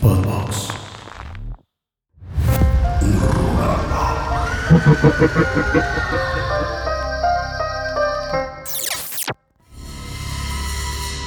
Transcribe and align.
Podbox. 0.00 0.68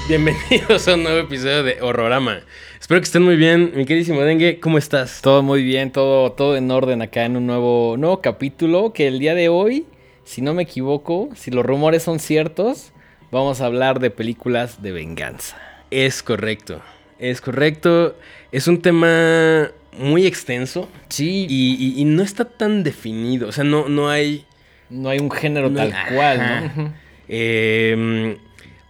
Bienvenidos 0.07 0.87
a 0.87 0.93
un 0.95 1.03
nuevo 1.03 1.19
episodio 1.19 1.63
de 1.63 1.81
Horrorama. 1.81 2.41
Espero 2.79 3.01
que 3.01 3.05
estén 3.05 3.23
muy 3.23 3.35
bien. 3.35 3.71
Mi 3.75 3.85
queridísimo 3.85 4.21
Dengue, 4.21 4.59
¿cómo 4.59 4.77
estás? 4.77 5.21
Todo 5.21 5.43
muy 5.43 5.63
bien, 5.63 5.91
todo, 5.91 6.31
todo 6.31 6.55
en 6.55 6.71
orden 6.71 7.01
acá 7.01 7.25
en 7.25 7.37
un 7.37 7.47
nuevo, 7.47 7.97
nuevo 7.97 8.21
capítulo 8.21 8.93
que 8.93 9.07
el 9.07 9.19
día 9.19 9.35
de 9.35 9.49
hoy, 9.49 9.85
si 10.23 10.41
no 10.41 10.53
me 10.53 10.63
equivoco, 10.63 11.29
si 11.35 11.51
los 11.51 11.65
rumores 11.65 12.03
son 12.03 12.19
ciertos, 12.19 12.93
vamos 13.31 13.61
a 13.61 13.65
hablar 13.65 13.99
de 13.99 14.11
películas 14.11 14.81
de 14.81 14.91
venganza. 14.91 15.57
Es 15.91 16.23
correcto, 16.23 16.81
es 17.21 17.39
correcto. 17.41 18.17
Es 18.51 18.67
un 18.67 18.81
tema 18.81 19.71
muy 19.97 20.25
extenso 20.25 20.89
Sí, 21.09 21.45
y, 21.49 21.75
y- 21.79 22.01
y 22.01 22.05
no 22.05 22.21
está 22.23 22.45
tan 22.45 22.83
definido. 22.83 23.47
O 23.47 23.51
sea, 23.51 23.63
no, 23.63 23.87
no 23.89 24.09
hay... 24.09 24.45
no 24.89 25.09
hay 25.09 25.19
un 25.19 25.31
género 25.31 25.69
No, 25.69 25.77
tal 25.77 25.93
cual, 26.13 26.71
¿no? 26.75 26.93
Eh, 27.27 28.37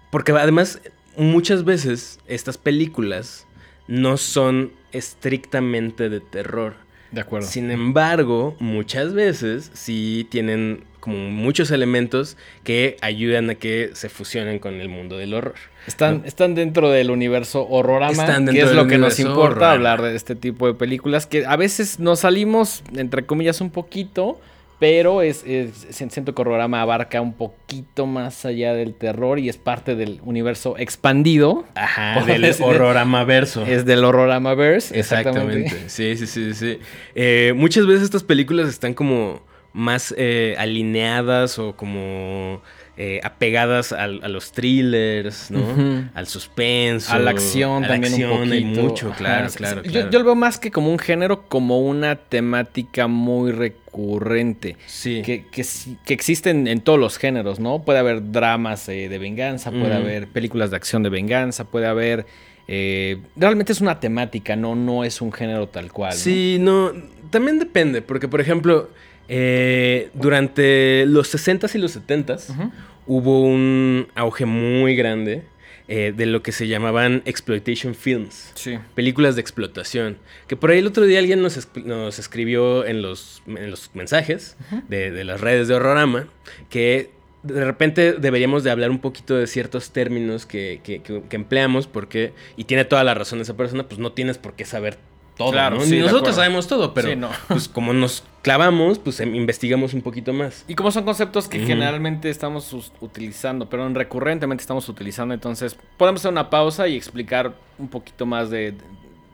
porque 0.10 0.32
además, 0.32 0.82
muchas 1.18 1.64
veces 1.64 2.20
estas 2.28 2.58
películas 2.58 3.46
no 3.88 4.18
son 4.18 4.72
estrictamente 4.92 6.10
de 6.10 6.20
terror. 6.20 6.76
De 7.12 7.22
acuerdo. 7.22 7.48
Sin 7.48 7.72
embargo, 7.72 8.56
muchas 8.60 9.14
veces 9.14 9.70
sí 9.74 10.28
tienen 10.30 10.84
como 11.02 11.18
muchos 11.30 11.70
elementos 11.72 12.38
que 12.64 12.96
ayudan 13.02 13.50
a 13.50 13.56
que 13.56 13.90
se 13.94 14.08
fusionen 14.08 14.60
con 14.60 14.76
el 14.80 14.88
mundo 14.88 15.18
del 15.18 15.34
horror. 15.34 15.56
Están, 15.88 16.22
están 16.26 16.56
dentro 16.56 16.90
del 16.90 17.12
universo 17.12 17.68
horrorama, 17.68 18.24
Están 18.24 18.48
que 18.48 18.62
es 18.62 18.72
lo 18.72 18.88
que 18.88 18.98
nos 18.98 19.20
importa 19.20 19.42
horrorama. 19.44 19.72
hablar 19.74 20.02
de 20.04 20.16
este 20.16 20.36
tipo 20.36 20.68
de 20.68 20.76
películas, 20.76 21.26
que 21.28 21.46
a 21.46 21.56
veces 21.58 22.00
nos 22.00 22.20
salimos, 22.22 22.84
entre 22.96 23.26
comillas, 23.26 23.60
un 23.62 23.72
poquito, 23.72 24.40
pero 24.80 25.22
es, 25.22 25.44
es- 25.46 25.88
siento 25.92 26.34
que 26.34 26.42
horrorama 26.42 26.82
abarca 26.82 27.20
un 27.22 27.34
poquito 27.34 28.06
más 28.08 28.46
allá 28.46 28.74
del 28.74 28.94
terror 28.96 29.38
y 29.40 29.48
es 29.50 29.58
parte 29.58 29.96
del 29.96 30.20
universo 30.24 30.76
expandido. 30.78 31.66
Ajá, 31.76 32.24
del 32.28 32.42
decir- 32.44 32.64
horrorama 32.66 33.24
verso. 33.24 33.64
Es 33.66 33.86
del 33.86 34.04
horroramaverse, 34.04 35.00
exactamente. 35.00 35.62
Exactamente. 35.66 35.90
Sí, 35.90 36.16
sí, 36.18 36.28
sí, 36.28 36.54
sí. 36.54 36.80
Eh, 37.16 37.54
muchas 37.56 37.86
veces 37.88 38.04
estas 38.04 38.24
películas 38.24 38.70
están 38.70 38.94
como 38.94 39.42
más 39.74 40.14
eh, 40.18 40.56
alineadas 40.58 41.58
o 41.60 41.76
como 41.76 42.62
eh, 42.98 43.22
apegadas 43.24 43.94
al- 43.94 44.22
a 44.24 44.28
los 44.28 44.52
thrillers, 44.52 45.50
¿no? 45.50 46.10
Al 46.14 46.28
suspenso. 46.28 47.14
A 47.14 47.20
la 47.20 47.32
acción 47.32 47.86
a 47.86 47.88
la 47.88 47.94
también 47.94 48.14
un 48.14 48.20
acción, 48.22 48.38
poquito. 48.50 48.54
Hay 48.54 48.66
mucho, 48.66 49.12
claro. 49.18 49.50
Yo, 49.84 50.10
yo 50.10 50.20
lo 50.20 50.26
veo 50.26 50.36
más 50.36 50.60
que 50.60 50.72
como 50.72 50.92
un 50.92 51.00
género, 51.00 51.44
como 51.48 51.80
una 51.80 52.16
temática 52.18 53.08
muy 53.08 53.54
recurrente. 53.54 54.76
Sí. 54.88 55.22
Que, 55.24 55.46
que, 55.52 55.66
que 56.06 56.14
existen 56.14 56.68
en 56.68 56.82
todos 56.82 57.00
los 57.00 57.18
géneros, 57.18 57.60
¿no? 57.60 57.82
Puede 57.84 58.00
haber 58.00 58.32
dramas 58.32 58.88
eh, 58.90 59.08
de 59.10 59.18
venganza, 59.18 59.72
puede 59.72 59.94
haber 59.94 60.28
películas 60.28 60.70
de 60.70 60.76
acción 60.78 61.02
de 61.02 61.10
venganza, 61.10 61.64
puede 61.66 61.88
haber... 61.88 62.26
eh, 62.68 63.18
realmente 63.38 63.72
es 63.72 63.82
una 63.82 64.00
temática, 64.00 64.56
no, 64.56 64.76
no 64.76 65.04
es 65.06 65.22
un 65.22 65.32
género 65.32 65.68
tal 65.70 65.92
cual. 65.92 66.14
Sí, 66.14 66.58
no, 66.60 66.92
también 67.30 67.58
depende, 67.58 68.02
porque 68.02 68.28
por 68.28 68.42
ejemplo, 68.42 68.90
eh, 69.34 70.10
durante 70.14 71.06
los 71.08 71.34
60s 71.34 71.74
y 71.76 71.78
los 71.78 71.96
70s 71.98 72.50
Ujú. 72.50 72.72
hubo 73.08 73.42
un 73.44 74.08
auge 74.14 74.46
muy 74.46 74.96
grande 74.98 75.44
eh, 75.88 76.14
de 76.16 76.26
lo 76.26 76.44
que 76.44 76.52
se 76.52 76.68
llamaban 76.68 77.22
exploitation 77.26 77.96
films. 77.96 78.52
Sí. 78.56 78.78
Películas 78.94 79.36
de 79.36 79.42
explotación. 79.42 80.18
Que 80.48 80.56
por 80.58 80.70
ahí 80.72 80.80
el 80.80 80.88
otro 80.88 81.06
día 81.06 81.20
alguien 81.20 81.42
nos, 81.42 81.58
escri- 81.58 81.84
nos 81.86 82.20
escribió 82.20 82.86
en 82.86 83.02
los, 83.02 83.42
en 83.48 83.72
los 83.72 83.90
mensajes 83.94 84.58
de, 84.90 85.12
de 85.12 85.24
las 85.24 85.40
redes 85.40 85.68
de 85.70 85.76
Horrorama 85.76 86.28
que 86.70 87.10
de 87.44 87.64
repente 87.66 88.14
deberíamos 88.14 88.64
de 88.64 88.70
hablar 88.72 88.92
un 88.92 89.00
poquito 89.00 89.36
de 89.36 89.48
ciertos 89.48 89.92
términos 89.92 90.46
que, 90.46 90.82
que- 90.84 91.02
que- 91.02 91.24
que 91.28 91.36
empleamos 91.38 91.88
porque, 91.88 92.34
y 92.58 92.66
tiene 92.66 92.86
toda 92.86 93.04
la 93.06 93.14
razón 93.14 93.40
esa 93.42 93.56
persona, 93.58 93.88
pues 93.88 93.98
no 94.00 94.12
tienes 94.12 94.38
por 94.38 94.54
qué 94.54 94.64
saber 94.66 94.98
todo, 95.38 95.52
Claro, 95.52 95.78
¿no? 95.78 95.86
sí, 95.86 96.00
nosotros 96.00 96.36
sabemos 96.36 96.68
todo, 96.68 96.94
pero 96.94 97.10
Sí, 97.10 97.16
no. 97.16 97.30
pues 97.48 97.68
como 97.68 97.94
nos 97.94 98.24
clavamos, 98.42 99.00
pues 99.00 99.20
em- 99.20 99.36
investigamos 99.36 99.94
un 99.94 100.02
poquito 100.02 100.34
más. 100.34 100.66
Y 100.68 100.76
como 100.76 100.92
son 100.92 101.04
conceptos 101.04 101.48
que 101.48 101.60
generalmente 101.66 102.30
estamos 102.30 102.76
utilizando, 103.00 103.70
pero 103.70 103.88
recurrentemente 103.90 104.62
estamos 104.62 104.88
utilizando, 104.90 105.34
entonces 105.34 105.78
podemos 105.98 106.22
hacer 106.22 106.32
una 106.32 106.50
pausa 106.50 106.88
y 106.88 106.96
explicar 106.96 107.54
un 107.80 107.88
poquito 107.88 108.26
más 108.26 108.50
de, 108.50 108.72
de- 108.72 108.78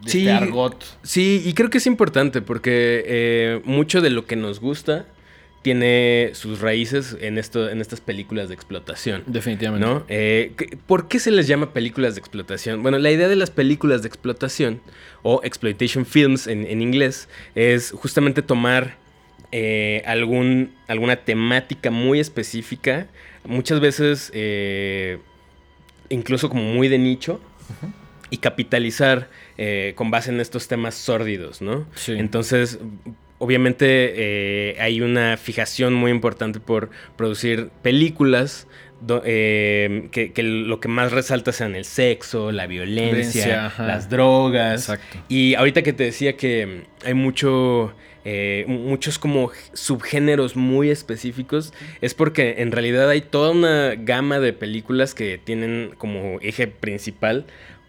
de 0.04 0.12
Sí. 0.12 0.20
este 0.28 0.32
argot. 0.32 0.84
Sí, 1.02 1.42
y 1.46 1.54
creo 1.54 1.70
que 1.70 1.80
es 1.80 1.88
importante 1.88 2.42
porque 2.42 3.04
eh, 3.08 3.62
mucho 3.66 4.00
de 4.02 4.10
lo 4.12 4.26
que 4.26 4.36
nos 4.36 4.60
gusta 4.60 5.06
tiene 5.68 6.30
sus 6.32 6.62
raíces 6.62 7.18
en, 7.20 7.38
esto, 7.38 7.70
en 7.70 7.82
estas 7.82 8.00
películas 8.00 8.48
de 8.48 8.54
explotación. 8.56 9.24
Definitivamente. 9.28 9.86
¿No? 9.86 10.06
Eh, 10.08 10.54
¿qué- 10.56 10.78
¿Por 10.88 11.10
qué 11.10 11.20
se 11.20 11.30
les 11.30 11.46
llama 11.46 11.74
películas 11.74 12.16
de 12.16 12.20
explotación? 12.22 12.82
Bueno, 12.84 12.98
la 13.00 13.12
idea 13.12 13.28
de 13.28 13.36
las 13.36 13.52
películas 13.52 14.02
de 14.02 14.08
explotación 14.08 14.80
o 15.24 15.42
exploitation 15.44 16.06
films 16.06 16.48
en, 16.48 16.66
en 16.66 16.82
inglés 16.82 17.28
es 17.54 17.92
justamente 17.92 18.42
tomar 18.42 18.96
eh, 19.52 20.04
algún, 20.06 20.72
alguna 20.88 21.18
temática 21.18 21.92
muy 21.92 22.22
específica, 22.22 23.08
muchas 23.44 23.82
veces 23.82 24.32
eh, 24.34 25.18
incluso 26.08 26.48
como 26.48 26.64
muy 26.64 26.88
de 26.88 26.98
nicho, 26.98 27.42
y 28.30 28.38
capitalizar 28.38 29.30
eh, 29.58 29.92
con 29.98 30.12
base 30.12 30.30
en 30.32 30.40
estos 30.40 30.70
temas 30.70 30.96
sórdidos, 30.96 31.62
¿no? 31.62 31.86
Sí. 31.96 32.14
Entonces, 32.14 32.80
obviamente 33.40 33.86
eh, 34.16 34.76
hay 34.80 35.02
una 35.02 35.38
fijación 35.38 35.94
muy 35.94 36.12
importante 36.12 36.60
por 36.60 36.90
producir 37.16 37.70
películas 37.82 38.68
do- 39.02 39.22
eh, 39.26 40.08
que, 40.12 40.32
que 40.34 40.44
lo 40.44 40.80
que 40.80 40.88
más 40.88 41.12
resalta 41.12 41.52
sean 41.52 41.76
el 41.76 41.86
sexo, 41.86 42.52
la 42.52 42.68
violencia, 42.68 43.72
las 43.78 44.10
drogas. 44.10 44.90
Exacto. 44.90 45.18
Y 45.30 45.56
ahorita 45.56 45.84
que 45.84 45.94
te 45.94 46.04
decía 46.06 46.36
que 46.38 46.84
hay 47.06 47.14
mucho... 47.14 47.94
eh, 48.30 48.66
muchos 48.68 49.20
como 49.20 49.52
subgéneros 49.72 50.58
muy 50.58 50.90
específicos 50.90 51.74
es 52.02 52.14
porque 52.14 52.56
en 52.58 52.74
realidad 52.74 53.10
hay 53.10 53.22
toda 53.22 53.52
una 53.52 53.96
gama 53.96 54.40
de 54.42 54.52
películas 54.52 55.14
que 55.14 55.38
tienen 55.38 55.92
como 55.98 56.38
eje 56.42 56.68
principal 56.68 57.46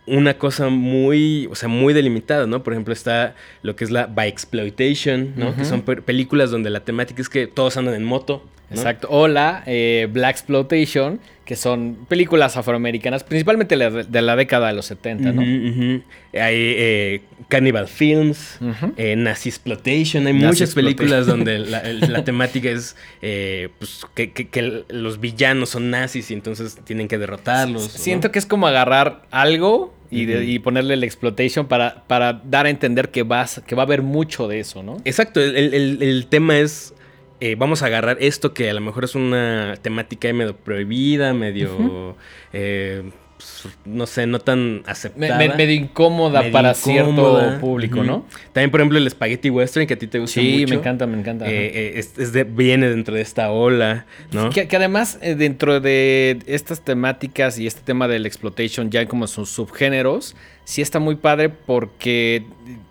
una 0.08 0.38
cosa 0.38 0.68
muy, 0.68 1.48
o 1.50 1.54
sea, 1.54 1.68
muy 1.68 1.94
delimitada, 1.94 2.46
¿no? 2.46 2.62
Por 2.62 2.72
ejemplo, 2.72 2.92
está 2.92 3.34
lo 3.62 3.76
que 3.76 3.84
es 3.84 3.90
la 3.90 4.06
by 4.06 4.28
exploitation, 4.28 5.34
¿no? 5.36 5.54
Que 5.54 5.64
son 5.64 5.82
películas 5.82 6.50
donde 6.50 6.70
la 6.70 6.80
temática 6.80 7.22
es 7.22 7.28
que 7.28 7.46
todos 7.46 7.76
andan 7.76 7.94
en 7.94 8.04
moto. 8.04 8.42
¿No? 8.70 8.76
Exacto. 8.76 9.08
O 9.10 9.28
la 9.28 9.62
eh, 9.66 10.08
Black 10.10 10.36
Exploitation, 10.36 11.20
que 11.44 11.56
son 11.56 11.96
películas 12.08 12.56
afroamericanas, 12.58 13.24
principalmente 13.24 13.76
de, 13.76 14.22
la 14.22 14.36
década 14.36 14.68
de 14.68 14.74
los 14.74 14.84
70, 14.86 15.32
¿no? 15.32 15.40
Hay 15.40 16.02
eh, 16.34 17.20
Cannibal 17.48 17.88
Films, 17.88 18.58
Ujú. 18.60 18.92
eh, 18.98 19.16
Nazi 19.16 19.48
Exploitation. 19.48 20.26
Hay 20.26 20.34
Nazi 20.34 20.46
muchas 20.46 20.74
películas 20.74 21.26
donde 21.26 21.58
la, 21.60 21.78
el- 21.80 22.00
la 22.12 22.22
temática 22.24 22.68
es 22.70 22.96
eh, 23.22 23.70
pues, 23.78 24.02
que, 24.14 24.32
que- 24.32 24.48
que 24.48 24.60
el- 24.60 24.84
los 24.90 25.20
villanos 25.20 25.70
son 25.70 25.90
nazis 25.90 26.30
y 26.30 26.34
entonces 26.34 26.78
tienen 26.84 27.08
que 27.08 27.16
derrotarlos. 27.16 27.82
¿no? 27.82 27.88
Siento 27.88 28.30
que 28.30 28.38
es 28.38 28.44
como 28.46 28.66
agarrar 28.66 29.22
algo 29.30 29.94
y, 30.10 30.26
de- 30.26 30.34
Ujú. 30.40 30.42
y 30.44 30.58
ponerle 30.58 30.96
la 30.96 31.06
exploitation 31.06 31.66
para, 31.66 32.04
para 32.06 32.42
dar 32.44 32.66
a 32.66 32.70
entender 32.70 33.08
que, 33.10 33.22
vas, 33.22 33.62
que 33.66 33.74
va 33.74 33.82
a 33.84 33.86
haber 33.86 34.02
mucho 34.02 34.48
de 34.48 34.60
eso, 34.60 34.82
¿no? 34.82 34.98
Exacto, 35.06 35.40
el, 35.40 35.56
el- 35.56 35.72
el- 35.74 36.02
el 36.02 36.26
tema 36.26 36.58
es, 36.58 36.92
eh, 37.40 37.54
vamos 37.56 37.82
a 37.82 37.86
agarrar 37.86 38.16
esto 38.20 38.52
que 38.54 38.68
a 38.70 38.74
lo 38.74 38.80
mejor 38.80 39.04
es 39.04 39.14
una 39.14 39.74
temática 39.80 40.32
medio 40.32 40.56
prohibida, 40.56 41.32
medio, 41.34 42.16
eh, 42.52 43.04
pues, 43.36 43.68
no 43.84 44.06
sé, 44.06 44.26
no 44.26 44.40
tan 44.40 44.82
aceptada. 44.86 45.38
me- 45.38 45.54
medio 45.54 45.74
incómoda 45.74 46.40
medio 46.40 46.52
para 46.52 46.70
incómoda. 46.72 47.40
cierto 47.44 47.60
público. 47.60 48.02
¿no? 48.02 48.26
También, 48.52 48.70
por 48.72 48.80
ejemplo, 48.80 48.98
el 48.98 49.08
Spaghetti 49.08 49.48
Western, 49.50 49.86
que 49.86 49.94
a 49.94 49.98
ti 49.98 50.08
te 50.08 50.18
gusta 50.18 50.40
Sí, 50.40 50.62
mucho. 50.62 50.74
me 50.74 50.80
encanta, 50.80 51.06
me 51.06 51.16
encanta. 51.18 51.46
eh, 51.48 51.66
eh, 51.72 51.92
es- 51.96 52.18
es 52.18 52.32
de- 52.32 52.42
viene 52.42 52.90
dentro 52.90 53.14
de 53.14 53.20
esta 53.20 53.52
ola, 53.52 54.06
¿no? 54.32 54.50
Que, 54.50 54.66
que 54.66 54.74
además, 54.76 55.20
eh, 55.22 55.36
dentro 55.36 55.78
de 55.80 56.38
estas 56.46 56.84
temáticas 56.84 57.60
y 57.60 57.68
este 57.68 57.82
tema 57.82 58.08
del 58.08 58.26
exploitation, 58.26 58.90
ya 58.90 59.06
como 59.06 59.28
sus 59.28 59.50
subgéneros, 59.50 60.34
sí 60.64 60.82
está 60.82 60.98
muy 60.98 61.14
padre 61.14 61.48
porque 61.48 62.44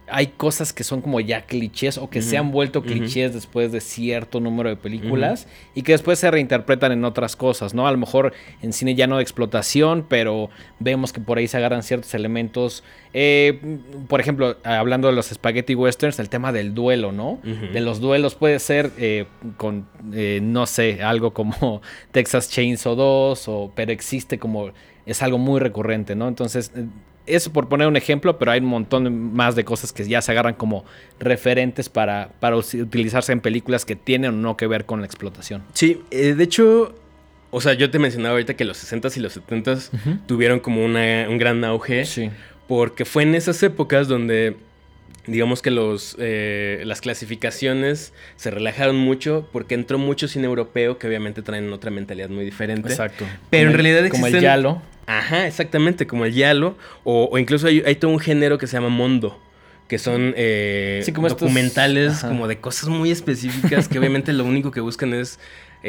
hay 0.10 0.28
cosas 0.28 0.72
que 0.74 0.84
son 0.84 1.02
como 1.02 1.20
ya 1.20 1.46
clichés 1.46 1.98
o 1.98 2.10
que 2.10 2.22
se 2.22 2.38
han 2.38 2.52
vuelto 2.52 2.82
clichés 2.82 3.34
después 3.34 3.72
de 3.72 3.82
cierto 3.82 4.40
número 4.40 4.70
de 4.70 4.78
películas 4.78 5.48
y 5.76 5.82
que 5.82 5.92
después 5.92 6.18
se 6.20 6.32
reinterpretan 6.32 6.92
en 6.92 7.04
otras 7.04 7.36
cosas, 7.36 7.74
¿no? 7.74 7.88
A 7.88 7.92
lo 7.92 7.98
mejor 7.98 8.34
en 8.62 8.72
cine 8.72 8.96
ya 8.96 9.08
no 9.08 9.18
de 9.18 9.24
explotación, 9.24 10.06
pero 10.08 10.50
vemos 10.80 11.12
que 11.12 11.20
por 11.20 11.38
ahí 11.38 11.48
se 11.48 11.58
agarran 11.58 11.84
ciertos 11.84 12.14
elementos. 12.14 12.84
Eh, 13.14 13.60
por 14.08 14.22
ejemplo, 14.22 14.58
hablando 14.64 15.10
de 15.10 15.14
los 15.14 15.28
spaghetti 15.28 15.76
westerns, 15.76 16.20
el 16.20 16.30
tema 16.30 16.52
del 16.52 16.74
duelo, 16.74 17.12
¿no? 17.12 17.40
De 17.44 17.82
los 17.82 18.00
duelos 18.00 18.36
puede 18.36 18.60
ser 18.60 18.92
eh, 18.98 19.26
con, 19.58 19.88
eh, 20.14 20.40
no 20.42 20.66
sé, 20.68 21.04
algo 21.04 21.34
como 21.34 21.82
Texas 22.12 22.50
Chainsaw 22.50 22.96
2, 22.96 23.48
o, 23.48 23.72
pero 23.76 23.92
existe 23.92 24.40
como, 24.40 24.72
es 25.06 25.22
algo 25.22 25.38
muy 25.38 25.60
recurrente, 25.60 26.16
¿no? 26.16 26.28
Entonces, 26.28 26.72
eh, 26.76 26.86
eso 27.28 27.52
por 27.54 27.68
poner 27.70 27.88
un 27.88 27.96
ejemplo, 27.98 28.38
pero 28.40 28.52
hay 28.52 28.60
un 28.60 28.66
montón 28.68 29.34
más 29.34 29.56
de 29.56 29.64
cosas 29.66 29.94
que 29.94 30.08
ya 30.08 30.22
se 30.22 30.32
agarran 30.32 30.54
como 30.56 30.86
referentes 31.20 31.90
para, 31.90 32.30
para 32.40 32.56
utilizarse 32.56 33.32
en 33.34 33.42
películas 33.42 33.86
que 33.86 33.96
tienen 33.96 34.30
o 34.32 34.38
no 34.38 34.58
que 34.58 34.66
ver 34.68 34.86
con 34.86 35.00
la 35.02 35.06
explotación. 35.06 35.64
Sí, 35.74 36.02
eh, 36.12 36.34
de 36.34 36.44
hecho, 36.44 36.96
o 37.52 37.62
sea, 37.62 37.74
yo 37.74 37.92
te 37.92 38.00
mencionaba 38.00 38.34
ahorita 38.34 38.56
que 38.56 38.66
los 38.66 38.78
60s 38.84 39.18
y 39.18 39.20
los 39.20 39.38
70s 39.40 39.90
tuvieron 40.26 40.60
como 40.60 40.84
una, 40.84 41.28
un 41.30 41.38
gran 41.38 41.64
auge. 41.64 42.06
Sí. 42.06 42.30
Porque 42.68 43.06
fue 43.06 43.24
en 43.24 43.36
esas 43.36 43.62
épocas 43.64 44.08
donde 44.08 44.56
digamos 45.26 45.62
que 45.62 45.72
los, 45.72 46.16
eh, 46.20 46.84
las 46.86 47.02
clasificaciones 47.02 48.14
se 48.38 48.50
relajaron 48.52 48.96
mucho 48.98 49.48
porque 49.52 49.76
entró 49.76 49.98
mucho 49.98 50.28
cine 50.28 50.46
europeo 50.46 50.98
que 50.98 51.08
obviamente 51.08 51.42
traen 51.42 51.72
otra 51.74 51.92
mentalidad 51.92 52.30
muy 52.30 52.46
diferente. 52.46 52.90
Exacto. 52.90 53.26
Pero 53.26 53.36
Como 53.50 53.62
en 53.62 53.68
el- 53.68 53.74
realidad 53.74 54.10
Como 54.10 54.28
el 54.28 54.40
Yalo. 54.42 54.82
Ajá, 55.08 55.48
exactamente, 55.48 56.06
como 56.06 56.26
el 56.26 56.34
Yalo. 56.34 56.78
O, 57.04 57.30
o 57.32 57.38
incluso 57.40 57.66
hay, 57.68 57.82
hay 57.86 57.96
todo 57.96 58.12
un 58.12 58.20
género 58.20 58.58
que 58.60 58.68
se 58.68 58.78
llama 58.78 58.90
Mondo. 58.90 59.40
Que 59.88 59.98
son 60.00 60.34
eh, 60.36 61.02
Sí, 61.06 61.14
como 61.14 61.28
estos- 61.28 61.42
documentales 61.42 62.20
como 62.20 62.48
de 62.50 62.60
cosas 62.60 62.90
muy 62.90 63.10
específicas 63.10 63.88
que 63.88 63.98
obviamente 63.98 64.34
lo 64.34 64.44
único 64.44 64.70
que 64.70 64.82
buscan 64.82 65.14
es 65.14 65.40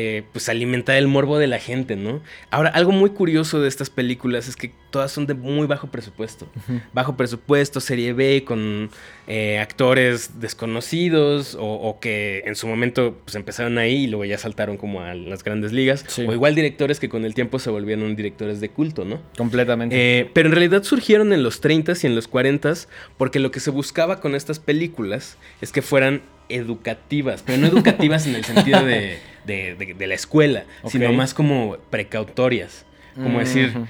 eh, 0.00 0.22
pues 0.32 0.48
alimentar 0.48 0.94
el 0.94 1.08
morbo 1.08 1.38
de 1.38 1.48
la 1.48 1.58
gente, 1.58 1.96
¿no? 1.96 2.22
Ahora, 2.50 2.70
algo 2.70 2.92
muy 2.92 3.10
curioso 3.10 3.60
de 3.60 3.66
estas 3.66 3.90
películas 3.90 4.46
es 4.46 4.54
que 4.54 4.70
todas 4.90 5.10
son 5.10 5.26
de 5.26 5.34
muy 5.34 5.66
bajo 5.66 5.88
presupuesto. 5.88 6.46
Bajo 6.92 7.16
presupuesto, 7.16 7.80
serie 7.80 8.12
B, 8.12 8.44
con 8.44 8.90
eh, 9.26 9.58
actores 9.58 10.38
desconocidos 10.38 11.56
o, 11.56 11.64
o 11.64 11.98
que 11.98 12.44
en 12.46 12.54
su 12.54 12.68
momento 12.68 13.18
pues 13.24 13.34
empezaron 13.34 13.76
ahí 13.76 14.04
y 14.04 14.06
luego 14.06 14.24
ya 14.24 14.38
saltaron 14.38 14.76
como 14.76 15.00
a 15.00 15.14
las 15.14 15.42
grandes 15.42 15.72
ligas. 15.72 16.04
Sí. 16.06 16.24
O 16.28 16.32
igual 16.32 16.54
directores 16.54 17.00
que 17.00 17.08
con 17.08 17.24
el 17.24 17.34
tiempo 17.34 17.58
se 17.58 17.70
volvieron 17.70 18.14
directores 18.14 18.60
de 18.60 18.68
culto, 18.68 19.04
¿no? 19.04 19.20
Completamente. 19.36 19.96
Eh, 20.20 20.30
pero 20.32 20.48
en 20.48 20.54
realidad 20.54 20.84
surgieron 20.84 21.32
en 21.32 21.42
los 21.42 21.60
30s 21.60 22.04
y 22.04 22.06
en 22.06 22.14
los 22.14 22.30
40s 22.30 22.86
porque 23.16 23.40
lo 23.40 23.50
que 23.50 23.58
se 23.58 23.72
buscaba 23.72 24.20
con 24.20 24.36
estas 24.36 24.60
películas 24.60 25.38
es 25.60 25.72
que 25.72 25.82
fueran 25.82 26.22
educativas, 26.48 27.42
pero 27.44 27.58
no 27.58 27.66
educativas 27.66 28.26
en 28.26 28.34
el 28.36 28.44
sentido 28.44 28.84
de, 28.84 29.18
de- 29.46 29.74
de- 29.74 29.94
de 29.94 30.06
la 30.06 30.14
escuela, 30.14 30.64
sino 30.88 31.12
más 31.12 31.34
como 31.34 31.76
precautorias. 31.90 32.84
Como 33.14 33.40
decir, 33.40 33.72
Ujú. 33.74 33.86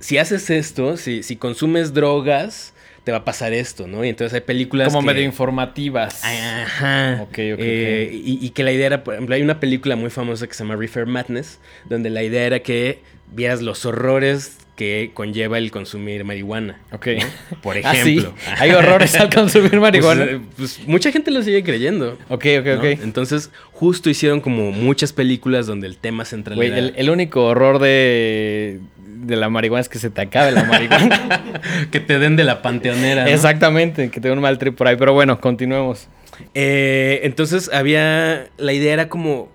si 0.00 0.18
haces 0.18 0.50
esto, 0.50 0.96
si, 0.98 1.22
si 1.22 1.36
consumes 1.36 1.94
drogas, 1.94 2.74
te 3.04 3.12
va 3.12 3.18
a 3.18 3.24
pasar 3.24 3.54
esto, 3.54 3.86
¿no? 3.86 4.04
Y 4.04 4.10
entonces 4.10 4.34
hay 4.34 4.42
películas 4.42 4.88
Como 4.92 5.00
que- 5.00 5.14
medio 5.14 5.24
informativas. 5.26 6.22
Ajá. 6.22 7.20
Ok, 7.22 7.30
ok, 7.30 7.38
Eh, 7.38 8.06
ok. 8.08 8.14
Y, 8.26 8.38
y 8.46 8.50
que 8.50 8.62
la 8.64 8.72
idea 8.72 8.86
era, 8.86 9.04
por 9.04 9.14
ejemplo, 9.14 9.34
hay 9.34 9.40
una 9.42 9.58
película 9.60 9.96
muy 9.96 10.10
famosa 10.10 10.46
que 10.46 10.52
se 10.52 10.64
llama 10.64 10.76
Reefer 10.76 11.06
Madness, 11.06 11.58
donde 11.88 12.10
la 12.10 12.22
idea 12.22 12.44
era 12.44 12.60
que 12.60 12.98
vieras 13.32 13.62
los 13.62 13.86
horrores 13.86 14.58
que 14.78 15.10
conlleva 15.12 15.58
el 15.58 15.72
consumir 15.72 16.24
marihuana. 16.24 16.78
Ok. 16.92 17.08
¿no? 17.18 17.60
Por 17.62 17.76
Ah, 17.84 17.92
sí. 17.94 18.18
ejemplo. 18.18 18.32
Hay 18.58 18.70
horrores 18.70 19.14
al 19.16 19.28
consumir 19.28 19.78
marihuana. 19.80 20.24
Pues, 20.24 20.36
eh, 20.36 20.40
pues, 20.56 20.80
mucha 20.86 21.10
gente 21.10 21.30
lo 21.32 21.42
sigue 21.42 21.62
creyendo. 21.64 22.16
ok, 22.28 22.46
ok, 22.60 22.66
¿no? 22.66 22.74
ok. 22.78 22.84
Entonces, 23.02 23.50
justo 23.72 24.08
hicieron 24.08 24.40
como 24.40 24.70
muchas 24.70 25.12
películas 25.12 25.66
donde 25.66 25.88
el 25.88 25.98
tema 25.98 26.24
central 26.24 26.56
Güey, 26.56 26.68
era 26.68 26.78
el, 26.78 26.92
el 26.96 27.10
único 27.10 27.44
horror 27.44 27.80
de, 27.80 28.78
de 29.04 29.36
la 29.36 29.48
marihuana 29.50 29.80
es 29.80 29.88
que 29.88 29.98
se 29.98 30.10
te 30.10 30.20
acabe 30.20 30.52
la 30.52 30.62
marihuana. 30.62 31.42
que 31.90 31.98
te 31.98 32.20
den 32.20 32.36
de 32.36 32.44
la 32.44 32.62
panteonera. 32.62 33.24
¿no? 33.24 33.30
Exactamente, 33.30 34.10
que 34.10 34.20
tenga 34.20 34.34
un 34.36 34.40
mal 34.40 34.58
trip 34.58 34.76
por 34.76 34.86
ahí. 34.86 34.94
Pero 34.96 35.12
bueno, 35.12 35.40
continuemos. 35.40 36.06
Eh, 36.54 37.20
entonces 37.24 37.68
había. 37.72 38.46
La 38.58 38.72
idea 38.72 38.92
era 38.92 39.08
como. 39.08 39.50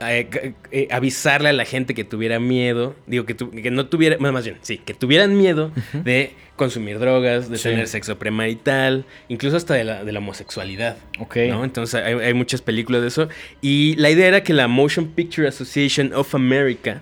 Eh, 0.00 0.52
eh, 0.70 0.88
avisarle 0.90 1.48
a 1.48 1.52
la 1.52 1.64
gente 1.64 1.94
que 1.94 2.04
tuviera 2.04 2.38
miedo. 2.40 2.94
Digo, 3.06 3.24
que, 3.26 3.34
tu- 3.34 3.50
que 3.50 3.70
no 3.70 3.86
tuviera. 3.86 4.16
Más 4.18 4.44
bien, 4.44 4.58
sí, 4.62 4.78
que 4.78 4.94
tuvieran 4.94 5.36
miedo 5.36 5.72
de 5.92 6.32
consumir 6.56 6.98
drogas, 6.98 7.48
de 7.48 7.56
Sí. 7.56 7.68
tener 7.68 7.86
sexo 7.86 8.18
premarital, 8.18 9.04
incluso 9.28 9.56
hasta 9.56 9.74
de 9.74 9.84
la, 9.84 10.04
de 10.04 10.10
la 10.12 10.18
homosexualidad. 10.18 10.96
Ok. 11.20 11.36
¿no? 11.48 11.62
Entonces 11.64 12.02
hay, 12.02 12.14
hay 12.14 12.34
muchas 12.34 12.62
películas 12.62 13.02
de 13.02 13.08
eso. 13.08 13.28
Y 13.60 13.94
la 13.96 14.10
idea 14.10 14.26
era 14.26 14.42
que 14.42 14.52
la 14.54 14.66
Motion 14.68 15.06
Picture 15.06 15.46
Association 15.46 16.12
of 16.14 16.34
America 16.34 17.00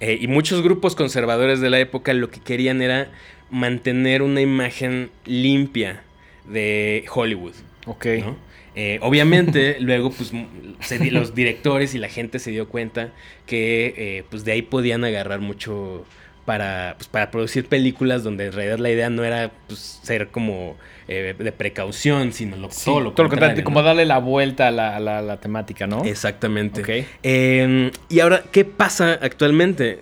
eh, 0.00 0.18
y 0.20 0.26
muchos 0.28 0.62
grupos 0.62 0.94
conservadores 0.94 1.60
de 1.60 1.70
la 1.70 1.80
época 1.80 2.12
lo 2.14 2.30
que 2.30 2.40
querían 2.40 2.80
era 2.80 3.08
mantener 3.50 4.22
una 4.22 4.40
imagen 4.40 5.10
limpia 5.26 6.02
de 6.48 7.04
Hollywood. 7.12 7.54
Ok. 7.86 8.06
¿no? 8.20 8.36
Eh, 8.74 8.98
obviamente, 9.02 9.76
luego, 9.80 10.10
pues, 10.10 10.32
m- 10.32 10.46
se 10.80 10.98
di- 10.98 11.10
los 11.10 11.34
directores 11.34 11.94
y 11.94 11.98
la 11.98 12.08
gente 12.08 12.38
se 12.38 12.50
dio 12.50 12.68
cuenta 12.68 13.10
que, 13.46 13.94
eh, 13.96 14.24
pues, 14.30 14.44
de 14.44 14.52
ahí 14.52 14.62
podían 14.62 15.04
agarrar 15.04 15.40
mucho 15.40 16.04
para, 16.46 16.94
pues, 16.98 17.08
para 17.08 17.30
producir 17.30 17.66
películas 17.66 18.24
donde 18.24 18.46
en 18.46 18.52
realidad 18.52 18.78
la 18.78 18.90
idea 18.90 19.10
no 19.10 19.24
era, 19.24 19.52
pues, 19.68 20.00
ser 20.02 20.28
como 20.28 20.76
eh, 21.08 21.34
de 21.38 21.52
precaución, 21.52 22.32
sino 22.32 22.56
lo, 22.56 22.70
Sí, 22.70 22.84
todo 22.86 23.00
lo 23.00 23.12
todo 23.12 23.24
lo 23.24 23.28
contrario. 23.30 23.56
contrario, 23.56 23.64
como 23.64 23.80
¿no? 23.80 23.86
darle 23.86 24.06
la 24.06 24.18
vuelta 24.18 24.68
a 24.68 24.70
la, 24.70 24.98
la- 25.00 25.20
la 25.20 25.38
temática, 25.40 25.86
¿no? 25.86 26.04
Exactamente. 26.04 26.80
Ok. 26.80 27.06
Eh, 27.22 27.90
y 28.08 28.20
ahora, 28.20 28.44
¿qué 28.52 28.64
pasa 28.64 29.18
actualmente? 29.20 30.00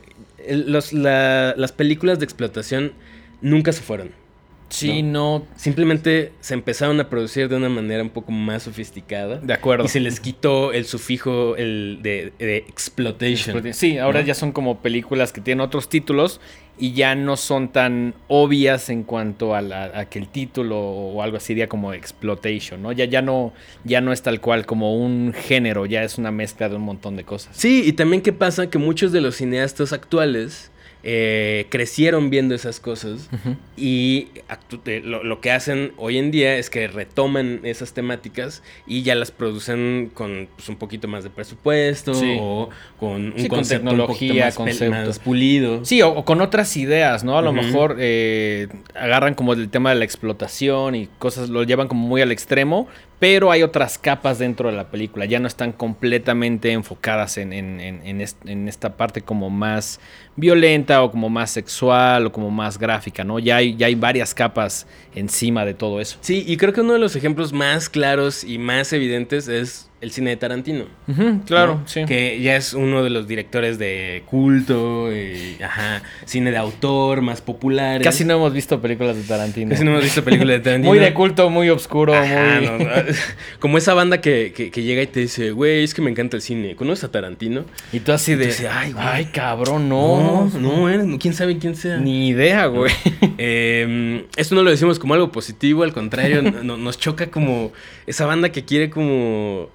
Los- 0.49 0.93
la- 0.93 1.55
las 1.57 1.73
películas 1.73 2.19
de 2.19 2.25
explotación 2.27 2.93
nunca 3.41 3.73
se 3.73 3.83
fueron. 3.83 4.13
Sí, 4.71 5.03
no. 5.03 5.45
Simplemente 5.57 6.33
se 6.41 6.55
empezaron 6.55 6.99
a 7.01 7.09
producir 7.11 7.49
de 7.49 7.57
una 7.57 7.69
manera 7.69 8.03
un 8.03 8.11
poco 8.11 8.33
más 8.33 8.63
sofisticada. 8.63 9.37
De 9.39 9.53
acuerdo. 9.53 9.85
Y 9.85 9.89
se 9.89 10.01
les 10.01 10.21
quitó 10.21 10.73
el 10.73 10.85
sufijo 10.87 11.57
el 11.57 11.99
de, 12.03 12.33
de 12.39 12.59
exploitation. 12.59 13.73
Sí, 13.75 13.99
ahora 13.99 14.21
¿no? 14.21 14.27
ya 14.27 14.35
son 14.35 14.53
como 14.53 14.79
películas 14.81 15.33
que 15.33 15.41
tienen 15.41 15.61
otros 15.61 15.89
títulos 15.89 16.41
y 16.79 16.93
ya 16.93 17.15
no 17.15 17.37
son 17.37 17.69
tan 17.73 18.15
obvias 18.29 18.89
en 18.89 19.03
cuanto 19.03 19.55
a, 19.55 19.61
la- 19.61 19.93
a 19.99 20.05
que 20.09 20.19
el 20.19 20.29
título 20.29 20.79
o 20.81 21.23
algo 21.23 21.37
así 21.37 21.49
sería 21.49 21.69
como 21.69 21.93
exploitation, 21.93 22.81
¿no? 22.81 22.93
Ya, 22.93 23.05
ya 23.05 23.21
no 23.23 23.53
ya 23.85 24.01
no 24.01 24.13
es 24.13 24.23
tal 24.23 24.41
cual 24.41 24.65
como 24.67 24.97
un 24.97 25.35
género, 25.37 25.85
ya 25.85 26.03
es 26.05 26.17
una 26.17 26.31
mezcla 26.31 26.69
de 26.71 26.77
un 26.77 26.83
montón 26.83 27.17
de 27.17 27.25
cosas. 27.25 27.55
Sí, 27.57 27.83
y 27.85 27.93
también 27.93 28.23
qué 28.23 28.33
pasa 28.33 28.71
que 28.71 28.79
muchos 28.79 29.13
de 29.13 29.21
los 29.21 29.37
cineastas 29.37 29.93
actuales 29.93 30.71
eh, 31.03 31.67
crecieron 31.71 32.29
viendo 32.31 32.55
esas 32.55 32.79
cosas 32.81 33.29
y 33.77 34.29
eh, 34.87 35.01
lo, 35.05 35.25
lo 35.25 35.41
que 35.41 35.51
hacen 35.51 35.93
hoy 35.97 36.19
en 36.19 36.31
día 36.31 36.57
es 36.57 36.69
que 36.71 36.87
retoman 36.89 37.61
esas 37.65 37.93
temáticas 37.95 38.63
y 38.87 39.03
ya 39.03 39.15
las 39.15 39.31
producen 39.31 40.11
con 40.13 40.49
pues, 40.57 40.69
un 40.69 40.77
poquito 40.77 41.09
más 41.09 41.25
de 41.25 41.31
presupuesto 41.31 42.13
Sí. 42.15 42.37
o 42.41 42.69
con 42.99 43.33
un 43.33 43.35
Sí, 43.39 43.49
con 43.49 43.59
concepto 43.59 43.91
un 43.91 43.97
poquito 44.07 44.35
tecnología, 44.35 44.91
más, 44.91 45.07
más 45.07 45.19
pulido. 45.19 45.85
Sí, 45.85 46.03
o, 46.03 46.11
o 46.11 46.25
con 46.25 46.41
otras 46.41 46.77
ideas, 46.77 47.25
¿no? 47.25 47.39
A 47.39 47.43
lo 47.43 47.53
mejor 47.53 47.97
eh, 47.99 48.69
agarran 48.95 49.35
como 49.35 49.53
el 49.55 49.69
tema 49.71 49.91
de 49.91 49.97
la 49.97 50.05
explotación 50.05 50.95
y 50.95 51.07
cosas, 51.19 51.49
lo 51.49 51.63
llevan 51.65 51.89
como 51.89 52.07
muy 52.07 52.21
al 52.21 52.33
extremo, 52.33 52.89
pero 53.21 53.53
hay 53.53 53.63
otras 53.63 53.99
capas 53.99 54.39
dentro 54.39 54.71
de 54.71 54.77
la 54.77 54.91
película, 54.91 55.27
ya 55.27 55.39
no 55.39 55.47
están 55.47 55.73
completamente 55.73 56.73
enfocadas 56.73 57.37
en, 57.37 57.53
en- 57.53 57.79
en- 57.79 58.05
en 58.05 58.21
est- 58.23 58.45
en 58.49 58.67
esta 58.67 58.97
parte 58.97 59.21
como 59.21 59.51
más 59.51 60.01
violenta 60.37 61.03
o 61.03 61.11
como 61.11 61.29
más 61.29 61.51
sexual 61.51 62.27
o 62.27 62.33
como 62.33 62.51
más 62.51 62.79
gráfica, 62.79 63.23
¿no? 63.23 63.39
Ya 63.39 63.57
hay, 63.57 63.77
ya 63.77 63.87
hay 63.89 63.95
varias 63.95 64.35
capas 64.35 64.87
encima 65.15 65.67
de 65.67 65.75
todo 65.75 66.01
eso. 66.01 66.17
Sí, 66.23 66.45
y 66.47 66.57
creo 66.57 66.73
que 66.73 66.81
uno 66.81 66.95
de 66.95 66.99
los 66.99 67.15
ejemplos 67.15 67.53
más 67.53 67.91
claros 67.91 68.43
y 68.43 68.57
más 68.59 68.93
evidentes 68.95 69.49
es 69.49 69.90
el 70.01 70.11
cine 70.13 70.31
de 70.31 70.37
Tarantino. 70.37 70.85
Claro, 71.47 71.75
¿no? 71.77 71.83
sí. 71.89 72.05
Que 72.07 72.41
ya 72.41 72.57
es 72.57 72.73
uno 72.73 73.05
de 73.05 73.11
los 73.11 73.29
directores 73.29 73.79
de 73.79 74.23
culto, 74.27 75.13
y, 75.15 75.57
ajá, 75.63 76.03
cine 76.25 76.51
de 76.51 76.57
autor 76.57 77.21
más 77.21 77.41
populares. 77.43 78.03
Casi 78.07 78.25
no 78.25 78.35
hemos 78.35 78.53
visto 78.55 78.81
películas 78.81 79.17
de 79.17 79.23
Tarantino. 79.25 79.71
Casi 79.71 79.85
no 79.85 79.91
hemos 79.91 80.05
visto 80.05 80.25
películas 80.25 80.57
de 80.57 80.61
Tarantino. 80.61 80.89
Muy 80.91 80.99
de 80.99 81.13
culto, 81.13 81.51
muy 81.51 81.69
oscuro, 81.71 82.15
Ajá, 82.15 82.61
muy... 82.61 82.67
no, 82.67 82.79
no. 82.79 82.85
Como 83.61 83.77
esa 83.79 83.93
banda 83.95 84.21
que, 84.21 84.53
que- 84.57 84.71
que 84.71 84.83
llega 84.83 85.03
y 85.03 85.07
te 85.07 85.21
dice, 85.21 85.51
güey, 85.51 85.85
es 85.85 85.93
que 85.95 86.01
me 86.03 86.11
encanta 86.11 86.37
el 86.37 86.43
cine. 86.43 86.75
¿Conoces 86.77 87.05
a 87.05 87.11
Tarantino? 87.11 87.65
Y 87.93 88.01
tú 88.01 88.13
así 88.13 88.35
de... 88.35 88.45
Entonces, 88.45 88.69
ay, 88.73 88.95
ay, 88.97 89.23
güey. 89.25 89.33
cabrón, 89.33 89.89
no. 89.89 90.49
no, 90.55 90.59
no, 90.61 90.89
eh, 90.91 91.19
quién 91.21 91.35
sabe 91.35 91.59
quién 91.59 91.77
sea. 91.77 91.99
Ni 91.99 92.29
idea, 92.29 92.67
güey. 92.67 92.93
Eh, 93.43 94.27
esto 94.37 94.55
no 94.55 94.63
lo 94.63 94.71
decimos 94.71 94.99
como 94.99 95.15
algo 95.15 95.33
positivo, 95.33 95.83
al 95.83 95.93
contrario, 95.95 96.43
no- 96.43 96.77
nos 96.77 96.99
choca 96.99 97.31
como 97.31 97.73
esa 98.07 98.27
banda 98.27 98.51
que 98.53 98.65
quiere 98.65 98.91
como... 98.91 99.71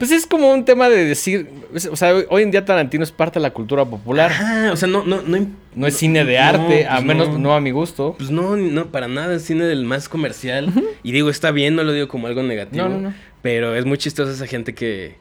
Pues 0.00 0.12
es 0.12 0.26
como 0.26 0.50
un 0.50 0.64
tema 0.64 0.88
de 0.88 1.04
decir, 1.04 1.50
o 1.92 1.94
sea, 1.94 2.14
hoy 2.30 2.42
en 2.42 2.50
día 2.50 2.64
Tarantino 2.64 3.04
es 3.04 3.12
parte 3.12 3.38
de 3.38 3.42
la 3.42 3.50
cultura 3.50 3.84
popular. 3.84 4.30
Ajá, 4.30 4.72
o 4.72 4.76
sea, 4.76 4.88
no, 4.88 5.04
no, 5.04 5.20
no, 5.20 5.46
No 5.74 5.86
es 5.86 5.94
cine 5.94 6.24
de 6.24 6.38
arte, 6.38 6.86
a 6.86 6.94
pues 6.94 7.04
menos 7.04 7.38
no. 7.38 7.54
a 7.54 7.60
mi 7.60 7.70
gusto. 7.70 8.14
Pues 8.16 8.30
no, 8.30 8.56
no, 8.56 8.86
para 8.86 9.08
nada, 9.08 9.34
es 9.34 9.42
cine 9.42 9.64
del 9.64 9.84
más 9.84 10.08
comercial. 10.08 10.72
Y 11.02 11.12
digo, 11.12 11.28
está 11.28 11.50
bien, 11.50 11.76
no 11.76 11.82
lo 11.82 11.92
digo 11.92 12.08
como 12.08 12.28
algo 12.28 12.42
negativo. 12.42 13.12
Pero 13.42 13.76
es 13.76 13.84
muy 13.84 13.98
chistosa 13.98 14.32
esa 14.32 14.46
gente 14.46 14.74
que, 14.74 15.16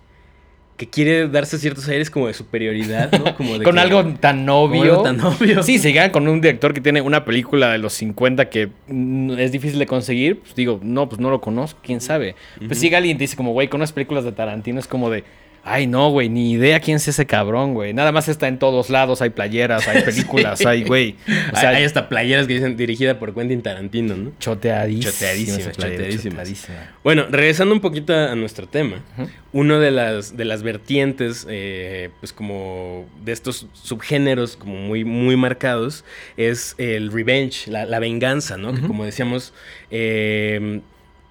que 0.80 0.88
quiere 0.90 1.28
darse 1.28 1.58
ciertos 1.60 1.88
aires 1.90 2.10
como 2.10 2.28
de 2.28 2.34
superioridad, 2.34 3.12
¿no? 3.12 3.36
Como 3.38 3.60
de 3.60 3.66
Con 3.66 3.76
que- 3.76 3.82
algo 3.82 4.04
tan 4.20 4.48
obvio. 4.50 4.82
algo 4.84 5.04
tan 5.04 5.20
obvio. 5.20 5.62
Sí, 5.62 5.78
se 5.78 5.92
llegan 5.92 6.10
con 6.10 6.26
un 6.28 6.40
director 6.40 6.74
que 6.74 6.80
tiene 6.82 7.02
una 7.02 7.26
película 7.26 7.70
de 7.72 7.78
los 7.80 7.92
50 7.94 8.50
que 8.50 8.70
es 9.38 9.52
difícil 9.52 9.78
de 9.78 9.86
conseguir. 9.86 10.40
Pues 10.40 10.56
digo, 10.56 10.80
no, 10.82 11.10
pues 11.10 11.20
no 11.20 11.30
lo 11.30 11.42
conozco, 11.42 11.82
quién 11.84 12.00
sabe. 12.00 12.36
Pues 12.66 12.80
si 12.80 12.94
alguien 12.96 13.18
te 13.18 13.26
dice 13.26 13.36
como, 13.36 13.52
güey, 13.52 13.68
con 13.68 13.82
unas 13.82 13.92
películas 13.92 14.24
de 14.24 14.32
Tarantino, 14.32 14.80
es 14.80 14.88
como 14.88 15.10
de, 15.10 15.26
Ay, 15.64 15.88
no, 15.88 16.10
güey, 16.10 16.30
ni 16.30 16.52
idea 16.52 16.80
quién 16.80 16.98
es 16.98 17.08
ese 17.08 17.26
cabrón, 17.26 17.74
güey. 17.74 17.94
Nada 17.94 18.12
más 18.12 18.28
está 18.28 18.48
en 18.48 18.60
todos 18.60 18.90
lados, 18.90 19.22
hay 19.22 19.30
playeras, 19.30 19.88
hay 19.88 20.02
películas, 20.06 20.66
hay, 20.66 20.84
güey. 20.84 21.16
O 21.54 21.56
sea, 21.56 21.70
hay 21.70 21.84
hasta 21.84 22.10
playeras 22.10 22.48
que 22.48 22.54
dicen 22.54 22.78
dirigida 22.78 23.20
por 23.20 23.34
Quentin 23.34 23.62
Tarantino, 23.62 24.16
¿no? 24.16 24.32
Choteadísima. 24.40 25.12
Choteadísima, 25.12 25.72
choteadísima. 25.72 26.44
Bueno, 27.04 27.26
regresando 27.30 27.74
un 27.74 27.82
poquito 27.82 28.14
a 28.14 28.36
nuestro 28.36 28.68
tema, 28.68 29.04
uno 29.52 29.80
de 29.80 29.92
las, 29.92 30.38
de 30.38 30.46
las 30.46 30.64
vertientes, 30.64 31.46
eh, 31.50 32.10
pues 32.20 32.34
como 32.34 33.06
de 33.24 33.32
estos 33.32 33.68
subgéneros 33.74 34.56
como 34.56 34.76
muy, 34.76 35.04
muy 35.04 35.36
marcados, 35.36 36.06
es 36.38 36.76
el 36.78 37.12
revenge, 37.12 37.70
la, 37.70 38.00
venganza, 38.00 38.58
¿no? 38.58 38.74
Que 38.74 38.82
como 38.82 39.04
decíamos, 39.04 39.54
eh, 39.92 40.82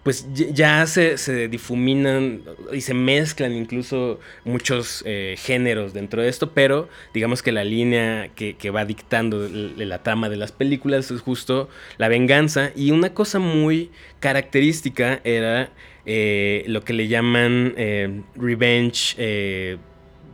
pues 0.08 0.26
ya 0.32 0.86
se, 0.86 1.48
difuminan 1.48 2.40
y 2.72 2.80
se 2.80 2.94
mezclan 2.94 3.52
incluso 3.52 4.20
muchos 4.42 5.02
eh, 5.04 5.34
géneros 5.36 5.92
dentro 5.92 6.22
de 6.22 6.30
esto, 6.30 6.52
pero 6.54 6.88
digamos 7.12 7.42
que 7.42 7.52
la 7.52 7.62
línea 7.62 8.30
que, 8.34 8.70
va 8.70 8.86
dictando 8.86 9.46
la 9.50 10.02
trama 10.02 10.30
de 10.30 10.36
las 10.38 10.50
películas 10.50 11.10
es 11.10 11.20
justo 11.20 11.68
la 11.98 12.08
venganza. 12.08 12.70
Y 12.74 12.90
una 12.90 13.12
cosa 13.12 13.38
muy 13.38 13.90
característica 14.18 15.20
era 15.24 15.72
eh, 16.06 16.64
lo 16.68 16.84
que 16.84 16.94
le 16.94 17.06
llaman 17.06 17.74
eh, 17.76 18.22
revenge, 18.34 19.78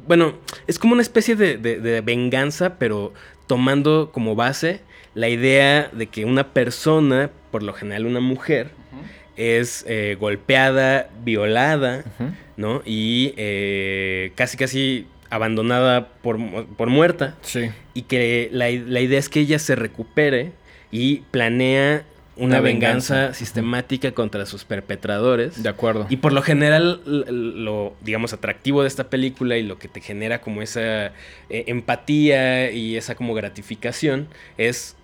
bueno, 0.07 0.35
es 0.69 0.79
como 0.79 0.93
una 0.93 1.03
especie 1.03 1.35
de 1.35 2.01
venganza, 2.05 2.79
pero 2.79 3.13
tomando 3.49 4.13
como 4.13 4.37
base 4.37 4.83
la 5.15 5.29
idea 5.29 5.91
de 5.93 6.07
que 6.07 6.25
una 6.25 6.53
persona, 6.53 7.33
por 7.51 7.65
lo 7.65 7.73
general 7.73 8.07
una 8.07 8.21
mujer, 8.21 8.71
es 9.37 9.85
eh, 9.89 10.17
golpeada, 10.19 11.09
violada, 11.25 12.05
¿no? 12.57 12.83
Y 12.85 13.35
eh, 13.37 14.33
casi, 14.35 14.57
casi 14.57 15.07
abandonada 15.31 16.09
por, 16.23 16.39
muerta. 16.39 17.35
Sí. 17.43 17.71
Y 17.95 18.03
que 18.03 18.49
la, 18.53 18.71
idea 18.71 19.19
es 19.19 19.29
que 19.29 19.41
ella 19.41 19.59
se 19.59 19.75
recupere 19.75 20.53
y 20.91 21.19
planea 21.31 22.05
una, 22.37 22.61
venganza, 22.61 23.33
sistemática 23.35 24.13
contra 24.13 24.47
sus 24.47 24.65
perpetradores. 24.65 25.63
De 25.63 25.69
acuerdo. 25.69 26.07
Y 26.09 26.17
por 26.17 26.33
lo 26.33 26.43
general, 26.43 27.01
lo, 27.05 27.95
digamos, 28.01 28.33
atractivo 28.33 28.83
de 28.83 28.89
esta 28.89 29.11
película 29.11 29.57
y 29.57 29.63
lo 29.63 29.79
que 29.79 29.89
te 29.89 30.01
genera 30.01 30.41
como 30.41 30.63
esa 30.63 31.07
eh, 31.07 31.13
empatía 31.67 32.71
y 32.71 32.97
esa 32.97 33.15
como 33.15 33.35
gratificación 33.35 34.29
es, 34.59 34.97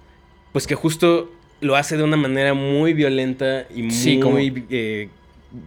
pues 0.53 0.67
que 0.67 0.75
justo 0.75 1.31
lo 1.61 1.77
hace 1.77 1.97
de 1.97 2.03
una 2.03 2.17
manera 2.17 2.55
muy 2.55 2.95
violenta 2.95 3.67
y 3.75 3.83
muy 3.83 4.65
eh, 4.71 5.09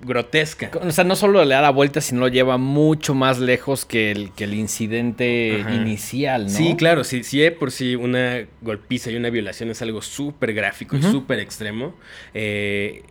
grotesca. 0.03 0.71
O 0.81 0.91
sea, 0.91 1.03
no 1.03 1.15
solo 1.15 1.43
le 1.43 1.53
da 1.53 1.61
la 1.61 1.69
vuelta, 1.69 2.01
sino 2.01 2.21
lo 2.21 2.27
lleva 2.29 2.57
mucho 2.57 3.13
más 3.13 3.39
lejos 3.39 3.85
que 3.85 4.11
el, 4.11 4.31
que 4.31 4.45
el 4.45 4.53
incidente 4.53 5.63
inicial, 5.73 6.45
¿no? 6.45 6.49
Sí, 6.49 6.75
claro, 6.77 7.03
si, 7.03 7.23
si 7.23 7.47
por 7.51 7.71
sí 7.71 7.95
una 7.95 8.45
golpiza 8.61 9.11
y 9.11 9.15
una 9.15 9.29
violación 9.29 9.69
es 9.69 9.81
algo 9.81 10.01
súper 10.01 10.53
gráfico 10.53 10.97
y 10.97 11.01
súper 11.01 11.39
extremo, 11.39 11.93
eh, 12.33 13.03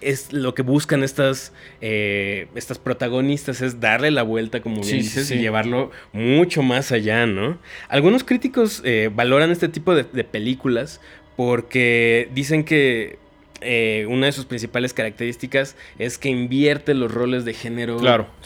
es 0.00 0.32
lo 0.32 0.54
que 0.54 0.62
buscan 0.62 1.02
estas, 1.02 1.52
eh, 1.80 2.46
estas 2.54 2.78
protagonistas 2.78 3.62
es 3.62 3.80
darle 3.80 4.12
la 4.12 4.22
vuelta, 4.22 4.60
como 4.60 4.82
bien 4.82 4.98
dices, 4.98 5.28
y 5.32 5.38
llevarlo 5.38 5.90
mucho 6.12 6.62
más 6.62 6.92
allá, 6.92 7.26
¿no? 7.26 7.58
Algunos 7.88 8.22
críticos 8.22 8.82
valoran 9.14 9.50
este 9.50 9.68
tipo 9.68 9.94
de, 9.94 10.04
de 10.04 10.22
películas 10.22 11.00
porque 11.38 12.28
dicen 12.34 12.64
que 12.64 13.16
eh, 13.60 14.06
una 14.10 14.26
de 14.26 14.32
sus 14.32 14.44
principales 14.44 14.92
características 14.92 15.76
es 16.00 16.18
que 16.18 16.30
invierte 16.30 16.94
los 16.94 17.14
roles 17.14 17.44
de 17.44 17.54
género 17.54 18.00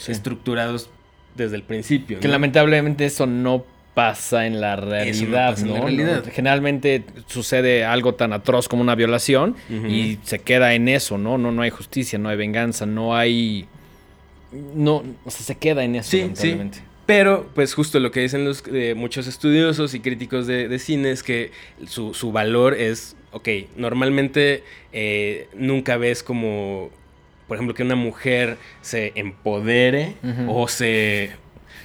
estructurados 0.07 0.91
desde 1.33 1.55
el 1.55 1.63
principio. 1.63 2.19
Que 2.19 2.27
lamentablemente 2.27 3.05
eso 3.05 3.25
no 3.25 3.65
pasa 3.95 4.45
en 4.45 4.61
la 4.61 4.75
realidad, 4.75 5.57
¿no? 5.57 5.87
Generalmente 6.31 7.03
sucede 7.25 7.83
algo 7.83 8.13
tan 8.13 8.31
atroz 8.31 8.67
como 8.67 8.83
una 8.83 8.93
violación 8.93 9.55
y 9.89 10.19
se 10.21 10.37
queda 10.37 10.75
en 10.75 10.87
eso, 10.87 11.17
¿no? 11.17 11.39
No, 11.39 11.51
no 11.51 11.63
hay 11.63 11.71
justicia, 11.71 12.19
no 12.19 12.29
hay 12.29 12.37
venganza, 12.37 12.85
no 12.85 13.15
hay... 13.15 13.65
No, 14.75 15.03
o 15.25 15.31
sea, 15.31 15.41
se 15.41 15.55
queda 15.55 15.83
en 15.83 15.95
eso, 15.95 16.11
sí, 16.11 16.19
lamentablemente. 16.19 16.77
Sí. 16.77 16.83
Pero, 17.05 17.49
pues 17.53 17.73
justo 17.73 17.99
lo 17.99 18.11
que 18.11 18.21
dicen 18.21 18.45
los, 18.45 18.63
eh, 18.71 18.93
muchos 18.95 19.27
estudiosos 19.27 19.93
y 19.93 19.99
críticos 19.99 20.47
de, 20.47 20.79
cine 20.79 21.11
es 21.11 21.21
que 21.21 21.51
su, 21.85 22.31
valor 22.31 22.73
es, 22.75 23.15
ok, 23.31 23.49
normalmente 23.75 24.63
eh, 24.93 25.47
nunca 25.53 25.97
ves 25.97 26.23
como, 26.23 26.91
por 27.47 27.57
ejemplo, 27.57 27.75
que 27.75 27.83
una 27.83 27.95
mujer 27.95 28.57
se 28.81 29.11
empodere 29.15 30.15
o 30.47 30.69
se, 30.69 31.31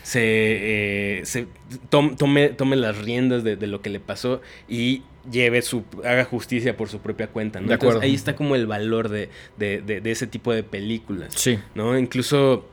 se, 0.05 0.21
eh, 0.23 1.47
tome, 1.91 2.51
tome, 2.51 2.77
las 2.77 2.99
riendas 2.99 3.43
de, 3.43 3.57
lo 3.67 3.83
que 3.83 3.91
le 3.91 3.99
pasó 3.99 4.41
y 4.69 5.03
lleve 5.29 5.63
su, 5.63 5.83
haga 6.05 6.25
justicia 6.25 6.77
por 6.77 6.89
su 6.89 7.01
propia 7.01 7.27
cuenta, 7.27 7.61
¿no? 7.61 7.73
Entonces, 7.73 8.03
ahí 8.03 8.15
está 8.15 8.37
como 8.37 8.55
el 8.55 8.69
valor 8.69 9.09
de, 9.09 9.31
de, 9.57 10.01
ese 10.05 10.29
tipo 10.29 10.53
de 10.53 10.63
películas. 10.63 11.35
Sí. 11.35 11.59
¿No? 11.75 11.99
Incluso 11.99 12.67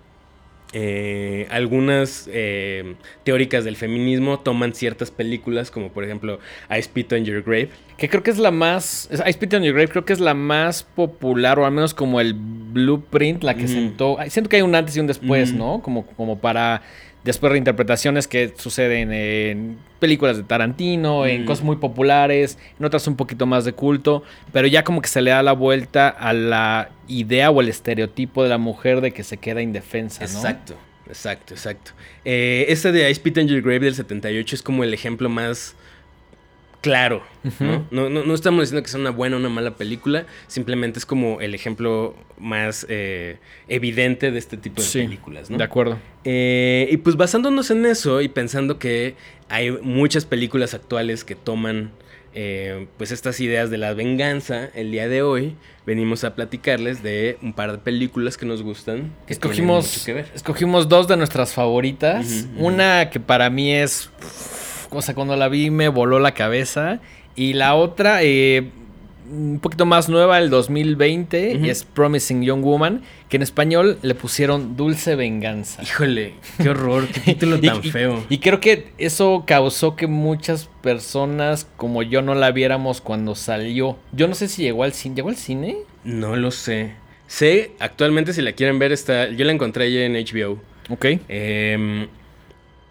eh, 0.77 1.47
algunas 1.51 2.29
eh, 2.29 2.95
teóricas 3.23 3.63
del 3.63 3.77
feminismo 3.77 4.39
toman 4.39 4.73
ciertas 4.73 5.09
películas, 5.09 5.71
como 5.71 5.87
por 5.89 6.03
ejemplo 6.03 6.39
I 6.69 6.81
Spit 6.81 7.13
on 7.13 7.23
Your 7.23 7.43
Grave. 7.43 7.69
Que 7.97 8.09
creo 8.09 8.23
que 8.23 8.31
es 8.31 8.39
la 8.39 8.51
más. 8.51 9.09
I 9.25 9.31
Spit 9.31 9.53
on 9.53 9.63
Your 9.63 9.73
Grave 9.73 9.87
creo 9.87 10.03
que 10.03 10.11
es 10.11 10.19
la 10.19 10.33
más 10.33 10.83
popular, 10.83 11.59
o 11.59 11.65
al 11.65 11.71
menos 11.71 11.93
como 11.93 12.19
el 12.19 12.33
blueprint, 12.33 13.43
la 13.43 13.55
que 13.55 13.69
sentó. 13.69 14.17
Siento 14.27 14.49
que 14.49 14.57
hay 14.57 14.63
un 14.63 14.75
antes 14.75 14.97
y 14.97 14.99
un 14.99 15.07
después, 15.07 15.53
¿no? 15.53 15.81
Como, 15.81 16.05
como 16.07 16.39
para 16.39 16.81
después 17.25 17.51
reinterpretaciones 17.51 18.27
que 18.27 18.53
suceden 18.55 19.11
en 19.11 19.77
películas 19.99 20.37
de 20.37 20.43
Tarantino, 20.43 21.25
en 21.25 21.43
cosas 21.45 21.65
muy 21.65 21.77
populares, 21.77 22.59
en 22.79 22.85
otras 22.85 23.07
un 23.07 23.15
poquito 23.15 23.47
más 23.47 23.65
de 23.65 23.73
culto, 23.73 24.23
pero 24.53 24.67
ya 24.67 24.83
como 24.83 25.01
que 25.01 25.09
se 25.09 25.21
le 25.21 25.31
da 25.31 25.41
la 25.41 25.53
vuelta 25.53 26.07
a 26.07 26.33
la 26.33 26.89
idea 27.07 27.49
o 27.49 27.61
el 27.61 27.69
estereotipo 27.69 28.43
de 28.43 28.49
la 28.49 28.59
mujer 28.59 29.01
de 29.01 29.11
que 29.11 29.23
se 29.23 29.37
queda 29.37 29.63
indefensa, 29.63 30.19
¿no? 30.19 30.25
Exacto, 30.25 30.75
exacto, 31.07 31.55
exacto. 31.55 31.91
Eh, 32.23 32.67
este 32.69 32.91
de 32.91 33.09
I 33.09 33.15
Spit 33.15 33.39
on 33.39 33.47
Your 33.47 33.61
Grave 33.61 33.79
del 33.79 33.95
78 33.95 34.55
es 34.55 34.61
como 34.61 34.83
el 34.83 34.93
ejemplo 34.93 35.27
más 35.27 35.75
claro, 36.85 37.23
¿no? 37.89 38.09
¿no? 38.09 38.33
estamos 38.35 38.61
diciendo 38.61 38.83
que 38.83 38.89
sea 38.89 38.99
una 38.99 39.09
buena 39.09 39.37
o 39.37 39.39
una 39.39 39.49
mala 39.49 39.71
película, 39.71 40.27
simplemente 40.45 40.99
es 40.99 41.05
como 41.07 41.41
el 41.41 41.55
ejemplo 41.55 42.15
más 42.37 42.85
eh, 42.89 43.37
evidente 43.67 44.29
de 44.29 44.37
este 44.37 44.55
tipo 44.55 44.83
de 44.83 44.87
películas, 44.87 45.49
¿no? 45.49 45.57
De 45.57 45.63
acuerdo. 45.63 45.97
Eh, 46.25 46.87
y 46.91 46.97
pues 46.97 47.15
basándonos 47.15 47.71
en 47.71 47.87
eso 47.87 48.21
y 48.21 48.27
pensando 48.27 48.77
que 48.77 49.15
hay 49.49 49.71
muchas 49.71 50.25
películas 50.25 50.75
actuales 50.75 51.23
que 51.23 51.33
toman 51.33 51.91
eh, 52.35 52.85
pues 52.97 53.11
estas 53.11 53.39
ideas 53.39 53.71
de 53.71 53.79
la 53.79 53.95
venganza, 53.95 54.69
el 54.75 54.91
día 54.91 55.07
de 55.07 55.23
hoy 55.23 55.55
venimos 55.87 56.23
a 56.23 56.35
platicarles 56.35 57.01
de 57.01 57.39
un 57.41 57.53
par 57.53 57.71
de 57.71 57.79
películas 57.79 58.37
que 58.37 58.45
nos 58.45 58.61
gustan. 58.61 59.11
Que 59.25 59.33
escogimos, 59.33 60.07
escogimos 60.35 60.87
dos 60.87 61.07
de 61.07 61.17
nuestras 61.17 61.53
favoritas. 61.53 62.45
Una 62.57 63.09
que 63.09 63.19
para 63.19 63.49
mí 63.49 63.73
es 63.73 64.11
o 64.95 65.01
sea, 65.01 65.15
cuando 65.15 65.35
la 65.35 65.47
vi 65.47 65.69
me 65.69 65.89
voló 65.89 66.19
la 66.19 66.33
cabeza. 66.33 66.99
Y 67.35 67.53
la 67.53 67.75
otra, 67.75 68.23
eh, 68.23 68.69
un 69.29 69.59
poquito 69.59 69.85
más 69.85 70.07
nueva, 70.09 70.39
el 70.39 70.49
2020, 70.49 71.59
y 71.61 71.69
es 71.69 71.83
Promising 71.83 72.43
Young 72.43 72.63
Woman, 72.63 73.01
que 73.29 73.37
en 73.37 73.43
español 73.43 73.97
le 74.01 74.15
pusieron 74.15 74.75
Dulce 74.75 75.15
Venganza. 75.15 75.81
Híjole, 75.83 76.35
qué 76.61 76.69
horror, 76.69 77.07
qué 77.07 77.19
título 77.19 77.59
tan 77.61 77.83
feo. 77.83 78.23
Y, 78.29 78.37
creo 78.37 78.59
que 78.59 78.91
eso 78.97 79.43
causó 79.45 79.95
que 79.95 80.07
muchas 80.07 80.69
personas 80.81 81.67
como 81.75 82.03
yo 82.03 82.21
no 82.21 82.35
la 82.35 82.51
viéramos 82.51 83.01
cuando 83.01 83.35
salió. 83.35 83.97
Yo 84.11 84.27
no 84.27 84.35
sé 84.35 84.47
si 84.47 84.63
llegó 84.63 84.83
al 84.83 84.93
cine. 84.93 85.15
¿Llegó 85.15 85.29
al 85.29 85.37
cine? 85.37 85.77
No 86.03 86.35
lo 86.35 86.51
sé. 86.51 86.93
Sé, 87.27 87.71
actualmente 87.79 88.33
si 88.33 88.41
la 88.41 88.53
quieren 88.53 88.77
ver, 88.79 88.91
está. 88.91 89.29
Yo 89.29 89.45
la 89.45 89.51
encontré 89.51 89.91
ya 89.91 90.01
en 90.01 90.13
HBO. 90.13 90.59
Ok. 90.89 91.05
Eh, 91.27 92.07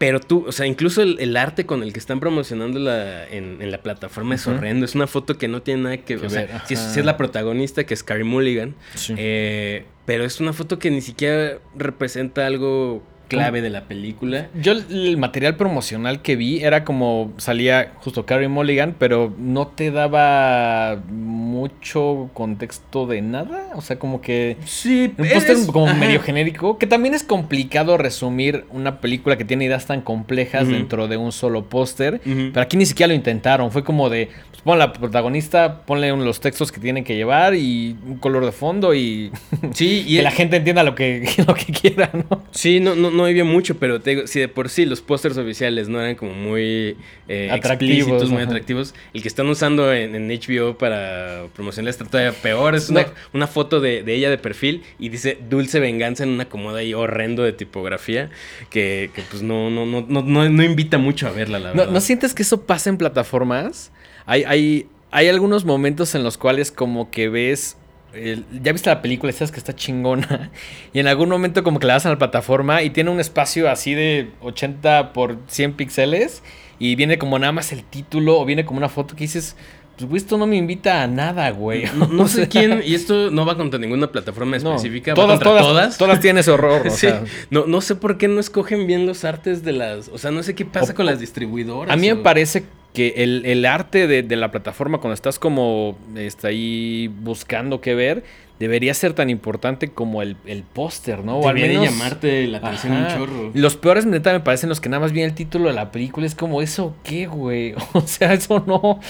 pero 0.04 0.20
tú, 0.20 0.44
o 0.46 0.52
sea, 0.52 0.66
incluso 0.66 1.00
el, 1.00 1.34
arte 1.34 1.64
con 1.64 1.82
el 1.82 1.94
que 1.94 1.98
están 1.98 2.20
promocionando 2.20 2.78
la, 2.78 3.26
en, 3.26 3.70
la 3.70 3.78
plataforma 3.78 4.34
es 4.34 4.46
horrendo. 4.46 4.84
Es 4.84 4.94
una 4.94 5.06
foto 5.06 5.38
que 5.38 5.48
no 5.48 5.62
tiene 5.62 5.82
nada 5.82 5.96
que, 5.96 6.16
ver. 6.16 6.26
O 6.26 6.28
sea, 6.28 6.62
si 6.66 6.74
es, 6.74 7.06
la 7.06 7.16
protagonista, 7.16 7.84
que 7.84 7.94
es 7.94 8.02
Carrie 8.02 8.24
Mulligan. 8.24 8.74
Eh, 9.16 9.86
pero 10.04 10.26
es 10.26 10.40
una 10.40 10.52
foto 10.52 10.78
que 10.78 10.90
ni 10.90 11.00
siquiera 11.00 11.58
representa 11.74 12.46
algo 12.46 13.02
clave 13.28 13.62
de 13.62 13.70
la 13.70 13.84
película. 13.84 14.48
Yo 14.54 14.72
el 14.72 15.16
material 15.16 15.56
promocional 15.56 16.22
que 16.22 16.36
vi 16.36 16.62
era 16.62 16.84
como 16.84 17.32
salía 17.36 17.92
justo 17.96 18.26
Carrie 18.26 18.48
Mulligan, 18.48 18.94
pero 18.98 19.32
no 19.38 19.68
te 19.68 19.90
daba 19.90 20.98
mucho 21.10 22.30
contexto 22.34 23.06
de 23.06 23.22
nada. 23.22 23.70
O 23.74 23.80
sea, 23.80 23.98
como 23.98 24.20
que. 24.20 24.56
Sí, 24.64 25.12
Un 25.16 25.28
póster 25.28 25.56
como 25.72 25.86
ajá. 25.86 25.94
medio 25.94 26.20
genérico. 26.20 26.78
Que 26.78 26.86
también 26.86 27.14
es 27.14 27.22
complicado 27.22 27.96
resumir 27.96 28.64
una 28.70 29.00
película 29.00 29.36
que 29.36 29.44
tiene 29.44 29.64
ideas 29.64 29.86
tan 29.86 30.00
complejas 30.02 30.68
dentro 30.68 31.08
de 31.08 31.16
un 31.16 31.32
solo 31.32 31.66
póster. 31.66 32.20
Pero 32.24 32.60
aquí 32.60 32.76
ni 32.76 32.86
siquiera 32.86 33.08
lo 33.08 33.14
intentaron. 33.14 33.70
Fue 33.70 33.84
como 33.84 34.10
de. 34.10 34.28
Pues 34.50 34.62
pon 34.62 34.78
la 34.78 34.92
protagonista, 34.92 35.82
ponle 35.84 36.10
los 36.16 36.40
textos 36.40 36.70
que 36.72 36.80
tienen 36.80 37.04
que 37.04 37.16
llevar 37.16 37.54
y 37.54 37.96
un 38.06 38.18
color 38.18 38.44
de 38.44 38.52
fondo 38.52 38.94
y. 38.94 39.30
Sí, 39.72 40.04
y 40.06 40.16
que 40.16 40.22
la 40.22 40.30
gente 40.30 40.56
entienda 40.56 40.82
lo 40.82 40.94
que, 40.94 41.28
lo 41.46 41.54
que 41.54 41.72
quiera, 41.72 42.10
¿no? 42.12 42.42
Sí, 42.50 42.80
no, 42.80 42.94
no, 42.94 43.10
no 43.14 43.24
había 43.24 43.44
mucho, 43.44 43.76
pero 43.78 44.00
te 44.00 44.10
digo, 44.10 44.26
si 44.26 44.40
de 44.40 44.48
por 44.48 44.68
sí 44.68 44.84
los 44.84 45.00
pósters 45.00 45.36
oficiales 45.38 45.88
no 45.88 46.00
eran 46.00 46.14
como 46.16 46.34
muy 46.34 46.96
eh, 47.28 47.48
Atractivos, 47.50 47.96
explícitos, 47.98 48.30
muy 48.30 48.42
ajá. 48.42 48.50
atractivos, 48.50 48.94
el 49.14 49.22
que 49.22 49.28
están 49.28 49.48
usando 49.48 49.92
en, 49.92 50.14
en 50.14 50.28
HBO 50.28 50.76
para 50.76 51.46
promocionar 51.54 51.90
está 51.90 52.04
todavía 52.04 52.32
peor. 52.32 52.74
Es 52.74 52.90
una, 52.90 53.02
No. 53.04 53.08
una 53.32 53.46
foto 53.46 53.80
de, 53.80 54.02
de 54.02 54.14
ella 54.14 54.28
de 54.30 54.38
perfil 54.38 54.82
y 54.98 55.08
dice 55.08 55.38
Dulce 55.48 55.80
Venganza 55.80 56.24
en 56.24 56.30
una 56.30 56.42
acomoda 56.44 56.80
ahí 56.80 56.92
horrendo 56.92 57.42
de 57.44 57.52
tipografía 57.52 58.30
que, 58.70 59.10
que, 59.14 59.22
pues 59.30 59.42
no, 59.42 59.70
no, 59.70 59.86
no, 59.86 60.04
no, 60.08 60.22
no, 60.22 60.48
no 60.48 60.62
invita 60.62 60.98
mucho 60.98 61.26
a 61.28 61.30
verla, 61.30 61.58
la 61.58 61.70
¿No, 61.70 61.76
verdad. 61.78 61.92
¿no 61.92 62.00
sientes 62.00 62.34
que 62.34 62.42
eso 62.42 62.62
pasa 62.66 62.90
en 62.90 62.98
plataformas? 62.98 63.92
Hay, 64.26 64.44
hay, 64.44 64.86
hay 65.10 65.28
algunos 65.28 65.64
momentos 65.64 66.14
en 66.14 66.24
los 66.24 66.36
cuales 66.38 66.70
como 66.72 67.10
que 67.10 67.28
ves... 67.28 67.76
el- 68.14 68.44
ya 68.62 68.72
viste 68.72 68.90
la 68.90 69.02
película 69.02 69.32
sabes 69.32 69.50
que 69.52 69.58
está 69.58 69.74
chingona. 69.74 70.50
Y 70.92 71.00
en 71.00 71.06
algún 71.08 71.28
momento 71.28 71.62
como 71.64 71.78
que 71.80 71.86
la 71.86 71.94
das 71.94 72.06
a 72.06 72.10
la 72.10 72.18
plataforma 72.18 72.82
y 72.82 72.90
tiene 72.90 73.10
un 73.10 73.20
espacio 73.20 73.68
así 73.70 73.94
de 73.94 74.30
80 74.42 75.12
por 75.12 75.38
100 75.48 75.72
píxeles. 75.74 76.42
Y 76.78 76.96
viene 76.96 77.18
como 77.18 77.38
nada 77.38 77.52
más 77.52 77.72
el 77.72 77.84
título 77.84 78.38
o 78.40 78.44
viene 78.44 78.64
como 78.64 78.78
una 78.78 78.88
foto 78.88 79.14
que 79.16 79.24
dices... 79.24 79.56
Pues 79.96 80.08
güey, 80.10 80.20
esto 80.20 80.36
no 80.38 80.48
me 80.48 80.56
invita 80.56 81.04
a 81.04 81.06
nada, 81.06 81.48
güey. 81.50 81.84
No, 82.10 82.26
sé 82.28 82.48
quién, 82.48 82.82
y 82.84 82.96
esto 82.96 83.30
no 83.30 83.46
va 83.46 83.56
contra 83.56 83.78
ninguna 83.78 84.08
plataforma 84.10 84.56
específica, 84.56 85.12
va 85.12 85.14
todas, 85.14 85.30
contra 85.38 85.48
todas, 85.50 85.62
todas. 85.64 85.98
todas 85.98 86.20
tienen 86.20 86.40
ese 86.40 86.50
horror. 86.50 86.84
O 86.88 86.90
Sí, 86.90 86.96
sea. 87.06 87.22
no, 87.50 87.66
no 87.66 87.80
sé 87.80 87.94
por 87.94 88.18
qué 88.18 88.26
no 88.26 88.40
escogen 88.40 88.88
bien 88.88 89.06
los 89.06 89.24
artes 89.24 89.62
de 89.62 89.70
las. 89.70 90.08
O 90.08 90.18
sea, 90.18 90.32
no 90.32 90.42
sé 90.42 90.56
qué 90.56 90.64
pasa 90.64 90.90
O- 90.92 90.94
con 90.96 91.06
las 91.06 91.20
distribuidoras. 91.20 91.92
A 91.94 91.96
mí 91.96 92.08
me 92.08 92.16
parece 92.16 92.64
que 92.94 93.14
el, 93.18 93.42
el 93.44 93.66
arte 93.66 94.06
de, 94.06 94.22
de 94.22 94.36
la 94.36 94.50
plataforma, 94.50 94.98
cuando 94.98 95.12
estás 95.14 95.38
como 95.38 95.98
está 96.16 96.48
ahí 96.48 97.08
buscando 97.08 97.80
qué 97.82 97.94
ver, 97.94 98.22
debería 98.60 98.94
ser 98.94 99.14
tan 99.14 99.30
importante 99.30 99.88
como 99.88 100.22
el, 100.22 100.36
el 100.46 100.62
póster, 100.62 101.24
¿no? 101.24 101.38
O 101.38 101.48
al 101.48 101.56
de 101.56 101.68
menos- 101.68 101.84
llamarte 101.84 102.46
la 102.46 102.58
atención 102.58 102.92
un 102.92 103.08
chorro. 103.08 103.50
Los 103.52 103.76
peores, 103.76 104.06
neta, 104.06 104.32
me 104.32 104.38
parecen 104.40 104.68
los 104.68 104.80
que 104.80 104.88
nada 104.88 105.00
más 105.00 105.10
viene 105.12 105.28
el 105.28 105.34
título 105.34 105.68
de 105.68 105.74
la 105.74 105.90
película. 105.90 106.24
Es 106.24 106.36
como, 106.36 106.62
¿eso 106.62 106.94
qué, 107.02 107.26
güey? 107.26 107.74
O 107.92 108.00
sea, 108.02 108.32
eso 108.32 108.62
no. 108.64 108.76
O 108.76 109.00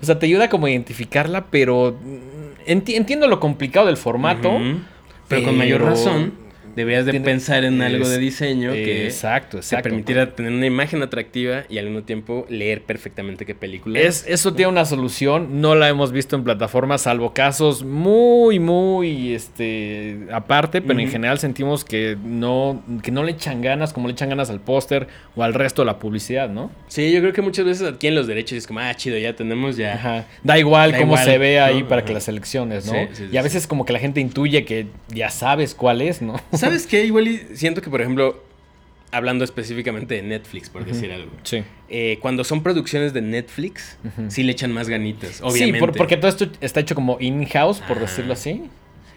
sea, 0.00 0.18
te 0.18 0.26
ayuda 0.26 0.48
como 0.48 0.66
a 0.66 0.70
identificarla, 0.70 1.46
pero 1.50 1.98
mm, 2.00 2.70
enti- 2.70 2.94
entiendo 2.94 3.26
lo 3.26 3.40
complicado 3.40 3.86
del 3.86 3.96
formato. 3.96 4.52
Pero 5.26 5.42
con 5.42 5.58
mayor 5.58 5.82
razón, 5.82 6.34
deberías 6.76 7.06
de 7.06 7.20
pensar 7.20 7.64
en 7.64 7.80
algo 7.82 8.08
de 8.08 8.18
diseño 8.18 8.72
que 8.72 9.04
Exacto, 9.04 9.58
te 9.58 9.58
exacto. 9.58 9.84
permitiera 9.84 10.34
tener 10.34 10.52
una 10.52 10.66
imagen 10.66 11.02
atractiva 11.02 11.64
y 11.68 11.78
al 11.78 11.86
mismo 11.86 12.02
tiempo 12.02 12.46
leer 12.48 12.82
perfectamente 12.82 13.46
qué 13.46 13.54
película 13.54 13.98
Es, 14.00 14.24
eso 14.28 14.54
tiene 14.54 14.70
una 14.72 14.84
solución, 14.84 15.60
no 15.60 15.74
la 15.74 15.88
hemos 15.88 16.12
visto 16.12 16.36
en 16.36 16.44
plataformas, 16.44 17.02
salvo 17.02 17.32
casos 17.32 17.84
muy, 17.84 18.58
muy 18.58 19.32
este, 19.34 20.26
aparte, 20.32 20.82
pero 20.82 20.98
en 21.00 21.08
general 21.08 21.38
sentimos 21.38 21.84
que 21.84 22.16
no, 22.24 22.82
que 23.02 23.10
no 23.10 23.22
le 23.22 23.32
echan 23.32 23.62
ganas 23.62 23.92
como 23.92 24.08
le 24.08 24.12
echan 24.12 24.28
ganas 24.28 24.50
al 24.50 24.60
póster 24.60 25.06
o 25.36 25.42
al 25.42 25.54
resto 25.54 25.82
de 25.82 25.86
la 25.86 25.98
publicidad, 25.98 26.48
¿no? 26.48 26.70
Sí, 26.88 27.12
yo 27.12 27.20
creo 27.20 27.32
que 27.32 27.42
muchas 27.42 27.64
veces 27.64 27.86
adquieren 27.88 28.16
los 28.16 28.26
derechos 28.26 28.52
y 28.52 28.56
es 28.56 28.66
como, 28.66 28.80
ah, 28.80 28.94
chido, 28.94 29.18
ya 29.18 29.34
tenemos 29.34 29.76
ya. 29.76 29.94
Ajá. 29.94 30.26
Da 30.42 30.58
igual 30.58 30.92
Da 30.92 30.98
cómo 30.98 31.12
igual, 31.14 31.24
se 31.24 31.38
ve 31.38 31.60
ahí 31.60 31.82
¿no? 31.82 31.88
para 31.88 32.00
Ajá. 32.00 32.06
que 32.08 32.14
las 32.14 32.24
selecciones, 32.24 32.86
¿no? 32.86 32.92
Sí, 32.92 32.98
sí, 33.12 33.28
y 33.32 33.36
a 33.36 33.40
sí. 33.40 33.44
veces 33.44 33.66
como 33.66 33.84
que 33.84 33.92
la 33.92 33.98
gente 33.98 34.20
intuye 34.20 34.64
que 34.64 34.86
ya 35.08 35.30
sabes 35.30 35.74
cuál 35.74 36.02
es, 36.02 36.22
¿no? 36.22 36.40
¿Sabes 36.64 36.86
qué? 36.86 37.04
Igual 37.04 37.28
siento 37.54 37.80
que, 37.82 37.90
por 37.90 38.00
ejemplo, 38.00 38.42
hablando 39.12 39.44
específicamente 39.44 40.14
de 40.16 40.22
Netflix, 40.22 40.68
por 40.70 40.84
decir 40.84 41.12
algo. 41.12 41.30
Sí. 41.44 41.62
eh, 41.88 42.18
cuando 42.20 42.42
son 42.44 42.62
producciones 42.62 43.12
de 43.12 43.22
Netflix, 43.22 43.96
sí 44.28 44.42
le 44.42 44.52
echan 44.52 44.72
más 44.72 44.88
ganitas, 44.88 45.40
obviamente. 45.42 45.78
Sí, 45.78 45.80
por- 45.80 45.96
porque 45.96 46.16
todo 46.16 46.28
esto 46.28 46.46
está 46.60 46.80
hecho 46.80 46.94
como 46.96 47.18
in-house, 47.20 47.80
por 47.86 48.00
decirlo 48.00 48.32
así. 48.32 48.62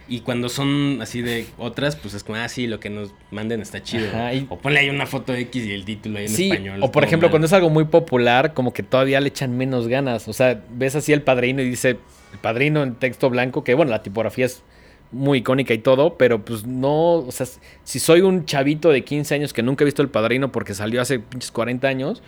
Y 0.10 0.22
cuando 0.22 0.48
son 0.48 1.00
así 1.01 1.22
de 1.22 1.48
otras, 1.58 1.98
pues 1.98 2.13
es 2.13 2.24
como, 2.24 2.38
ah, 2.38 2.48
sí, 2.48 2.66
lo 2.68 2.80
que 2.80 2.89
nos 2.89 3.12
manden 3.32 3.62
está 3.62 3.84
chido. 3.84 4.08
Ajá, 4.08 4.34
y- 4.34 4.46
O 4.50 4.58
ponle 4.58 4.80
ahí 4.80 4.89
una 4.89 5.06
foto 5.06 5.34
X 5.34 5.66
y 5.66 5.72
el 5.74 5.84
título 5.84 6.20
ahí 6.20 6.25
en 6.27 6.32
Sí, 6.32 6.50
español. 6.50 6.80
o 6.82 6.92
por 6.94 7.04
ejemplo, 7.04 7.27
mal. 7.27 7.32
cuando 7.32 7.48
es 7.48 7.54
algo 7.54 7.70
muy 7.70 7.86
popular, 7.86 8.54
como 8.54 8.72
que 8.72 8.84
todavía 8.84 9.20
le 9.20 9.27
echan 9.30 9.58
menos 9.58 9.88
ganas. 9.89 10.27
O 10.30 10.34
sea, 10.34 10.63
ves 10.72 10.96
así 10.96 11.12
el 11.12 11.24
padrino 11.24 11.62
y 11.62 11.70
dice 11.70 11.89
el 12.32 12.39
padrino 12.42 12.84
en 12.84 12.96
texto 12.96 13.30
blanco, 13.30 13.66
que 13.66 13.74
bueno, 13.74 13.92
la 13.92 14.01
tipografía 14.01 14.46
es 14.46 14.63
muy 15.12 15.40
icónica 15.40 15.74
y 15.74 15.78
todo, 15.80 16.18
pero 16.18 16.44
pues 16.44 16.66
no, 16.66 17.13
o 17.15 17.32
sea, 17.32 17.46
si 17.84 18.00
soy 18.00 18.22
un 18.22 18.46
chavito 18.46 18.89
de 18.89 19.04
15 19.04 19.36
años 19.36 19.54
que 19.54 19.63
nunca 19.63 19.84
he 19.84 19.86
visto 19.86 20.02
el 20.02 20.10
padrino 20.10 20.52
porque 20.52 20.74
salió 20.74 21.02
hace 21.02 21.20
pinches 21.20 21.52
40 21.52 21.88
años, 21.88 22.22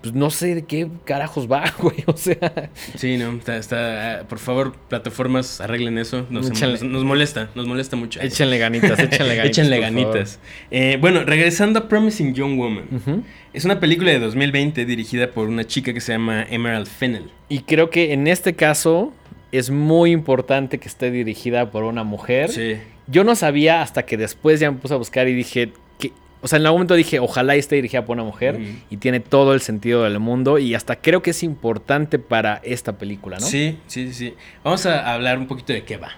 pues 0.00 0.14
no 0.14 0.28
sé 0.28 0.54
de 0.54 0.64
qué 0.66 0.86
carajos 1.06 1.50
va, 1.50 1.64
güey. 1.78 1.96
O 2.06 2.14
sea, 2.14 2.70
Sí, 2.96 3.16
no, 3.16 3.32
está, 3.32 3.56
está, 3.56 4.26
por 4.28 4.38
favor, 4.38 4.74
plataformas, 4.90 5.62
arreglen 5.62 5.96
eso. 5.96 6.26
Nos, 6.28 6.50
Échenle. 6.50 6.74
nos, 6.74 6.82
nos 6.82 7.04
molesta, 7.04 7.48
nos 7.54 7.66
molesta 7.66 7.96
mucho. 7.96 8.20
échenle 8.20 8.58
ganitas, 8.58 8.98
échenle 8.98 9.34
ganitas. 9.36 9.58
Échenle 9.58 9.80
ganitas. 9.80 10.40
Eh, 10.70 10.98
bueno, 11.00 11.24
regresando 11.24 11.78
a 11.78 11.88
Promising 11.88 12.34
Young 12.34 12.58
Woman. 12.58 12.84
Ujú. 12.92 13.22
Es 13.54 13.64
una 13.64 13.80
película 13.80 14.10
de 14.10 14.18
2020 14.18 14.84
dirigida 14.84 15.30
por 15.30 15.48
una 15.48 15.64
chica 15.64 15.94
que 15.94 16.02
se 16.02 16.12
llama 16.12 16.44
Emerald 16.50 16.86
Fennell. 16.86 17.30
Y 17.48 17.60
creo 17.60 17.88
que 17.88 18.12
en 18.12 18.26
este 18.26 18.54
caso 18.54 19.14
es 19.58 19.70
muy 19.70 20.10
importante 20.10 20.78
que 20.78 20.88
esté 20.88 21.10
dirigida 21.12 21.70
por 21.70 21.84
una 21.84 22.02
mujer. 22.02 22.50
Sí. 22.50 22.76
Yo 23.06 23.22
no 23.22 23.36
sabía 23.36 23.82
hasta 23.82 24.04
que 24.04 24.16
después 24.16 24.58
ya 24.58 24.70
me 24.70 24.78
puse 24.78 24.94
a 24.94 24.96
buscar 24.96 25.28
y 25.28 25.34
dije 25.34 25.72
que, 25.98 26.12
o 26.40 26.48
sea, 26.48 26.58
en 26.58 26.66
algún 26.66 26.78
momento 26.78 26.94
dije, 26.94 27.20
ojalá 27.20 27.54
esté 27.54 27.76
dirigida 27.76 28.04
por 28.04 28.14
una 28.14 28.24
mujer 28.24 28.58
y 28.90 28.96
tiene 28.96 29.20
todo 29.20 29.54
el 29.54 29.60
sentido 29.60 30.02
del 30.02 30.18
mundo 30.18 30.58
y 30.58 30.74
hasta 30.74 30.96
creo 30.96 31.22
que 31.22 31.30
es 31.30 31.42
importante 31.44 32.18
para 32.18 32.60
esta 32.64 32.98
película, 32.98 33.38
¿no? 33.38 33.46
Sí, 33.46 33.78
sí, 33.86 34.12
sí. 34.12 34.34
Vamos 34.64 34.86
a 34.86 35.12
hablar 35.12 35.38
un 35.38 35.46
poquito 35.46 35.72
de 35.72 35.84
qué 35.84 35.98
va. 35.98 36.10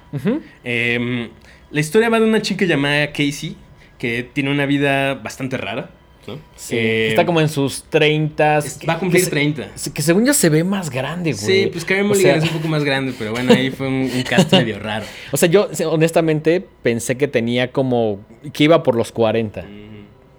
Eh, 0.64 1.29
la 1.70 1.81
historia 1.81 2.09
va 2.09 2.18
de 2.18 2.27
una 2.27 2.40
chica 2.40 2.64
llamada 2.64 3.09
Casey 3.09 3.57
que 3.99 4.22
tiene 4.22 4.51
una 4.51 4.64
vida 4.64 5.14
bastante 5.14 5.59
rara. 5.59 5.90
¿No? 6.27 6.39
Sí, 6.57 6.77
Eh, 6.77 7.09
está 7.09 7.25
como 7.27 7.41
en 7.41 7.49
sus 7.49 7.85
30. 7.85 8.59
es- 8.59 8.79
va 8.89 8.95
a 8.95 8.99
cumplir 8.99 9.21
que, 9.23 9.25
se- 9.27 9.31
30. 9.31 9.69
que 9.95 10.03
según 10.03 10.25
yo 10.27 10.33
se 10.35 10.49
ve 10.49 10.65
más 10.65 10.91
grande, 10.91 11.33
güey. 11.33 11.45
Sí, 11.45 11.69
pues 11.73 11.85
Karen 11.85 12.05
O 12.07 12.09
Mulligan 12.09 12.35
sea- 12.41 12.45
es 12.45 12.51
un 12.53 12.57
poco 12.59 12.69
más 12.69 12.85
grande, 12.85 13.12
pero 13.19 13.31
bueno, 13.33 13.53
ahí 13.53 13.71
fue 13.71 13.89
un, 13.89 14.11
un 14.15 14.23
cast 14.23 14.53
medio 14.53 14.79
raro. 14.81 15.05
O 15.33 15.37
sea, 15.37 15.49
yo 15.49 15.69
honestamente 15.91 16.65
pensé 16.83 17.17
que 17.17 17.29
tenía 17.29 17.71
como. 17.73 18.21
que 18.53 18.65
iba 18.65 18.83
por 18.83 18.97
los 18.97 19.12
40. 19.12 19.65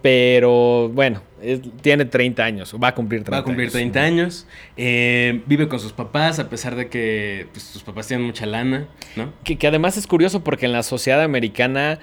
Pero 0.00 0.88
bueno, 0.90 1.22
es- 1.42 1.60
tiene 1.82 2.04
30 2.04 2.44
años. 2.44 2.74
Va 2.82 2.88
a 2.88 2.94
cumplir 2.94 3.22
30 3.22 3.32
Va 3.32 3.38
a 3.38 3.42
cumplir 3.44 3.64
años. 3.66 3.72
30 3.72 4.00
años. 4.02 4.46
eh, 4.76 5.40
vive 5.46 5.66
con 5.68 5.80
sus 5.80 5.92
papás, 5.92 6.38
a 6.38 6.48
pesar 6.48 6.76
de 6.76 6.88
que 6.88 7.46
pues, 7.52 7.64
sus 7.64 7.82
papás 7.82 8.06
tienen 8.06 8.24
mucha 8.24 8.46
lana, 8.46 8.86
¿no? 9.16 9.32
Que, 9.42 9.56
que 9.58 9.66
además 9.66 9.96
es 9.96 10.06
curioso 10.06 10.44
porque 10.44 10.66
en 10.66 10.72
la 10.72 10.84
sociedad 10.84 11.20
americana, 11.22 11.98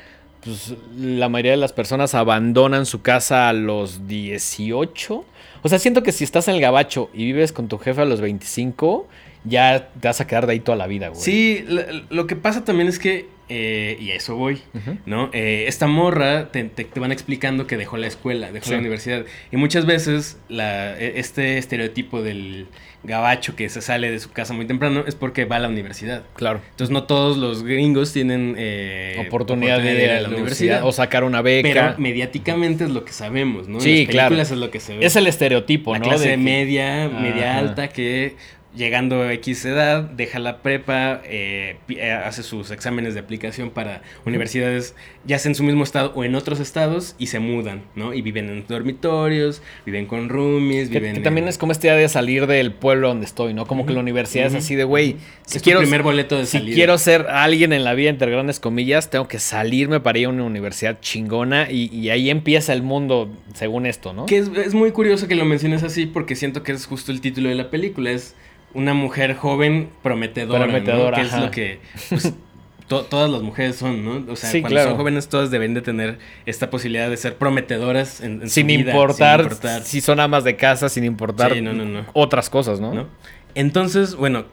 pues 0.45 0.73
la 0.97 1.27
mayoría 1.27 1.51
de 1.51 1.57
las 1.57 1.73
personas 1.73 2.13
abandonan 2.15 2.85
su 2.85 3.01
casa 3.01 3.49
a 3.49 3.53
los 3.53 4.07
18. 4.07 5.25
O 5.63 5.69
sea, 5.69 5.79
siento 5.79 6.03
que 6.03 6.11
si 6.11 6.23
estás 6.23 6.47
en 6.47 6.55
el 6.55 6.61
gabacho 6.61 7.09
y 7.13 7.25
vives 7.25 7.51
con 7.51 7.67
tu 7.67 7.77
jefe 7.79 8.01
a 8.01 8.05
los 8.05 8.21
25, 8.21 9.07
ya 9.43 9.89
te 9.99 10.07
vas 10.07 10.21
a 10.21 10.27
quedar 10.27 10.45
de 10.47 10.53
ahí 10.53 10.59
toda 10.59 10.77
la 10.77 10.87
vida, 10.87 11.09
güey. 11.09 11.21
Sí, 11.21 11.65
lo 12.09 12.27
que 12.27 12.35
pasa 12.35 12.63
también 12.63 12.87
es 12.87 12.99
que, 12.99 13.27
eh, 13.49 13.97
y 13.99 14.11
a 14.11 14.15
eso 14.15 14.35
voy. 14.35 14.59
¿no? 15.05 15.29
Eh, 15.33 15.65
esta 15.67 15.87
morra 15.87 16.51
te, 16.51 16.63
te- 16.65 16.83
te 16.85 16.99
van 16.99 17.11
explicando 17.11 17.67
que 17.67 17.77
dejó 17.77 17.97
la 17.97 18.07
escuela, 18.07 18.51
dejó 18.51 18.65
Sí. 18.67 18.71
la 18.73 18.79
universidad. 18.79 19.25
Y 19.51 19.57
muchas 19.57 19.85
veces 19.85 20.37
la, 20.49 20.97
e- 20.99 21.19
este 21.19 21.57
estereotipo 21.57 22.21
del 22.21 22.67
gabacho 23.05 23.55
que 23.55 23.69
se 23.69 23.81
sale 23.81 24.11
de 24.11 24.19
su 24.19 24.31
casa 24.31 24.53
muy 24.53 24.65
temprano 24.65 25.03
es 25.07 25.15
porque 25.15 25.45
va 25.45 25.57
a 25.57 25.59
la 25.59 25.67
universidad. 25.67 26.23
Claro. 26.35 26.61
Entonces 26.71 26.91
no 26.91 27.03
todos 27.03 27.37
los 27.37 27.63
gringos 27.63 28.13
tienen 28.13 28.55
eh, 28.57 29.23
oportunidad, 29.27 29.79
de 29.79 30.03
ir 30.03 30.09
a 30.11 30.21
la 30.21 30.29
universidad 30.29 30.85
o 30.85 30.91
sacar 30.91 31.23
una 31.23 31.41
beca. 31.41 31.69
Pero 31.69 31.95
mediáticamente 31.97 32.85
es 32.85 32.89
lo 32.89 33.05
que 33.05 33.13
sabemos, 33.13 33.67
¿no? 33.67 33.79
Sí, 33.79 33.91
en 33.91 33.97
las 33.97 34.09
claro. 34.09 34.29
películas 34.29 34.51
es 34.51 34.57
lo 34.57 34.71
que 34.71 34.79
se 34.79 34.97
ve. 34.97 35.05
es 35.05 35.15
el 35.15 35.27
estereotipo, 35.27 35.93
la 35.93 35.99
¿no? 35.99 36.05
clase 36.05 36.29
De 36.29 36.37
media, 36.37 37.09
media 37.09 37.57
alta 37.57 37.87
que 37.87 38.35
llegando 38.75 39.21
a 39.23 39.33
X 39.33 39.65
edad, 39.65 40.03
deja 40.03 40.39
la 40.39 40.57
prepa, 40.61 41.21
eh, 41.25 41.77
eh, 41.89 42.11
hace 42.11 42.43
sus 42.43 42.71
exámenes 42.71 43.13
de 43.13 43.19
aplicación 43.19 43.69
para 43.69 44.01
universidades, 44.25 44.95
ya 45.25 45.39
sea 45.39 45.49
en 45.49 45.55
su 45.55 45.63
mismo 45.63 45.83
estado 45.83 46.11
o 46.15 46.23
en 46.23 46.35
otros 46.35 46.59
estados, 46.59 47.15
y 47.17 47.27
se 47.27 47.39
mudan, 47.39 47.83
¿no? 47.95 48.13
Y 48.13 48.21
viven 48.21 48.49
en 48.49 48.65
dormitorios, 48.67 49.61
viven 49.85 50.05
con 50.05 50.29
roomies, 50.29 50.89
Que, 50.89 50.99
viven 50.99 51.15
que 51.15 51.21
también 51.21 51.45
en- 51.45 51.49
es 51.49 51.57
como 51.57 51.71
esta 51.71 51.87
idea 51.87 51.95
de 51.97 52.09
salir 52.09 52.47
del 52.47 52.71
pueblo 52.73 53.07
donde 53.07 53.25
estoy, 53.25 53.53
¿no? 53.53 53.65
Como 53.65 53.85
que 53.85 53.93
la 53.93 53.99
universidad 53.99 54.47
es 54.47 54.55
así 54.55 54.75
de, 54.75 54.83
güey, 54.83 55.17
si 55.45 55.57
es 55.57 55.63
quiero, 55.63 55.79
primer 55.79 56.03
boleto 56.03 56.37
de 56.37 56.45
si 56.45 56.57
salida. 56.59 56.75
quiero 56.75 56.97
ser 56.97 57.27
alguien 57.29 57.73
en 57.73 57.83
la 57.83 57.93
vida, 57.93 58.09
entre 58.09 58.29
grandes 58.31 58.59
comillas, 58.59 59.09
tengo 59.09 59.27
que 59.27 59.39
salirme 59.39 59.99
para 59.99 60.19
ir 60.19 60.25
a 60.25 60.29
una 60.29 60.43
universidad 60.43 60.99
chingona 61.01 61.71
y, 61.71 61.85
y 61.95 62.09
ahí 62.09 62.29
empieza 62.29 62.73
el 62.73 62.81
mundo 62.83 63.31
según 63.53 63.85
esto, 63.85 64.13
¿no? 64.13 64.25
Que 64.25 64.37
es, 64.39 64.49
es 64.49 64.73
muy 64.73 64.91
curioso 64.91 65.27
que 65.27 65.35
lo 65.35 65.45
menciones 65.45 65.83
así 65.83 66.05
porque 66.05 66.35
siento 66.35 66.63
que 66.63 66.71
es 66.71 66.85
justo 66.85 67.11
el 67.11 67.21
título 67.21 67.49
de 67.49 67.55
la 67.55 67.69
película, 67.69 68.11
es 68.11 68.35
una 68.75 68.93
mujer 68.93 69.35
joven 69.35 69.89
prometedora, 70.03 70.65
Prometedora, 70.65 71.17
¿no? 71.17 71.23
Que 71.23 71.35
es 71.35 71.41
lo 71.41 71.51
que 71.51 71.79
pues, 72.09 72.33
to- 72.87 73.05
todas 73.05 73.29
las 73.31 73.41
mujeres 73.41 73.75
son, 73.77 74.05
¿no? 74.05 74.31
O 74.31 74.35
sea, 74.35 74.51
Sí, 74.51 74.61
cuando 74.61 74.75
claro. 74.75 74.89
son 74.91 74.97
jóvenes 74.97 75.27
todas 75.27 75.49
deben 75.49 75.73
de 75.73 75.81
tener 75.81 76.19
esta 76.45 76.69
posibilidad 76.69 77.09
de 77.09 77.17
ser 77.17 77.35
prometedoras 77.37 78.21
en, 78.21 78.41
en 78.43 78.49
su 78.49 78.53
Sin 78.55 78.67
vida, 78.67 78.91
importar, 78.91 79.39
sin 79.39 79.45
importar, 79.51 79.81
si 79.81 80.01
son 80.01 80.19
amas 80.19 80.43
de 80.43 80.55
casa, 80.55 80.89
sin 80.89 81.03
importar 81.05 81.53
Sí, 81.53 81.61
no, 81.61 81.73
no, 81.73 81.85
no. 81.85 82.05
otras 82.13 82.49
cosas. 82.51 82.79
¿no? 82.79 83.07
Entonces, 83.55 84.15
bueno, 84.15 84.45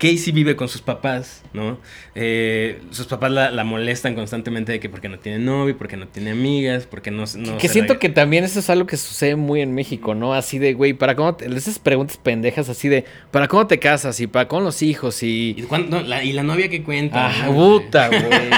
Casey 0.00 0.32
vive 0.32 0.56
con 0.56 0.68
sus 0.68 0.80
papás, 0.80 1.42
¿no? 1.52 1.78
Eh, 2.14 2.80
sus 2.90 3.06
papás 3.06 3.30
la, 3.30 3.50
la 3.50 3.64
molestan 3.64 4.14
constantemente 4.14 4.72
de 4.72 4.80
que 4.80 4.88
porque 4.88 5.10
no 5.10 5.18
tiene 5.18 5.38
novio, 5.38 5.76
porque 5.76 5.98
no 5.98 6.08
tiene 6.08 6.30
amigas, 6.30 6.86
porque 6.90 7.10
no... 7.10 7.24
no 7.36 7.58
que 7.58 7.68
siento 7.68 7.98
que 7.98 8.08
también 8.08 8.44
eso 8.44 8.60
es 8.60 8.70
algo 8.70 8.86
que 8.86 8.96
sucede 8.96 9.36
muy 9.36 9.60
en 9.60 9.74
México, 9.74 10.14
¿no? 10.14 10.32
Así 10.32 10.58
de, 10.58 10.72
güey, 10.72 10.94
¿para 10.94 11.14
cómo 11.14 11.34
te, 11.34 11.46
esas 11.54 11.78
preguntas 11.78 12.16
pendejas 12.16 12.68
así 12.70 12.88
de, 12.88 13.04
¿para 13.30 13.46
cómo 13.46 13.66
te 13.66 13.78
casas? 13.78 14.18
Y 14.20 14.26
para 14.26 14.48
con 14.48 14.64
los 14.64 14.80
hijos 14.82 15.22
y... 15.22 15.54
¿Y, 15.58 15.62
cuándo- 15.64 16.00
la, 16.00 16.24
y 16.24 16.32
la 16.32 16.42
novia 16.42 16.70
que 16.70 16.82
cuenta. 16.82 17.28
Ah, 17.30 17.46
puta, 17.48 18.08
güey. 18.08 18.50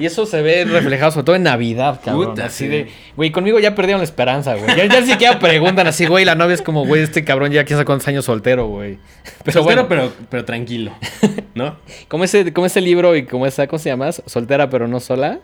Y 0.00 0.06
eso 0.06 0.26
se 0.26 0.42
ve 0.42 0.64
reflejado 0.64 1.12
sobre 1.12 1.24
todo 1.24 1.36
en 1.36 1.44
Navidad, 1.44 2.00
cabrón. 2.04 2.30
Puta, 2.30 2.46
así 2.46 2.64
sí. 2.64 2.68
de, 2.68 2.88
güey, 3.16 3.30
conmigo 3.30 3.60
ya 3.60 3.74
perdieron 3.76 4.00
la 4.00 4.04
esperanza, 4.04 4.54
güey. 4.56 4.76
Ya, 4.76 4.86
ya 4.86 5.00
ni 5.00 5.06
siquiera 5.06 5.38
preguntan 5.38 5.86
así, 5.86 6.06
güey, 6.06 6.24
la 6.24 6.34
novia 6.34 6.54
es 6.54 6.62
como, 6.62 6.84
güey, 6.84 7.02
este 7.02 7.24
cabrón 7.24 7.52
ya 7.52 7.64
quién 7.64 7.76
sabe 7.76 7.84
cuántos 7.86 8.08
años 8.08 8.24
soltero, 8.24 8.66
güey. 8.66 8.98
Pero 9.44 9.62
Soltero, 9.62 9.86
bueno, 9.86 9.88
pero, 9.88 10.12
pero 10.30 10.44
tranquilo, 10.44 10.87
¿no? 11.54 11.76
como 12.08 12.24
ese, 12.24 12.52
como 12.52 12.66
ese 12.66 12.80
libro 12.80 13.16
y 13.16 13.24
como 13.24 13.46
esa, 13.46 13.66
¿cómo 13.66 13.78
se 13.78 13.88
llama? 13.90 14.10
Soltera 14.12 14.70
pero 14.70 14.88
no 14.88 15.00
sola. 15.00 15.38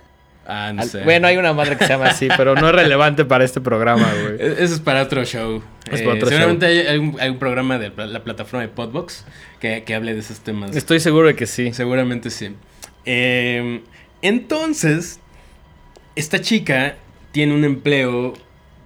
Ah, 0.46 0.72
no 0.74 0.82
Al- 0.82 0.88
sé. 0.90 1.02
Bueno, 1.04 1.26
hay 1.26 1.38
una 1.38 1.54
madre 1.54 1.76
que 1.78 1.84
se 1.86 1.92
llama 1.94 2.06
así, 2.08 2.28
pero 2.36 2.54
no 2.54 2.68
es 2.68 2.74
relevante 2.74 3.24
para 3.24 3.44
este 3.44 3.62
programa, 3.62 4.06
güey. 4.22 4.34
E- 4.40 4.62
Eso 4.62 4.74
es 4.74 4.80
para 4.80 5.02
otro 5.02 5.24
show. 5.24 5.62
Es 5.90 6.00
Eh, 6.00 6.04
para 6.04 6.16
otro 6.16 6.28
seguramente 6.28 6.66
hay, 6.66 6.78
hay 6.80 6.98
un, 6.98 7.16
hay 7.18 7.30
un 7.30 7.38
programa 7.38 7.78
de 7.78 7.90
la 7.96 8.22
plataforma 8.22 8.60
de 8.60 8.68
Podbox 8.68 9.24
que, 9.58 9.84
que 9.84 9.94
hable 9.94 10.12
de 10.12 10.20
esos 10.20 10.40
temas. 10.40 10.76
Estoy 10.76 11.00
seguro 11.00 11.28
de 11.28 11.34
que 11.34 11.46
sí. 11.46 11.72
Seguramente 11.72 12.28
sí. 12.28 12.54
Eh, 13.06 13.80
entonces, 14.20 15.18
esta 16.14 16.40
chica 16.40 16.96
tiene 17.32 17.54
un 17.54 17.64
empleo, 17.64 18.34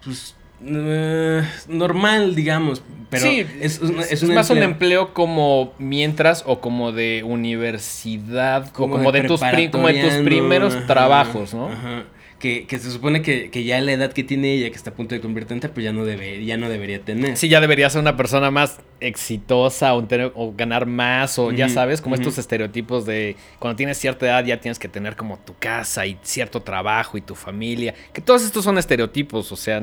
pues, 0.04 0.36
eh, 0.64 1.42
normal, 1.68 2.34
digamos. 2.34 2.82
Pero 3.10 3.22
sí, 3.22 3.46
es, 3.60 3.80
un- 3.80 4.00
es 4.00 4.12
es, 4.12 4.22
un 4.22 4.34
más 4.34 4.50
un 4.50 4.58
empleo- 4.58 5.12
como 5.14 5.72
mientras 5.78 6.44
o 6.46 6.60
como 6.60 6.92
de 6.92 7.22
universidad 7.24 8.68
como 8.70 8.96
o 8.96 8.98
como 8.98 9.12
de, 9.12 9.22
tus, 9.22 9.40
como 9.72 9.88
de 9.88 10.02
tus 10.02 10.12
primeros 10.24 10.74
ajá, 10.74 10.86
trabajos, 10.86 11.54
¿no? 11.54 11.68
Ajá. 11.68 12.04
Que, 12.38 12.66
que 12.68 12.78
se 12.78 12.92
supone 12.92 13.20
que, 13.20 13.50
que 13.50 13.64
ya 13.64 13.80
la 13.80 13.90
edad 13.90 14.12
que 14.12 14.22
tiene 14.22 14.52
ella, 14.54 14.70
que 14.70 14.76
está 14.76 14.90
a 14.90 14.94
punto 14.94 15.12
de 15.12 15.20
convertirse, 15.20 15.68
pues 15.70 15.82
ya 15.82 15.92
no, 15.92 16.04
debe, 16.04 16.44
ya 16.44 16.56
no 16.56 16.68
debería 16.68 17.00
tener. 17.00 17.36
Sí, 17.36 17.48
ya 17.48 17.60
debería 17.60 17.90
ser 17.90 18.00
una 18.00 18.16
persona 18.16 18.52
más 18.52 18.78
exitosa 19.00 19.92
o, 19.94 20.04
tener- 20.04 20.30
o 20.36 20.52
ganar 20.56 20.86
más 20.86 21.36
o 21.40 21.50
ya 21.50 21.68
sabes, 21.68 22.00
como 22.00 22.14
estos 22.14 22.38
estereotipos 22.38 23.06
de 23.06 23.34
cuando 23.58 23.74
tienes 23.76 23.98
cierta 23.98 24.24
edad 24.26 24.44
ya 24.44 24.60
tienes 24.60 24.78
que 24.78 24.86
tener 24.88 25.16
como 25.16 25.36
tu 25.40 25.56
casa 25.58 26.06
y 26.06 26.16
cierto 26.22 26.62
trabajo 26.62 27.18
y 27.18 27.22
tu 27.22 27.34
familia. 27.34 27.92
Que 28.12 28.20
todos 28.20 28.44
estos 28.44 28.62
son 28.62 28.78
estereotipos, 28.78 29.50
o 29.50 29.56
sea, 29.56 29.82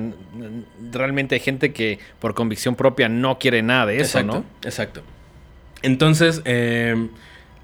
realmente 0.94 1.36
hay 1.36 1.42
gente 1.42 1.74
que 1.74 2.00
por 2.20 2.36
convicción 2.36 2.76
propia 2.76 3.10
no 3.10 3.38
quiere 3.38 3.64
nada 3.64 3.88
de 3.88 3.98
eso, 3.98 4.20
exacto, 4.20 4.34
¿no? 4.34 4.46
Exacto. 4.68 5.02
Entonces, 5.82 6.42
eh, 6.46 7.10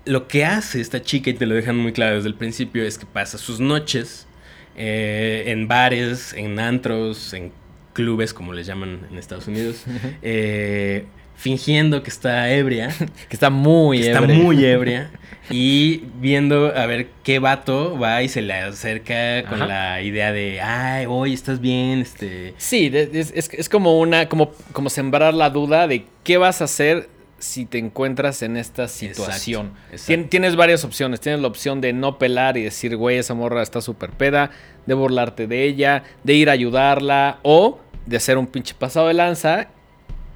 lo 0.03 0.27
que 0.27 0.43
hace 0.43 0.81
esta 0.81 1.01
chica, 1.01 1.29
y 1.29 1.33
te 1.33 1.45
lo 1.45 1.55
dejan 1.55 1.77
muy 1.77 1.93
claro 1.93 2.17
desde 2.17 2.27
el 2.27 2.35
principio, 2.35 2.83
es 2.83 2.97
que 2.97 3.05
pasa 3.05 3.37
sus 3.37 3.61
noches 3.61 4.27
eh, 4.75 5.43
en 5.47 5.67
bares, 5.67 6.33
en 6.33 6.59
antros, 6.59 7.33
en 7.33 7.51
clubes, 7.93 8.33
como 8.33 8.53
les 8.53 8.65
llaman 8.67 9.01
en 9.11 9.17
Estados 9.17 9.47
Unidos, 9.47 9.83
eh, 10.21 11.05
fingiendo 11.35 12.03
que 12.03 12.09
está 12.09 12.51
ebria, 12.51 12.89
Que 13.29 13.35
está 13.35 13.49
muy 13.49 13.99
que 14.01 14.07
está 14.11 14.19
ebria. 14.19 14.35
muy 14.37 14.65
ebria, 14.65 15.11
y 15.49 16.03
viendo 16.19 16.67
a 16.75 16.85
ver 16.85 17.07
qué 17.23 17.39
vato 17.39 17.97
va 17.99 18.21
y 18.23 18.29
se 18.29 18.41
le 18.41 18.53
acerca 18.53 19.43
con 19.49 19.61
Ajá. 19.61 19.67
la 19.67 20.01
idea 20.01 20.31
de, 20.31 20.61
ay, 20.61 21.05
hoy 21.09 21.33
estás 21.33 21.59
bien, 21.59 21.99
este... 21.99 22.53
Sí, 22.57 22.89
es, 22.93 23.31
es- 23.33 23.49
es 23.53 23.69
como 23.69 23.99
una, 23.99 24.29
como, 24.29 24.51
como 24.71 24.89
sembrar 24.89 25.33
la 25.33 25.49
duda 25.49 25.87
de 25.87 26.05
qué 26.23 26.37
vas 26.37 26.61
a 26.61 26.65
hacer 26.65 27.09
si 27.41 27.65
te 27.65 27.77
encuentras 27.79 28.41
en 28.43 28.55
esta 28.55 28.87
situación. 28.87 29.73
exacto. 29.91 30.13
Tien- 30.13 30.29
tienes 30.29 30.55
varias 30.55 30.85
opciones. 30.85 31.19
Tienes 31.19 31.41
la 31.41 31.47
opción 31.47 31.81
de 31.81 31.91
no 31.91 32.17
pelar 32.17 32.55
y 32.57 32.63
decir, 32.63 32.95
güey, 32.95 33.17
esa 33.17 33.33
morra 33.33 33.61
está 33.61 33.81
súper 33.81 34.11
peda, 34.11 34.51
de 34.85 34.93
burlarte 34.93 35.47
de 35.47 35.63
ella, 35.65 36.03
de 36.23 36.33
ir 36.33 36.49
a 36.49 36.53
ayudarla, 36.53 37.39
o 37.43 37.79
de 38.05 38.17
hacer 38.17 38.37
un 38.37 38.47
pinche 38.47 38.73
pasado 38.73 39.07
de 39.09 39.13
lanza 39.15 39.67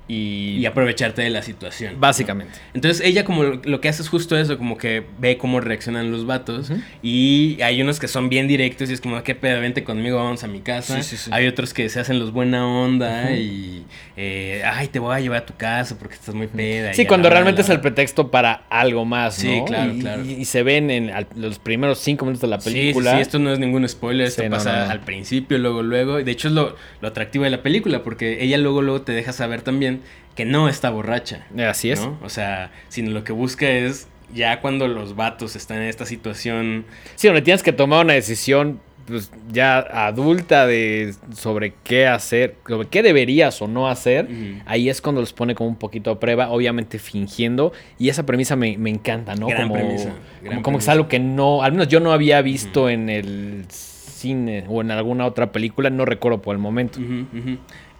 y... 0.07 0.57
Y 0.59 0.65
aprovecharte 0.67 1.21
de 1.21 1.29
la 1.29 1.41
situación. 1.41 1.95
Básicamente. 1.99 2.53
Entonces 2.73 3.05
ella 3.05 3.25
como 3.25 3.43
lo, 3.43 3.61
lo 3.63 3.81
que 3.81 3.89
hace 3.89 4.01
es 4.03 4.09
justo 4.09 4.37
eso, 4.37 4.57
como 4.57 4.77
que 4.77 5.03
ve 5.19 5.37
cómo 5.37 5.59
reaccionan 5.61 6.11
los 6.11 6.25
vatos 6.25 6.71
y 7.01 7.57
hay 7.61 7.81
unos 7.81 7.99
que 7.99 8.07
son 8.07 8.29
bien 8.29 8.47
directos 8.47 8.89
y 8.89 8.93
es 8.93 9.01
como, 9.01 9.21
qué 9.23 9.35
pedo, 9.35 9.59
vente 9.61 9.83
conmigo, 9.83 10.17
vamos 10.17 10.43
a 10.43 10.47
mi 10.47 10.61
casa. 10.61 11.01
Sí, 11.01 11.09
sí, 11.09 11.17
sí. 11.17 11.29
Hay 11.33 11.47
otros 11.47 11.73
que 11.73 11.89
se 11.89 11.99
hacen 11.99 12.19
los 12.19 12.31
buena 12.31 12.67
onda 12.67 13.31
y, 13.31 13.85
eh, 14.17 14.61
ay, 14.65 14.87
te 14.87 14.99
voy 14.99 15.15
a 15.15 15.19
llevar 15.19 15.39
a 15.39 15.45
tu 15.45 15.55
casa 15.55 15.97
porque 15.97 16.15
estás 16.15 16.35
muy 16.35 16.47
peda. 16.47 16.93
Sí, 16.93 17.05
cuando 17.05 17.27
la 17.29 17.33
realmente 17.35 17.61
es 17.61 17.69
el 17.69 17.81
pretexto 17.81 18.29
para 18.31 18.63
algo 18.69 19.05
más, 19.05 19.35
Sí, 19.35 19.59
¿no? 19.59 19.65
claro, 19.65 19.93
y, 19.95 19.99
claro. 19.99 20.23
Y, 20.25 20.45
se 20.45 20.63
ven 20.63 20.89
en 20.91 21.09
al- 21.09 21.27
los 21.35 21.59
primeros 21.59 21.99
cinco 21.99 22.25
minutos 22.25 22.41
de 22.41 22.47
la 22.47 22.59
Sí, 22.61 22.69
sí, 22.69 22.75
película. 22.75 23.15
sí, 23.15 23.21
esto 23.21 23.39
no 23.39 23.51
es 23.51 23.59
ningún 23.59 23.87
spoiler, 23.89 24.27
esto 24.27 24.43
Sí, 24.43 24.49
pasa 24.49 24.79
no, 24.79 24.85
no. 24.85 24.91
al 24.91 24.99
principio, 25.01 25.57
luego, 25.57 25.81
luego. 25.83 26.23
De 26.23 26.31
hecho, 26.31 26.47
es 26.47 26.53
lo, 26.53 26.75
lo 27.01 27.07
atractivo 27.07 27.43
de 27.43 27.49
la 27.49 27.61
película, 27.63 28.03
porque 28.03 28.43
ella 28.43 28.57
luego, 28.57 28.81
luego 28.81 29.01
te 29.01 29.11
deja 29.11 29.33
saber 29.33 29.61
también 29.61 29.94
que 30.35 30.45
no 30.45 30.69
está 30.69 30.89
borracha. 30.89 31.45
Así 31.57 31.91
es. 31.91 32.01
¿no? 32.01 32.17
O 32.21 32.29
sea, 32.29 32.71
sino 32.89 33.11
lo 33.11 33.23
que 33.23 33.31
busca 33.31 33.69
es 33.69 34.07
ya 34.33 34.61
cuando 34.61 34.87
los 34.87 35.15
vatos 35.15 35.55
están 35.55 35.77
en 35.77 35.89
esta 35.89 36.05
situación. 36.05 36.85
Sí, 37.15 37.27
donde 37.27 37.41
tienes 37.41 37.63
que 37.63 37.71
tomar 37.71 38.03
una 38.03 38.13
decisión 38.13 38.79
pues, 39.05 39.31
ya 39.51 39.79
adulta 39.79 40.65
de 40.65 41.13
sobre 41.35 41.73
qué 41.83 42.07
hacer, 42.07 42.55
sobre 42.67 42.87
qué 42.87 43.03
deberías 43.03 43.61
o 43.61 43.67
no 43.67 43.87
hacer, 43.87 44.27
ahí 44.65 44.89
es 44.89 44.99
cuando 45.01 45.21
los 45.21 45.31
pone 45.31 45.53
como 45.53 45.69
un 45.69 45.75
poquito 45.75 46.09
a 46.11 46.19
prueba, 46.19 46.49
obviamente 46.49 46.97
fingiendo, 46.97 47.71
y 47.99 48.09
esa 48.09 48.25
premisa 48.25 48.55
me, 48.55 48.77
me 48.77 48.89
encanta, 48.89 49.35
¿no? 49.35 49.47
Gran 49.47 49.67
como, 49.67 49.75
premisa, 49.75 50.09
gran 50.41 50.55
como, 50.55 50.63
como 50.63 50.77
que 50.79 50.83
es 50.83 50.89
algo 50.89 51.07
que 51.07 51.19
no, 51.19 51.61
al 51.61 51.73
menos 51.73 51.87
yo 51.87 51.99
no 51.99 52.13
había 52.13 52.41
visto 52.41 52.89
en 52.89 53.09
el 53.09 53.65
cine 53.69 54.65
o 54.67 54.81
en 54.81 54.89
alguna 54.89 55.27
otra 55.27 55.51
película, 55.51 55.91
no 55.91 56.05
recuerdo 56.05 56.41
por 56.41 56.55
el 56.55 56.61
momento. 56.61 56.99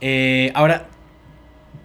Eh, 0.01 0.51
ahora, 0.55 0.87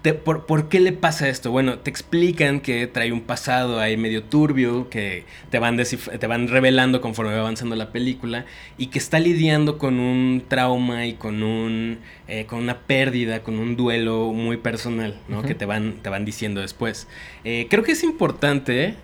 te- 0.03 0.15
por, 0.15 0.47
por 0.47 0.69
qué 0.69 0.81
le 0.81 0.93
pasa 0.93 1.29
esto? 1.29 1.51
Bueno, 1.51 1.79
te 1.79 1.91
explican 1.91 2.61
que 2.61 2.87
trae 2.87 3.13
un 3.13 3.21
pasado 3.23 3.81
ahí 3.81 3.97
medio 3.97 4.23
turbio, 4.25 4.89
que 4.89 5.25
te 5.51 5.59
van, 5.59 5.77
te 5.77 6.27
van 6.27 6.49
revelando 6.49 7.01
conforme 7.01 7.33
va 7.35 7.41
avanzando 7.41 7.77
la 7.77 7.93
película, 7.93 8.47
y 8.79 8.87
que 8.87 8.99
está 8.99 9.19
lidiando 9.19 9.79
con 9.79 10.01
un 10.01 10.43
trauma 10.49 11.07
y 11.07 11.15
con, 11.15 11.43
un, 11.43 11.99
eh, 12.29 12.47
con 12.47 12.59
una 12.61 12.79
pérdida, 12.79 13.43
con 13.43 13.59
un 13.59 13.77
duelo 13.77 14.33
muy 14.33 14.57
personal, 14.57 15.19
¿no? 15.29 15.43
Que 15.43 15.55
te 15.55 15.67
van, 15.67 15.95
te 16.03 16.09
van 16.09 16.25
diciendo 16.25 16.61
después. 16.61 17.07
Eh, 17.45 17.67
creo 17.71 17.83
que 17.83 17.93
es 17.93 18.03
importante 18.03 18.95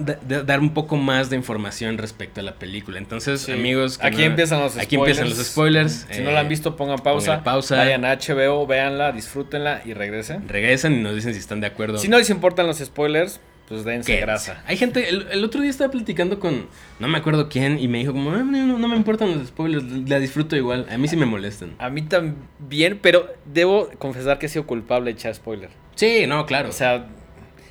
da- 0.00 0.18
da- 0.26 0.42
dar 0.42 0.60
un 0.60 0.74
poco 0.74 0.96
más 0.96 1.30
de 1.30 1.36
información 1.36 1.98
respecto 1.98 2.40
a 2.40 2.42
la 2.44 2.54
película. 2.54 2.98
Entonces, 2.98 3.42
Sí. 3.42 3.52
amigos... 3.52 3.98
Aquí 4.02 4.18
no- 4.18 4.22
empiezan 4.24 4.60
los 4.60 4.76
Aquí 4.76 4.96
empiezan 4.96 5.28
los 5.28 5.38
spoilers. 5.38 6.06
Si 6.10 6.20
no 6.22 6.30
eh, 6.30 6.32
la 6.34 6.40
han 6.40 6.48
visto, 6.48 6.76
pongan 6.76 6.98
pausa. 6.98 7.42
pausa. 7.44 7.76
Vayan 7.76 8.04
a 8.04 8.12
HBO, 8.16 8.66
véanla, 8.66 9.12
disfrútenla 9.12 9.82
y 9.84 9.94
regresen. 9.94 10.48
regresan 10.48 10.94
y 10.94 11.02
nos 11.02 11.14
dicen 11.14 11.32
si 11.34 11.38
están 11.40 11.60
de 11.60 11.66
acuerdo. 11.68 11.98
Si 11.98 12.08
no 12.08 12.18
les 12.18 12.30
importan 12.30 12.66
los 12.66 12.78
spoilers, 12.78 13.40
pues 13.68 13.84
dense 13.84 14.16
grasa. 14.16 14.64
Hay 14.66 14.76
gente, 14.76 15.08
el, 15.08 15.28
el 15.30 15.44
otro 15.44 15.60
día 15.60 15.70
estaba 15.70 15.92
platicando 15.92 16.40
con, 16.40 16.66
no 16.98 17.06
me 17.06 17.18
acuerdo 17.18 17.48
quién, 17.48 17.78
y 17.78 17.86
me 17.86 17.98
dijo 17.98 18.12
como, 18.12 18.32
"Ah, 18.32 18.38
no, 18.38 18.66
no, 18.66 18.78
no 18.78 18.88
me 18.88 18.96
importan 18.96 19.38
los 19.38 19.46
spoilers, 19.46 19.84
la 20.08 20.18
disfruto 20.18 20.56
igual. 20.56 20.86
A 20.90 20.98
mí 20.98 21.06
sí 21.06 21.16
me 21.16 21.24
molestan. 21.24 21.76
A 21.78 21.88
mí 21.88 22.02
también, 22.02 22.98
pero 23.00 23.32
debo 23.44 23.88
confesar 23.98 24.40
que 24.40 24.46
he 24.46 24.48
sido 24.48 24.66
culpable 24.66 25.12
de 25.12 25.18
echar 25.18 25.34
spoiler. 25.36 25.70
Sí, 25.94 26.24
no, 26.26 26.46
claro. 26.46 26.68
O 26.70 26.72
sea, 26.72 27.06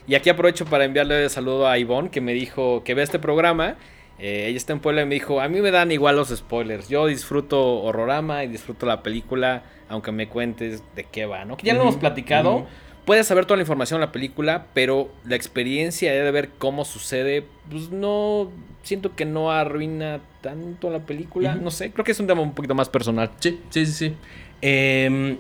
y 0.10 0.16
aquí 0.16 0.30
aprovecho 0.30 0.66
para 0.66 0.86
enviarle 0.86 1.30
saludo 1.30 1.68
a 1.68 1.78
Ivonne, 1.78 2.10
que 2.10 2.20
me 2.22 2.34
dijo 2.34 2.84
que 2.84 2.94
ve 2.96 3.04
este 3.04 3.20
programa. 3.20 3.76
Eh, 4.18 4.48
ella 4.48 4.58
está 4.58 4.74
en 4.74 4.80
Puebla 4.80 5.04
y 5.04 5.06
me 5.06 5.14
dijo, 5.16 5.40
a 5.40 5.48
mí 5.48 5.62
me 5.62 5.72
dan 5.72 5.92
igual 5.94 6.18
los 6.18 6.28
spoilers. 6.30 6.90
Yo 6.90 7.06
disfruto 7.06 7.82
Horrorama 7.84 8.44
y 8.44 8.48
disfruto 8.48 8.86
la 8.86 9.02
película, 9.02 9.64
aunque 9.88 10.12
me 10.12 10.28
cuentes 10.28 10.84
de 10.96 11.06
qué 11.06 11.26
va, 11.26 11.46
¿no? 11.46 11.56
Que 11.56 11.66
ya 11.68 11.74
lo 11.74 11.84
hemos 11.84 11.96
platicado. 11.96 12.68
Puedes 13.06 13.26
saber 13.28 13.46
toda 13.46 13.56
la 13.58 13.64
información 13.64 14.02
de 14.02 14.06
la 14.08 14.12
película, 14.12 14.66
pero 14.74 15.10
la 15.26 15.36
experiencia 15.36 16.12
de 16.12 16.32
ver 16.32 16.50
cómo 16.58 16.84
sucede, 16.86 17.46
pues 17.70 17.90
no... 17.92 18.52
Siento 18.84 19.16
que 19.16 19.26
no 19.26 19.52
arruina 19.52 20.20
tanto 20.42 20.90
la 20.90 21.00
película. 21.00 21.56
No 21.56 21.70
sé, 21.72 21.92
creo 21.92 22.04
que 22.06 22.12
es 22.14 22.20
un 22.20 22.28
tema 22.28 22.42
un 22.42 22.54
poquito 22.54 22.76
más 22.76 22.90
personal. 22.90 23.30
sí, 23.40 23.60
sí, 23.70 23.86
sí, 23.86 23.92
sí. 23.94 24.14
Eh, 24.62 25.38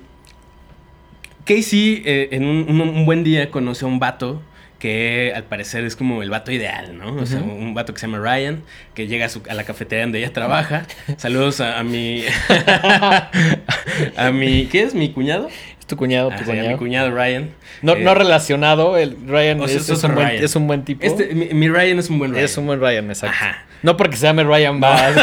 Casey, 1.45 2.01
eh, 2.05 2.29
en 2.31 2.45
un, 2.45 2.65
un- 2.69 2.81
un 2.89 3.05
buen 3.05 3.23
día, 3.23 3.49
conoce 3.49 3.85
a 3.85 3.87
un 3.87 3.99
vato 3.99 4.41
que 4.79 5.33
al 5.35 5.43
parecer 5.43 5.83
es 5.83 5.95
como 5.95 6.23
el 6.23 6.29
vato 6.29 6.51
ideal, 6.51 6.97
¿no? 6.97 7.15
O 7.15 7.25
sea, 7.25 7.39
un 7.41 7.73
vato 7.73 7.93
que 7.93 7.99
se 7.99 8.07
llama 8.07 8.19
Ryan, 8.19 8.63
que 8.95 9.07
llega 9.07 9.25
a, 9.25 9.29
su- 9.29 9.43
a 9.49 9.53
la 9.53 9.63
cafetería 9.65 10.03
donde 10.05 10.19
ella 10.19 10.31
trabaja. 10.33 10.85
Saludos 11.17 11.59
a, 11.61 11.77
a 11.79 11.83
mi... 11.83 12.23
a 14.17 14.31
mi... 14.31 14.65
¿Qué 14.67 14.83
es? 14.83 14.93
¿Mi 14.95 15.11
cuñado? 15.11 15.49
Tu 15.89 15.97
cuñado, 15.97 16.29
tu 16.29 16.35
Ah, 16.35 16.37
sí, 16.39 16.45
cuñado. 16.45 16.69
mi 16.69 16.75
cuñado 16.77 17.11
Ryan. 17.11 17.49
No, 17.81 17.93
Eh, 17.93 18.03
no 18.03 18.13
relacionado, 18.13 18.95
el 18.95 19.17
Ryan 19.27 19.59
o 19.59 19.67
sea, 19.67 19.77
es, 19.77 20.03
un 20.03 20.13
buen, 20.15 20.27
es 20.29 20.55
un 20.55 20.67
buen 20.67 20.85
tipo. 20.85 21.03
Este, 21.05 21.33
mi, 21.33 21.47
mi 21.47 21.67
Ryan 21.67 21.97
es 21.99 22.09
un 22.09 22.19
buen 22.19 22.31
Ryan. 22.31 22.45
es 22.45 22.57
un 22.57 22.67
buen 22.67 22.79
Ryan, 22.79 23.09
exacto. 23.09 23.35
Ajá. 23.35 23.65
No 23.81 23.97
porque 23.97 24.17
se 24.17 24.23
llame 24.27 24.43
Ryan 24.43 24.79
Bass. 24.79 25.15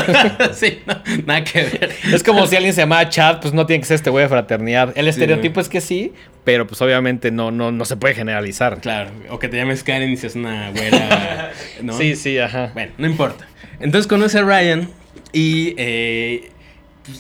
sí, 0.55 0.81
no, 0.87 0.95
nada 1.27 1.45
que 1.45 1.63
ver. 1.63 1.91
es 2.13 2.23
como 2.25 2.47
si 2.49 2.57
alguien 2.57 2.75
se 2.75 2.81
llamaba 2.81 3.09
Chad, 3.09 3.41
pues 3.41 3.55
no 3.55 3.65
tiene 3.67 3.81
que 3.81 3.87
ser 3.87 3.95
este 3.97 4.11
güey 4.11 4.25
de 4.25 4.29
fraternidad. 4.29 4.93
El 4.97 5.05
Sí, 5.05 5.11
estereotipo 5.11 5.61
es 5.61 5.69
que 5.69 5.81
sí, 5.81 6.13
pero 6.43 6.67
pues 6.67 6.81
obviamente 6.83 7.31
no, 7.31 7.51
no, 7.53 7.71
no 7.71 7.85
se 7.85 7.97
puede 7.97 8.15
generalizar. 8.15 8.81
Claro, 8.81 9.11
o 9.31 9.39
que 9.39 9.49
te 9.49 9.57
llames 9.59 9.85
Karen 9.85 10.11
y 10.11 10.17
seas 10.17 10.35
una 10.35 10.71
güera, 10.73 11.53
¿no? 11.83 11.97
Sí, 11.97 12.17
sí, 12.17 12.39
ajá. 12.39 12.71
Bueno, 12.75 12.93
no 12.99 13.07
importa. 13.07 13.47
Entonces 13.79 14.09
conoce 14.09 14.39
a 14.39 14.43
Ryan 14.43 14.89
y 15.33 15.75
eh, 15.77 16.51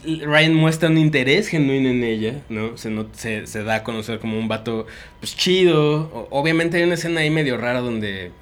Ryan 0.04 0.54
muestra 0.54 0.88
un 0.88 0.98
interés 0.98 1.48
genuino 1.48 1.88
en 1.90 2.02
ella, 2.04 2.42
¿no? 2.48 2.76
Se, 2.76 2.90
no- 2.90 3.06
se, 3.12 3.46
se 3.46 3.62
da 3.62 3.76
a 3.76 3.82
conocer 3.84 4.18
como 4.18 4.38
un 4.38 4.48
vato, 4.48 4.86
pues 5.20 5.36
chido. 5.36 6.10
O- 6.12 6.28
obviamente 6.30 6.76
hay 6.78 6.82
una 6.84 6.94
escena 6.94 7.20
ahí 7.20 7.30
medio 7.30 7.56
rara 7.56 7.80
donde 7.80 8.32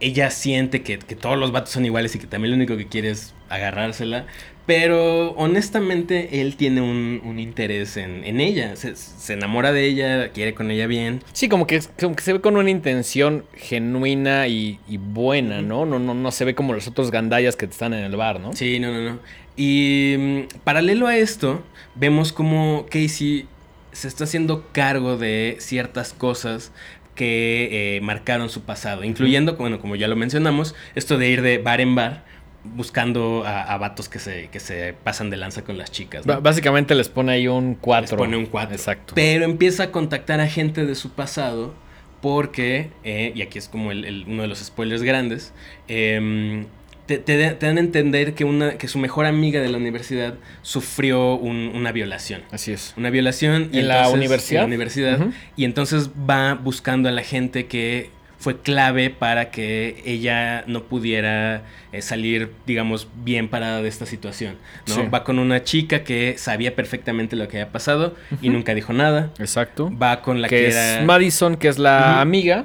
ella 0.00 0.30
siente 0.30 0.82
que, 0.82 0.98
que 0.98 1.16
todos 1.16 1.38
los 1.38 1.52
vatos 1.52 1.70
son 1.72 1.84
iguales 1.86 2.14
y 2.14 2.18
que 2.20 2.26
también 2.26 2.52
lo 2.52 2.56
único 2.56 2.76
que 2.76 2.88
quiere 2.88 3.10
es 3.10 3.34
agarrársela. 3.48 4.26
Pero 4.66 5.30
honestamente 5.32 6.42
él 6.42 6.56
tiene 6.56 6.82
un, 6.82 7.22
un 7.24 7.38
interés 7.38 7.96
en, 7.96 8.22
en 8.24 8.38
ella. 8.40 8.76
Se, 8.76 8.96
se 8.96 9.32
enamora 9.32 9.72
de 9.72 9.86
ella, 9.86 10.30
quiere 10.32 10.52
con 10.54 10.70
ella 10.70 10.86
bien. 10.86 11.22
Sí, 11.32 11.48
como 11.48 11.66
que, 11.66 11.80
como 11.98 12.14
que 12.14 12.22
se 12.22 12.34
ve 12.34 12.40
con 12.42 12.56
una 12.56 12.68
intención 12.70 13.46
genuina 13.54 14.46
y, 14.46 14.78
y 14.86 14.98
buena, 14.98 15.62
¿no? 15.62 15.86
¿no? 15.86 15.98
No 15.98 16.12
no 16.14 16.30
se 16.32 16.44
ve 16.44 16.54
como 16.54 16.74
los 16.74 16.86
otros 16.86 17.10
gandallas 17.10 17.56
que 17.56 17.64
están 17.64 17.94
en 17.94 18.04
el 18.04 18.14
bar, 18.16 18.40
¿no? 18.40 18.52
Sí, 18.54 18.78
no, 18.78 18.92
no, 18.92 19.00
no. 19.14 19.18
Y 19.58 20.14
mm, 20.18 20.58
paralelo 20.64 21.06
a 21.08 21.16
esto, 21.18 21.62
vemos 21.96 22.32
como 22.32 22.86
Casey 22.88 23.46
se 23.92 24.06
está 24.08 24.24
haciendo 24.24 24.68
cargo 24.72 25.16
de 25.18 25.56
ciertas 25.58 26.12
cosas 26.12 26.72
que 27.16 27.96
eh, 27.96 28.00
marcaron 28.00 28.48
su 28.48 28.62
pasado, 28.62 29.02
incluyendo, 29.02 29.56
bueno, 29.56 29.80
como 29.80 29.96
ya 29.96 30.06
lo 30.06 30.14
mencionamos, 30.14 30.76
esto 30.94 31.18
de 31.18 31.28
ir 31.28 31.42
de 31.42 31.58
bar 31.58 31.80
en 31.80 31.96
bar 31.96 32.24
buscando 32.62 33.42
a, 33.44 33.62
a 33.64 33.76
vatos 33.78 34.08
que 34.08 34.20
se, 34.20 34.48
que 34.52 34.60
se 34.60 34.94
pasan 35.02 35.28
de 35.30 35.36
lanza 35.36 35.64
con 35.64 35.76
las 35.78 35.90
chicas. 35.90 36.24
Básicamente 36.24 36.94
les 36.94 37.08
pone 37.08 37.32
ahí 37.32 37.48
un 37.48 37.74
4. 37.74 38.02
Les 38.16 38.24
pone 38.24 38.36
un 38.36 38.46
4. 38.46 38.72
Exacto. 38.76 39.14
Pero 39.16 39.44
empieza 39.44 39.84
a 39.84 39.90
contactar 39.90 40.40
a 40.40 40.46
gente 40.46 40.86
de 40.86 40.94
su 40.94 41.10
pasado 41.10 41.74
porque, 42.20 42.90
eh, 43.04 43.32
y 43.34 43.42
aquí 43.42 43.58
es 43.58 43.68
como 43.68 43.90
el- 43.90 44.04
el- 44.04 44.24
uno 44.28 44.42
de 44.42 44.48
los 44.48 44.58
spoilers 44.60 45.02
grandes, 45.02 45.52
em, 45.88 46.66
te, 47.08 47.18
te- 47.18 47.50
te 47.54 47.66
dan 47.66 47.78
a 47.78 47.80
entender 47.80 48.34
que, 48.34 48.44
una, 48.44 48.78
que 48.78 48.86
su 48.86 48.98
mejor 48.98 49.26
amiga 49.26 49.60
de 49.60 49.68
la 49.68 49.78
universidad 49.78 50.34
sufrió 50.62 51.34
un- 51.34 51.72
una 51.74 51.90
violación. 51.90 52.42
Así 52.52 52.70
es. 52.72 52.94
Una 52.96 53.10
violación. 53.10 53.70
¿En 53.72 53.88
la 53.88 54.08
universidad? 54.10 54.62
En 54.62 54.70
la 54.70 54.74
universidad. 54.76 55.18
Y 55.56 55.64
entonces 55.64 56.10
va 56.28 56.54
buscando 56.54 57.08
a 57.08 57.12
la 57.12 57.22
gente 57.22 57.66
que 57.66 58.10
fue 58.40 58.60
clave 58.60 59.10
para 59.10 59.50
que 59.50 60.00
ella 60.06 60.62
no 60.68 60.84
pudiera 60.84 61.62
eh, 61.90 62.02
salir, 62.02 62.52
digamos, 62.66 63.08
bien 63.24 63.48
parada 63.48 63.82
de 63.82 63.88
esta 63.88 64.06
situación. 64.06 64.54
¿no? 64.86 64.94
Sí. 64.94 65.00
Va 65.12 65.24
con 65.24 65.40
una 65.40 65.64
chica 65.64 66.04
que 66.04 66.36
sabía 66.38 66.76
perfectamente 66.76 67.34
lo 67.34 67.48
que 67.48 67.56
había 67.60 67.72
pasado 67.72 68.14
y 68.40 68.50
nunca 68.50 68.74
dijo 68.76 68.92
nada. 68.92 69.30
Exacto. 69.40 69.90
Va 70.00 70.22
con 70.22 70.40
la 70.40 70.48
que, 70.48 70.54
que 70.56 70.66
es 70.68 70.76
era... 70.76 71.04
Madison, 71.04 71.56
que 71.56 71.66
es 71.66 71.78
la 71.80 72.10
Ujú. 72.12 72.20
amiga. 72.20 72.62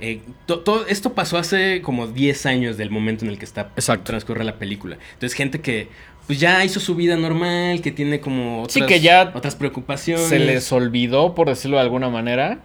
Eh, 0.00 0.20
to- 0.46 0.60
todo 0.60 0.86
esto 0.86 1.12
pasó 1.14 1.36
hace 1.38 1.82
como 1.82 2.06
10 2.06 2.46
años 2.46 2.76
del 2.76 2.90
momento 2.90 3.24
en 3.24 3.30
el 3.30 3.38
que 3.38 3.44
está 3.44 3.70
Exacto. 3.76 4.04
transcurre 4.04 4.44
la 4.44 4.58
película. 4.58 4.96
Entonces, 5.14 5.34
gente 5.36 5.60
que 5.60 5.88
pues 6.26 6.38
ya 6.38 6.64
hizo 6.64 6.78
su 6.80 6.94
vida 6.94 7.16
normal, 7.16 7.80
que 7.82 7.90
tiene 7.90 8.20
como 8.20 8.62
otras, 8.62 8.74
Sí, 8.74 8.82
que 8.86 9.00
ya 9.00 9.32
otras 9.34 9.56
preocupaciones. 9.56 10.28
Se 10.28 10.38
les 10.38 10.70
olvidó, 10.72 11.34
por 11.34 11.48
decirlo 11.48 11.76
de 11.76 11.82
alguna 11.82 12.08
manera. 12.08 12.60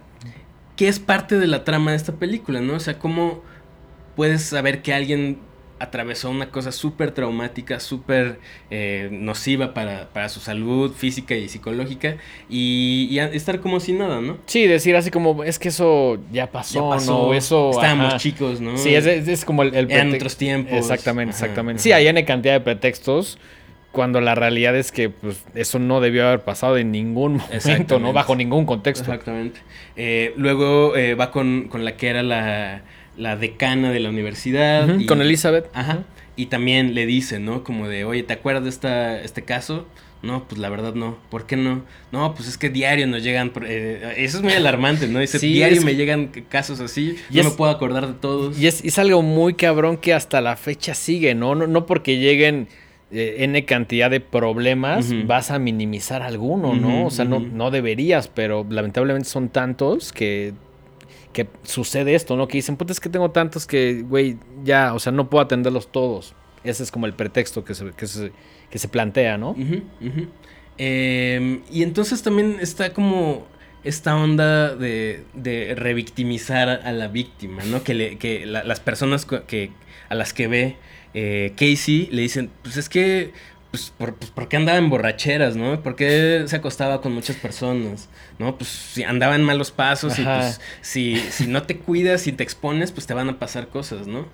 que 0.76 0.88
es 0.88 0.98
parte 0.98 1.38
de 1.38 1.46
la 1.46 1.64
trama 1.64 1.92
de 1.92 1.96
esta 1.96 2.12
película, 2.16 2.60
¿no? 2.60 2.74
O 2.74 2.80
sea, 2.80 2.98
cómo 2.98 3.42
puedes 4.14 4.42
saber 4.42 4.82
que 4.82 4.92
alguien 4.92 5.38
atravesó 5.78 6.30
una 6.30 6.50
cosa 6.50 6.72
súper 6.72 7.10
traumática, 7.12 7.80
súper 7.80 8.38
eh, 8.70 9.08
nociva 9.12 9.74
para, 9.74 10.08
para 10.08 10.28
su 10.28 10.40
salud 10.40 10.92
física 10.92 11.34
y 11.34 11.48
psicológica 11.48 12.16
y, 12.48 13.18
estar 13.32 13.60
como 13.60 13.78
si 13.80 13.92
nada, 13.92 14.20
¿no? 14.20 14.38
Sí, 14.46 14.66
decir 14.66 14.96
así 14.96 15.10
como, 15.10 15.44
es 15.44 15.58
que 15.58 15.68
eso 15.68 16.18
ya 16.32 16.50
pasó, 16.50 16.88
Ya 16.90 16.96
pasó, 16.96 17.26
¿no? 17.28 17.34
Eso. 17.34 17.70
estábamos 17.72 18.06
ajá. 18.08 18.16
chicos, 18.18 18.60
¿no? 18.60 18.76
Sí, 18.78 18.94
es, 18.94 19.04
es- 19.06 19.28
es 19.28 19.44
como 19.44 19.62
el, 19.62 19.74
el 19.74 19.86
prete- 19.88 20.14
otros 20.16 20.36
tiempos. 20.36 20.72
Exactamente, 20.72 21.34
Ajá, 21.34 21.44
exactamente. 21.44 21.80
ajá. 21.80 21.82
Sí, 21.84 21.92
hay 21.92 22.06
N 22.06 22.24
cantidad 22.24 22.54
de 22.54 22.60
pretextos. 22.60 23.38
Cuando 23.92 24.20
la 24.20 24.34
realidad 24.34 24.76
es 24.76 24.92
que 24.92 25.08
pues, 25.08 25.42
eso 25.54 25.78
no 25.78 26.00
debió 26.02 26.26
haber 26.26 26.40
pasado 26.40 26.76
en 26.76 26.92
ningún 26.92 27.40
momento, 27.64 27.98
¿no? 27.98 28.12
Bajo 28.12 28.36
ningún 28.36 28.66
contexto. 28.66 29.04
Exactamente. 29.10 29.60
Eh, 29.96 30.34
luego 30.36 30.94
eh, 30.96 31.14
va 31.14 31.30
con, 31.30 31.68
con 31.68 31.82
la 31.84 31.96
que 31.96 32.08
era 32.08 32.22
la, 32.22 32.82
la 33.16 33.36
decana 33.36 33.90
de 33.92 34.00
la 34.00 34.10
universidad. 34.10 34.98
Y- 34.98 35.06
Con 35.06 35.20
Elizabeth. 35.22 35.66
Ajá. 35.74 36.04
Y 36.36 36.46
también 36.46 36.94
le 36.94 37.06
dice, 37.06 37.38
¿no? 37.40 37.64
Como 37.64 37.88
de, 37.88 38.04
oye, 38.04 38.22
¿te 38.22 38.34
acuerdas 38.34 38.64
de 38.64 38.70
esta, 38.70 39.20
este 39.22 39.42
caso? 39.42 39.86
No, 40.22 40.44
pues 40.48 40.58
la 40.60 40.68
verdad 40.68 40.94
no. 40.94 41.16
¿Por 41.30 41.46
qué 41.46 41.56
no? 41.56 41.82
No, 42.10 42.34
pues 42.34 42.48
es 42.48 42.58
que 42.58 42.68
diario 42.68 43.06
nos 43.06 43.22
llegan. 43.22 43.52
eh, 43.66 44.14
eso 44.18 44.38
es 44.38 44.42
muy 44.42 44.52
alarmante, 44.54 45.06
¿no? 45.08 45.18
Dice, 45.20 45.38
Sí, 45.38 45.52
diario 45.52 45.78
es- 45.78 45.84
me 45.84 45.94
llegan 45.94 46.28
casos 46.48 46.80
así. 46.80 47.16
Y 47.30 47.34
no 47.36 47.40
es- 47.42 47.46
me 47.48 47.52
puedo 47.52 47.70
acordar 47.70 48.06
de 48.06 48.14
todos. 48.14 48.58
Y 48.58 48.66
es, 48.66 48.84
es 48.84 48.98
algo 48.98 49.22
muy 49.22 49.54
cabrón 49.54 49.96
que 49.98 50.12
hasta 50.14 50.40
la 50.40 50.56
fecha 50.56 50.94
sigue, 50.94 51.34
¿no? 51.34 51.54
No, 51.54 51.66
no 51.66 51.86
porque 51.86 52.18
lleguen 52.18 52.68
eh, 53.12 53.36
N 53.44 53.64
cantidad 53.66 54.10
de 54.10 54.18
problemas, 54.20 55.12
vas 55.26 55.52
a 55.52 55.58
minimizar 55.60 56.22
alguno, 56.22 56.74
¿no? 56.74 57.06
O 57.06 57.10
sea, 57.10 57.24
no, 57.24 57.38
no 57.38 57.70
deberías, 57.70 58.26
pero 58.26 58.66
lamentablemente 58.68 59.28
son 59.28 59.48
tantos 59.48 60.12
que, 60.12 60.54
que 61.36 61.46
sucede 61.64 62.14
esto, 62.14 62.34
¿no? 62.36 62.48
Que 62.48 62.56
dicen, 62.58 62.76
puta, 62.76 62.92
es 62.92 62.98
que 63.00 63.08
tengo 63.10 63.30
tantos 63.30 63.66
que, 63.66 64.02
güey, 64.02 64.38
ya, 64.64 64.94
o 64.94 64.98
sea, 64.98 65.12
no 65.12 65.28
puedo 65.30 65.44
atenderlos 65.44 65.92
todos. 65.92 66.34
Ese 66.64 66.82
es 66.82 66.90
como 66.90 67.04
el 67.06 67.12
pretexto 67.12 67.62
que 67.64 67.74
se, 67.74 67.90
que 67.92 68.06
se, 68.06 68.32
que 68.70 68.78
se 68.78 68.88
plantea, 68.88 69.36
¿no? 69.38 69.54
Eh, 70.78 71.60
y 71.70 71.82
entonces 71.82 72.22
también 72.22 72.56
está 72.60 72.92
como 72.92 73.46
esta 73.84 74.16
onda 74.16 74.74
de, 74.74 75.22
de 75.34 75.74
revictimizar 75.76 76.68
a 76.68 76.92
la 76.92 77.08
víctima, 77.08 77.62
¿no? 77.64 77.82
Que, 77.84 77.94
le, 77.94 78.16
que 78.18 78.44
la- 78.46 78.64
las 78.64 78.80
personas 78.80 79.26
que, 79.26 79.70
a 80.08 80.14
las 80.14 80.32
que 80.32 80.48
ve 80.48 80.76
eh, 81.14 81.52
Casey 81.56 82.08
le 82.10 82.22
dicen, 82.22 82.50
pues 82.62 82.76
es 82.76 82.88
que, 82.88 83.32
pues, 83.76 83.92
por, 83.98 84.14
pues, 84.14 84.30
¿por 84.30 84.48
qué 84.48 84.56
andaba 84.56 84.78
en 84.78 84.88
borracheras, 84.88 85.54
no? 85.54 85.82
¿Por 85.82 85.96
qué 85.96 86.44
se 86.46 86.56
acostaba 86.56 87.02
con 87.02 87.12
muchas 87.12 87.36
personas? 87.36 88.08
¿No? 88.38 88.56
Pues 88.56 88.70
si 88.70 89.02
andaba 89.02 89.34
en 89.34 89.42
malos 89.42 89.70
pasos 89.70 90.18
y 90.18 90.22
pues 90.22 90.62
si, 90.80 91.18
si 91.18 91.46
no 91.46 91.64
te 91.64 91.76
cuidas 91.76 92.26
y 92.26 92.32
te 92.32 92.42
expones, 92.42 92.90
pues 92.90 93.06
te 93.06 93.12
van 93.12 93.28
a 93.28 93.38
pasar 93.38 93.68
cosas, 93.68 94.06
¿no? 94.06 94.28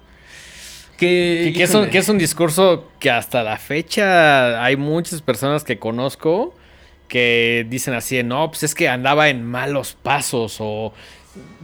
Que, 0.96 1.46
Que, 1.46 1.52
que 1.54 1.62
es 1.64 1.74
un, 1.74 1.88
que 1.88 1.98
es 1.98 2.08
un 2.08 2.18
discurso 2.18 2.88
que 3.00 3.10
hasta 3.10 3.42
la 3.42 3.56
fecha 3.56 4.64
hay 4.64 4.76
muchas 4.76 5.22
personas 5.22 5.64
que 5.64 5.80
conozco 5.80 6.54
que 7.08 7.66
dicen 7.68 7.94
así, 7.94 8.22
no, 8.22 8.48
pues 8.48 8.62
es 8.62 8.76
que 8.76 8.88
andaba 8.88 9.28
en 9.28 9.44
malos 9.44 9.98
pasos 10.00 10.58
o 10.60 10.94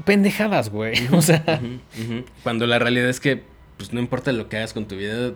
pendejadas, 0.05 0.69
güey. 0.71 0.95
O 1.12 1.23
sea. 1.23 1.61
Cuando 2.43 2.67
la 2.67 2.81
realidad 2.81 3.09
es 3.09 3.21
que, 3.21 3.45
pues 3.77 3.93
no 3.93 4.01
importa 4.01 4.33
lo 4.33 4.49
que 4.49 4.57
hagas 4.57 4.73
con 4.73 4.88
tu 4.88 4.97
vida, 4.97 5.33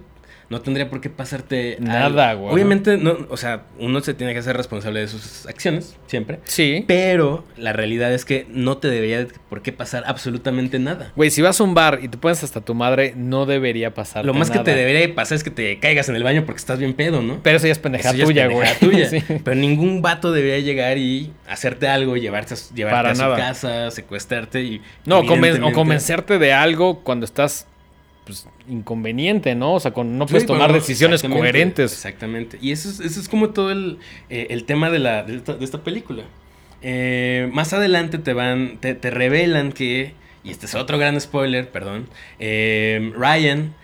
no 0.51 0.61
tendría 0.61 0.89
por 0.91 1.01
qué 1.01 1.11
pasarte 1.11 1.77
Nada, 1.81 2.35
güey. 2.35 2.53
Obviamente, 2.53 2.97
no, 2.97 3.17
o 3.31 3.37
sea, 3.37 3.63
uno 3.79 4.01
se 4.01 4.15
tiene 4.15 4.33
que 4.33 4.39
hacer 4.41 4.57
responsable 4.57 5.01
de 5.01 5.09
sus 5.09 5.47
acciones, 5.47 5.97
siempre. 6.07 6.41
sí. 6.45 6.85
Pero 6.87 7.45
la 7.57 7.73
realidad 7.73 8.13
es 8.13 8.25
que 8.25 8.47
no 8.51 8.79
te 8.79 8.89
debería 8.89 9.27
por 9.49 9.63
qué 9.63 9.73
pasar 9.73 10.05
absolutamente 10.07 10.79
nada. 10.79 11.13
Güey, 11.17 11.31
si 11.31 11.43
vas 11.43 11.61
a 11.61 11.65
un 11.65 11.75
bar 11.75 12.01
y 12.03 12.09
te 12.09 12.19
pones 12.19 12.43
hasta 12.45 12.61
tu 12.61 12.75
madre, 12.75 13.15
no 13.17 13.47
debería 13.47 13.95
pasar. 13.95 14.25
Lo 14.25 14.35
más 14.35 14.51
que 14.51 14.59
te 14.61 14.75
debería 14.75 15.15
pasar 15.15 15.37
es 15.37 15.45
que 15.45 15.51
te 15.51 15.79
caigas 15.79 16.09
en 16.09 16.17
el 16.17 16.23
baño 16.23 16.45
porque 16.45 16.59
estás 16.59 16.79
bien 16.79 16.95
pedo, 16.95 17.23
¿no? 17.23 17.41
Pero 17.43 17.57
eso 17.57 17.67
ya 17.67 17.73
es 17.73 17.79
pendejada 17.79 18.23
tuya, 18.25 18.47
güey. 18.49 18.69
tuya. 18.81 19.09
Sí. 19.13 19.23
Pero 19.45 19.55
ningún 19.57 20.01
vato 20.03 20.33
debería 20.33 20.59
llegar 20.61 20.97
y 20.99 21.33
hacerte 21.49 21.89
algo, 21.89 22.17
llevarte, 22.17 22.55
a- 22.55 22.75
llevarte 22.75 22.97
Para 22.97 23.11
a 23.11 23.15
su 23.15 23.23
nada. 23.23 23.37
casa, 23.37 23.91
secuestrarte 23.91 24.63
y... 24.63 24.81
No, 25.05 25.21
o 25.21 25.73
convencerte 25.73 26.39
de 26.39 26.53
algo 26.53 27.01
cuando 27.01 27.25
estás 27.25 27.67
pues, 28.25 28.47
inconveniente, 28.69 29.55
¿no? 29.55 29.75
O 29.75 29.81
sea, 29.81 29.93
con, 29.93 30.19
no 30.19 30.27
puedes 30.27 30.43
Sí, 30.43 30.47
tomar 30.47 30.69
bueno, 30.69 30.75
decisiones 30.75 31.21
exactamente, 31.21 31.51
coherentes. 31.53 31.93
Exactamente. 31.93 32.59
Y 32.61 32.73
eso 32.73 32.89
es, 32.89 33.01
eso 33.01 33.21
es 33.21 33.29
como 33.29 33.51
todo 33.51 33.71
el, 33.73 33.99
eh, 34.31 34.49
el 34.51 34.65
tema 34.65 34.91
de, 34.91 34.99
la, 34.99 35.23
de, 35.23 35.37
esta, 35.37 35.55
de 35.55 35.65
esta 35.65 35.83
película. 35.83 36.25
Eh, 36.83 37.49
más 37.53 37.73
adelante 37.73 38.19
te 38.19 38.33
van, 38.33 38.79
te, 38.81 38.95
te 38.95 39.11
revelan 39.11 39.73
que, 39.73 40.15
y 40.45 40.51
este 40.51 40.67
es 40.67 40.75
otro 40.75 40.99
gran 40.99 41.21
spoiler, 41.21 41.71
perdón, 41.71 42.09
eh, 42.39 43.13
Ryan 43.17 43.75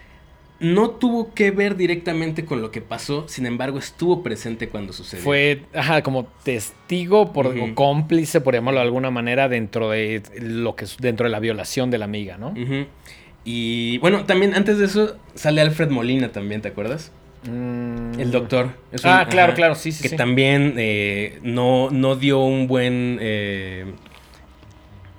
no 0.61 0.91
tuvo 0.91 1.33
que 1.35 1.53
ver 1.53 1.77
directamente 1.77 2.45
con 2.45 2.61
lo 2.61 2.73
que 2.73 2.81
pasó, 2.81 3.29
sin 3.29 3.47
embargo 3.47 3.79
estuvo 3.79 4.25
presente 4.25 4.69
cuando 4.69 4.93
sucedió. 4.93 5.23
Fue, 5.23 5.63
ajá, 5.73 6.03
como 6.03 6.25
testigo 6.43 7.33
por, 7.33 7.47
Ujú. 7.47 7.63
o 7.65 7.75
cómplice, 7.77 8.41
por 8.41 8.55
llamarlo 8.55 8.81
de 8.81 8.87
alguna 8.87 9.11
manera, 9.13 9.49
dentro 9.49 9.91
de 9.91 10.21
lo 10.41 10.75
que 10.75 10.87
dentro 10.99 11.25
de 11.27 11.31
la 11.31 11.39
violación 11.39 11.93
de 11.93 11.99
la 11.99 12.07
amiga, 12.07 12.39
¿no? 12.39 12.49
Ujú. 12.49 12.87
Y 13.45 13.99
bueno, 13.99 14.25
también 14.25 14.55
antes 14.55 14.79
de 14.79 14.85
eso 14.87 15.17
sale 15.35 15.61
Alfred 15.61 15.91
Molina 15.91 16.31
también, 16.33 16.61
¿te 16.61 16.69
acuerdas? 16.69 17.13
Mm. 17.45 18.19
El 18.21 18.31
doctor. 18.31 18.71
Es 18.93 19.05
ah, 19.05 19.23
un- 19.25 19.31
claro, 19.31 19.53
ajá, 19.53 19.57
claro, 19.57 19.75
sí, 19.75 19.93
sí. 19.93 20.03
que 20.03 20.09
sí. 20.11 20.17
también 20.17 20.75
eh, 20.77 21.39
no, 21.43 21.89
no 21.91 22.17
dio 22.17 22.41
un 22.41 22.67
buen 22.67 23.19
eh, 23.21 23.87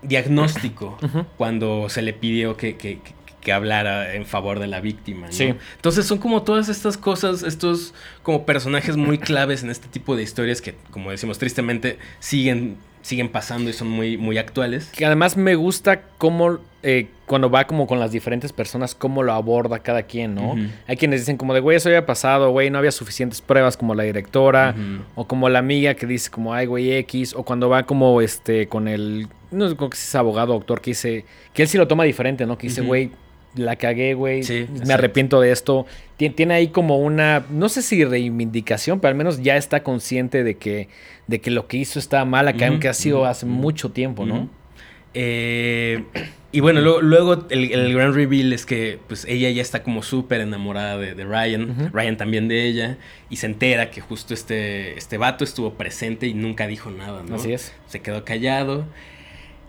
diagnóstico 0.01 0.97
cuando 1.37 1.89
se 1.89 2.01
le 2.01 2.13
pidió 2.13 2.55
que, 2.57 2.77
que- 2.77 2.99
que- 2.99 3.19
que 3.41 3.53
hablara 3.53 4.15
en 4.15 4.25
favor 4.25 4.59
de 4.59 4.67
la 4.67 4.81
víctima. 4.81 5.27
¿no? 5.27 5.31
Sí. 5.33 5.53
Entonces 5.77 6.05
son 6.05 6.17
como 6.17 6.43
todas 6.43 6.67
estas 6.67 6.97
cosas, 6.97 7.41
estos 7.43 7.93
como 8.21 8.45
personajes 8.45 8.97
muy 8.97 9.17
claves 9.17 9.63
en 9.63 9.69
este 9.69 9.87
tipo 9.87 10.17
de 10.17 10.23
historias 10.23 10.61
que, 10.61 10.75
como 10.91 11.09
decimos, 11.09 11.39
tristemente 11.39 11.99
siguen, 12.19 12.75
siguen 13.01 13.29
pasando 13.29 13.69
y 13.69 13.73
son 13.73 13.89
muy, 13.89 14.17
muy 14.17 14.37
actuales. 14.37 14.91
Que 14.95 15.05
además 15.05 15.37
me 15.37 15.55
gusta 15.55 16.01
cómo, 16.17 16.59
eh, 16.83 17.07
cuando 17.25 17.49
va 17.49 17.65
como 17.65 17.87
con 17.87 17.99
las 17.99 18.11
diferentes 18.11 18.51
personas, 18.53 18.95
cómo 18.95 19.23
lo 19.23 19.33
aborda 19.33 19.79
cada 19.79 20.03
quien, 20.03 20.35
¿no? 20.35 20.55
Hay 20.87 20.97
quienes 20.97 21.21
dicen 21.21 21.37
como 21.37 21.53
de, 21.53 21.59
güey, 21.59 21.77
eso 21.77 21.89
había 21.89 22.05
pasado, 22.05 22.51
güey, 22.51 22.69
no 22.69 22.77
había 22.77 22.91
suficientes 22.91 23.41
pruebas 23.41 23.77
como 23.77 23.95
la 23.95 24.03
directora, 24.03 24.75
o 25.15 25.25
como 25.27 25.49
la 25.49 25.59
amiga 25.59 25.93
que 25.93 26.05
dice 26.05 26.29
como, 26.29 26.53
ay, 26.53 26.65
güey, 26.65 26.91
X, 26.97 27.33
o 27.35 27.43
cuando 27.43 27.69
va 27.69 27.83
como, 27.83 28.21
este, 28.21 28.67
con 28.67 28.87
el, 28.87 29.27
no 29.51 29.69
sé 29.69 29.75
que 29.75 29.85
es 29.93 30.15
abogado 30.15 30.53
o 30.53 30.59
doctor, 30.59 30.81
que 30.81 30.91
dice, 30.91 31.25
que 31.53 31.63
él 31.63 31.67
sí 31.67 31.77
lo 31.77 31.87
toma 31.87 32.03
diferente, 32.03 32.45
¿no? 32.45 32.57
Que 32.57 32.67
dice, 32.67 32.81
güey, 32.81 33.11
la 33.55 33.75
cagué, 33.75 34.13
güey, 34.13 34.43
Sí, 34.43 34.53
me 34.53 34.59
exacto. 34.75 34.93
arrepiento 34.93 35.41
de 35.41 35.51
esto. 35.51 35.85
Tien- 36.17 36.35
Tiene 36.35 36.53
ahí 36.53 36.67
como 36.69 36.97
una, 36.99 37.45
no 37.49 37.67
sé 37.69 37.81
si 37.81 38.03
reivindicación, 38.05 38.99
pero 38.99 39.09
al 39.09 39.15
menos 39.15 39.41
ya 39.41 39.57
está 39.57 39.83
consciente 39.83 40.43
de 40.43 40.55
que, 40.55 40.87
de 41.27 41.39
que 41.41 41.49
lo 41.51 41.67
que 41.67 41.77
hizo 41.77 41.99
está 41.99 42.23
mal, 42.25 42.47
acá, 42.47 42.67
aunque 42.67 42.87
ha 42.89 42.93
sido 42.93 43.25
hace 43.25 43.45
mucho 43.45 43.91
tiempo, 43.91 44.25
¿no? 44.25 44.49
Eh, 45.13 46.03
y 46.51 46.59
bueno, 46.61 46.81
luego, 46.81 47.01
luego 47.01 47.45
el, 47.49 47.71
el 47.71 47.93
gran 47.93 48.13
reveal 48.13 48.53
es 48.53 48.65
que 48.65 48.99
pues 49.07 49.25
ella 49.25 49.49
ya 49.51 49.61
está 49.61 49.83
como 49.83 50.01
súper 50.03 50.41
enamorada 50.41 50.97
de, 50.97 51.13
de 51.15 51.25
Ryan. 51.25 51.91
Ryan 51.93 52.17
también 52.17 52.47
de 52.47 52.65
ella, 52.67 52.97
y 53.29 53.35
se 53.37 53.45
entera 53.47 53.91
que 53.91 54.01
justo 54.01 54.33
este, 54.33 54.97
este 54.97 55.17
vato 55.17 55.43
estuvo 55.43 55.73
presente 55.73 56.27
y 56.27 56.33
nunca 56.33 56.67
dijo 56.67 56.89
nada, 56.91 57.23
¿no? 57.27 57.35
Así 57.35 57.53
es. 57.53 57.73
Se 57.87 57.99
quedó 58.01 58.23
callado. 58.25 58.85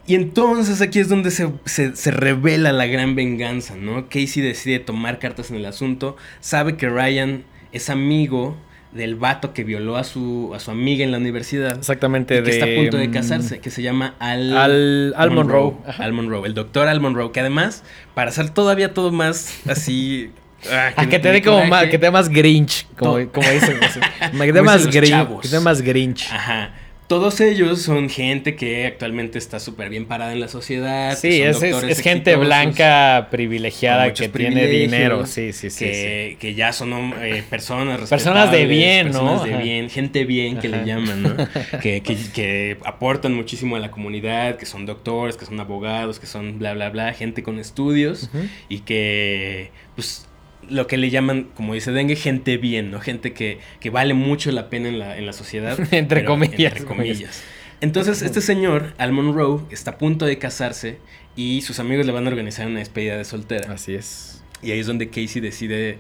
Y 0.07 0.15
entonces 0.15 0.81
aquí 0.81 0.99
es 0.99 1.09
donde 1.09 1.31
se, 1.31 1.49
se, 1.67 1.95
se 1.95 2.11
revela 2.11 2.73
la 2.73 2.87
gran 2.87 3.15
venganza, 3.15 3.77
¿no? 3.77 4.09
Casey 4.09 4.43
decide 4.43 4.79
tomar 4.81 5.19
cartas 5.19 5.51
en 5.51 5.57
el 5.57 5.67
asunto, 5.67 6.17
sabe 6.41 6.77
que 6.77 6.89
Ryan 6.89 7.45
es 7.73 7.91
amigo 7.91 8.57
del 8.93 9.15
vato 9.15 9.53
que 9.55 9.63
violó 9.63 9.97
a 9.97 10.03
su, 10.03 10.51
a 10.53 10.59
su 10.59 10.73
amiga 10.73 11.05
en 11.05 11.13
la 11.13 11.19
universidad. 11.19 11.77
Exactamente. 11.79 12.35
Y 12.35 12.39
que 12.39 12.43
de, 12.43 12.51
está 12.51 12.65
a 12.67 12.75
punto 12.75 12.97
de 12.97 13.07
mm, 13.07 13.13
casarse, 13.13 13.61
que 13.61 13.71
se 13.71 13.83
llama 13.83 14.17
Al, 14.19 14.57
Al- 14.57 15.15
Al 15.17 15.31
Monroe. 15.31 15.75
Al 15.99 16.13
Monroe, 16.13 16.45
el 16.49 16.55
doctor 16.55 16.89
Al 16.89 17.01
Monroe, 17.01 17.31
que 17.31 17.39
además, 17.39 17.85
para 18.15 18.31
hacer 18.31 18.51
todavía 18.51 18.93
todo 18.93 19.13
más 19.13 19.61
así... 19.69 20.31
ah, 20.73 20.91
Ah, 20.97 21.07
que 21.07 21.21
te 21.21 21.31
dé 21.31 21.41
como 21.41 21.65
más, 21.67 21.85
que 21.85 21.99
te 21.99 22.07
dé 22.07 22.11
más 22.11 22.29
Grinch, 22.29 22.87
como, 22.97 23.13
como 23.31 23.49
dicen. 23.49 23.79
Que 24.33 24.47
te 24.47 24.53
dé 24.53 24.63
más 24.63 24.87
Grinch. 24.89 25.09
chavos. 25.09 25.43
Que 25.43 25.49
te 25.49 25.55
dé 25.57 25.61
más 25.63 25.81
Grinch. 25.83 26.29
Ajá. 26.33 26.75
Todos 27.11 27.41
ellos 27.41 27.83
son 27.83 28.09
gente 28.09 28.55
que 28.55 28.87
actualmente 28.87 29.37
está 29.37 29.59
súper 29.59 29.89
bien 29.89 30.07
parada 30.07 30.33
en 30.33 30.39
la 30.39 30.47
sociedad. 30.47 31.19
Sí, 31.19 31.43
es, 31.43 31.57
es- 31.57 31.73
doctores 31.73 31.99
es 31.99 32.05
gente 32.05 32.37
blanca 32.37 33.27
privilegiada 33.33 34.15
que 34.15 34.29
tiene 34.29 34.69
dinero. 34.69 35.27
Sí, 35.27 35.53
sí, 35.53 35.71
sí. 35.71 35.87
que, 35.87 36.37
que 36.39 36.55
ya 36.55 36.73
son 36.73 37.13
eh, 37.21 37.43
personas 37.51 38.09
Personas 38.11 38.53
de 38.53 38.65
bien, 38.67 39.09
¿no? 39.09 39.25
Personas 39.25 39.43
de 39.43 39.57
bien, 39.57 39.91
gente 39.91 40.25
bien 40.25 40.61
que 40.61 40.69
le 40.69 40.85
llaman, 40.85 41.23
¿no? 41.25 41.37
que, 41.83 42.01
que, 42.01 42.17
que 42.33 42.79
aportan 42.85 43.35
muchísimo 43.35 43.75
a 43.75 43.81
la 43.81 43.91
comunidad, 43.91 44.55
que 44.57 44.65
son 44.65 44.87
doctores, 44.87 45.37
que 45.37 45.47
son 45.47 45.59
abogados, 45.59 46.21
que 46.21 46.27
son 46.27 46.61
bla, 46.61 46.75
bla, 46.75 46.91
bla, 46.91 47.13
gente 47.13 47.43
con 47.43 47.59
estudios 47.59 48.31
y 48.69 48.79
que, 48.83 49.73
pues, 49.97 50.29
lo 50.71 50.87
que 50.87 50.97
le 50.97 51.11
llaman, 51.11 51.51
como 51.55 51.75
dice 51.75 51.93
Dengue, 51.93 52.17
gente 52.17 52.57
bien, 52.57 52.91
¿no? 52.91 53.01
Gente 53.01 53.33
que, 53.33 53.59
que 53.81 53.91
vale 53.91 54.15
mucho 54.15 54.51
la 54.53 54.71
pena 54.71 54.89
en 54.89 54.99
la, 54.99 55.19
en 55.19 55.27
la 55.27 55.33
sociedad. 55.33 55.79
Entre 55.93 56.25
comillas, 56.25 56.73
Entre 56.73 56.85
comillas. 56.85 57.43
Entonces, 57.81 58.23
este 58.23 58.41
señor, 58.41 58.93
Al 58.99 59.13
Monroe, 59.13 59.63
está 59.71 59.93
a 59.93 59.99
punto 59.99 60.27
de 60.27 60.39
casarse 60.39 60.99
y 61.35 61.63
sus 61.63 61.79
amigos 61.81 62.05
le 62.05 62.13
van 62.13 62.27
a 62.27 62.31
organizar 62.31 62.67
una 62.67 62.81
despedida 62.81 63.17
de 63.17 63.25
soltera. 63.25 63.73
Así 63.73 63.95
es. 63.95 64.43
Y 64.63 64.73
ahí 64.73 64.81
es 64.81 64.87
donde 64.87 65.09
Casey 65.09 65.41
decide 65.41 65.99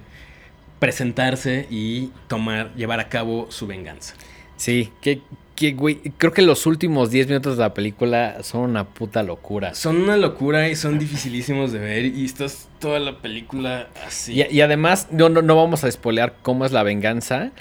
presentarse 0.78 1.66
y 1.70 2.10
tomar, 2.28 2.74
llevar 2.74 3.00
a 3.00 3.08
cabo 3.08 3.50
su 3.50 3.66
venganza. 3.66 4.14
Sí, 4.56 4.90
que, 5.00 5.22
que, 5.60 5.72
güey, 5.72 5.96
creo 6.16 6.32
que 6.32 6.40
los 6.40 6.64
últimos 6.64 7.10
10 7.10 7.26
minutos 7.26 7.58
de 7.58 7.64
la 7.64 7.74
película 7.74 8.42
son 8.42 8.62
una 8.62 8.84
puta 8.84 9.22
locura. 9.22 9.74
Son 9.74 10.00
una 10.00 10.16
locura 10.16 10.70
y 10.70 10.74
son 10.74 10.98
dificilísimos 10.98 11.70
de 11.70 11.78
ver 11.78 12.06
y 12.06 12.24
estás 12.24 12.70
toda 12.78 12.98
la 12.98 13.18
película 13.20 13.90
así. 14.06 14.40
Y, 14.40 14.56
y 14.56 14.62
además, 14.62 15.08
no, 15.10 15.28
no, 15.28 15.42
no 15.42 15.56
vamos 15.56 15.84
a 15.84 15.92
spoilear 15.92 16.36
cómo 16.40 16.64
es 16.64 16.72
la 16.72 16.82
venganza, 16.82 17.52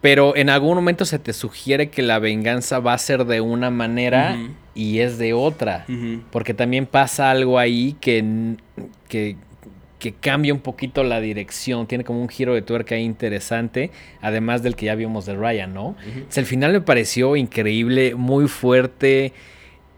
pero 0.00 0.34
en 0.36 0.48
algún 0.48 0.74
momento 0.74 1.04
se 1.04 1.18
te 1.18 1.34
sugiere 1.34 1.90
que 1.90 2.00
la 2.00 2.18
venganza 2.18 2.78
va 2.78 2.94
a 2.94 2.98
ser 2.98 3.26
de 3.26 3.42
una 3.42 3.68
manera 3.68 4.38
y 4.74 5.00
es 5.00 5.18
de 5.18 5.34
otra. 5.34 5.84
Porque 6.30 6.54
también 6.54 6.86
pasa 6.86 7.30
algo 7.30 7.58
ahí 7.58 7.94
que, 8.00 8.56
que, 9.06 9.36
que 10.04 10.12
cambia 10.12 10.52
un 10.52 10.60
poquito 10.60 11.02
la 11.02 11.18
dirección. 11.18 11.86
Tiene 11.86 12.04
como 12.04 12.20
un 12.20 12.28
giro 12.28 12.52
de 12.52 12.60
tuerca 12.60 12.98
interesante. 12.98 13.90
Además 14.20 14.62
del 14.62 14.76
que 14.76 14.84
ya 14.84 14.94
vimos 14.96 15.24
de 15.24 15.34
Ryan, 15.34 15.72
¿no? 15.72 15.86
Ujú. 15.86 16.20
O 16.28 16.30
sea, 16.30 16.42
el 16.42 16.46
final 16.46 16.72
me 16.72 16.82
pareció 16.82 17.36
increíble, 17.36 18.14
muy 18.14 18.46
fuerte. 18.46 19.32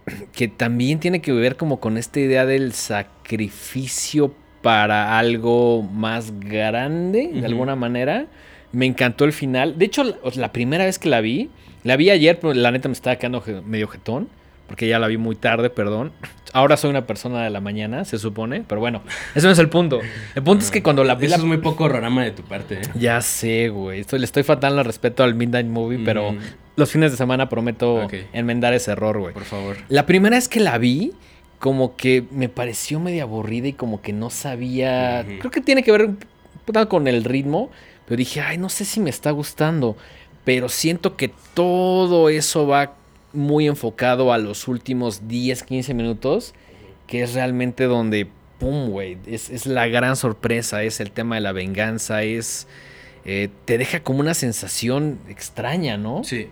Que 0.32 0.46
también 0.46 1.00
tiene 1.00 1.20
que 1.20 1.32
ver 1.32 1.56
como 1.56 1.80
con 1.80 1.98
esta 1.98 2.20
idea 2.20 2.46
del 2.46 2.72
sacrificio 2.74 4.32
para 4.62 5.18
algo 5.18 5.82
más 5.82 6.38
grande, 6.38 7.28
de 7.34 7.44
alguna 7.44 7.74
manera. 7.74 8.26
Me 8.70 8.86
encantó 8.86 9.24
el 9.24 9.32
final. 9.32 9.76
De 9.76 9.86
hecho, 9.86 10.04
la, 10.36 10.52
primera 10.52 10.84
vez 10.84 11.00
que 11.00 11.08
la 11.08 11.20
vi, 11.20 11.50
la 11.82 11.96
vi 11.96 12.10
ayer, 12.10 12.38
pero 12.38 12.54
la 12.54 12.70
neta 12.70 12.88
me 12.88 12.92
estaba 12.92 13.16
quedando 13.16 13.42
medio 13.66 13.88
jetón. 13.88 14.28
Porque 14.66 14.88
ya 14.88 14.98
la 14.98 15.06
vi 15.06 15.16
muy 15.16 15.36
tarde, 15.36 15.70
perdón. 15.70 16.12
Ahora 16.52 16.76
soy 16.76 16.90
una 16.90 17.06
persona 17.06 17.44
de 17.44 17.50
la 17.50 17.60
mañana, 17.60 18.04
se 18.04 18.18
supone. 18.18 18.64
Pero 18.66 18.80
bueno, 18.80 19.02
eso 19.34 19.46
no 19.46 19.52
es 19.52 19.58
el 19.58 19.68
punto. 19.68 20.00
El 20.34 20.42
punto 20.42 20.64
es 20.64 20.70
que 20.70 20.82
cuando 20.82 21.04
la 21.04 21.14
vi... 21.14 21.26
Eso 21.26 21.36
la- 21.36 21.42
es 21.42 21.44
muy 21.44 21.58
poco 21.58 21.84
horrorama 21.84 22.24
de 22.24 22.32
tu 22.32 22.42
parte. 22.42 22.76
¿eh? 22.76 22.80
Ya 22.98 23.20
sé, 23.20 23.68
güey. 23.68 24.00
Estoy, 24.00 24.18
le 24.18 24.24
estoy 24.24 24.42
faltando 24.42 24.78
al 24.80 24.84
respeto 24.84 25.22
al 25.22 25.34
Midnight 25.34 25.66
Movie, 25.68 26.00
pero 26.04 26.34
los 26.76 26.90
fines 26.90 27.12
de 27.12 27.16
semana 27.16 27.48
prometo 27.48 28.08
enmendar 28.32 28.74
ese 28.74 28.90
error, 28.92 29.18
güey. 29.18 29.34
Por 29.34 29.44
favor. 29.44 29.76
La 29.88 30.04
primera 30.06 30.34
vez 30.36 30.48
que 30.48 30.58
la 30.60 30.78
vi, 30.78 31.12
como 31.60 31.94
que 31.96 32.24
me 32.32 32.48
pareció 32.48 32.98
medio 32.98 33.22
aburrida 33.22 33.68
y 33.68 33.72
como 33.72 34.02
que 34.02 34.12
no 34.12 34.30
sabía. 34.30 35.24
Creo 35.38 35.50
que 35.50 35.60
tiene 35.60 35.82
que 35.84 35.92
ver 35.92 36.10
con 36.88 37.06
el 37.06 37.22
ritmo, 37.22 37.70
pero 38.06 38.16
dije, 38.16 38.40
ay, 38.40 38.58
no 38.58 38.68
sé 38.68 38.84
si 38.84 38.98
me 38.98 39.10
está 39.10 39.30
gustando. 39.30 39.96
Pero 40.44 40.68
siento 40.68 41.16
que 41.16 41.30
todo 41.54 42.28
eso 42.28 42.66
va 42.66 42.94
muy 43.36 43.66
enfocado 43.68 44.32
a 44.32 44.38
los 44.38 44.66
últimos 44.68 45.28
10, 45.28 45.62
15 45.62 45.94
minutos, 45.94 46.54
que 47.06 47.22
es 47.22 47.34
realmente 47.34 47.84
donde, 47.84 48.28
pum, 48.58 48.88
güey, 48.90 49.18
es, 49.26 49.50
es 49.50 49.66
la 49.66 49.86
gran 49.86 50.16
sorpresa, 50.16 50.82
es 50.82 51.00
el 51.00 51.10
tema 51.12 51.36
de 51.36 51.40
la 51.42 51.52
venganza, 51.52 52.22
es... 52.22 52.66
eh, 53.24 53.48
te 53.64 53.78
deja 53.78 54.00
como 54.02 54.20
una 54.20 54.34
sensación 54.34 55.18
extraña, 55.28 55.96
¿no? 55.96 56.24
Sí. 56.24 56.48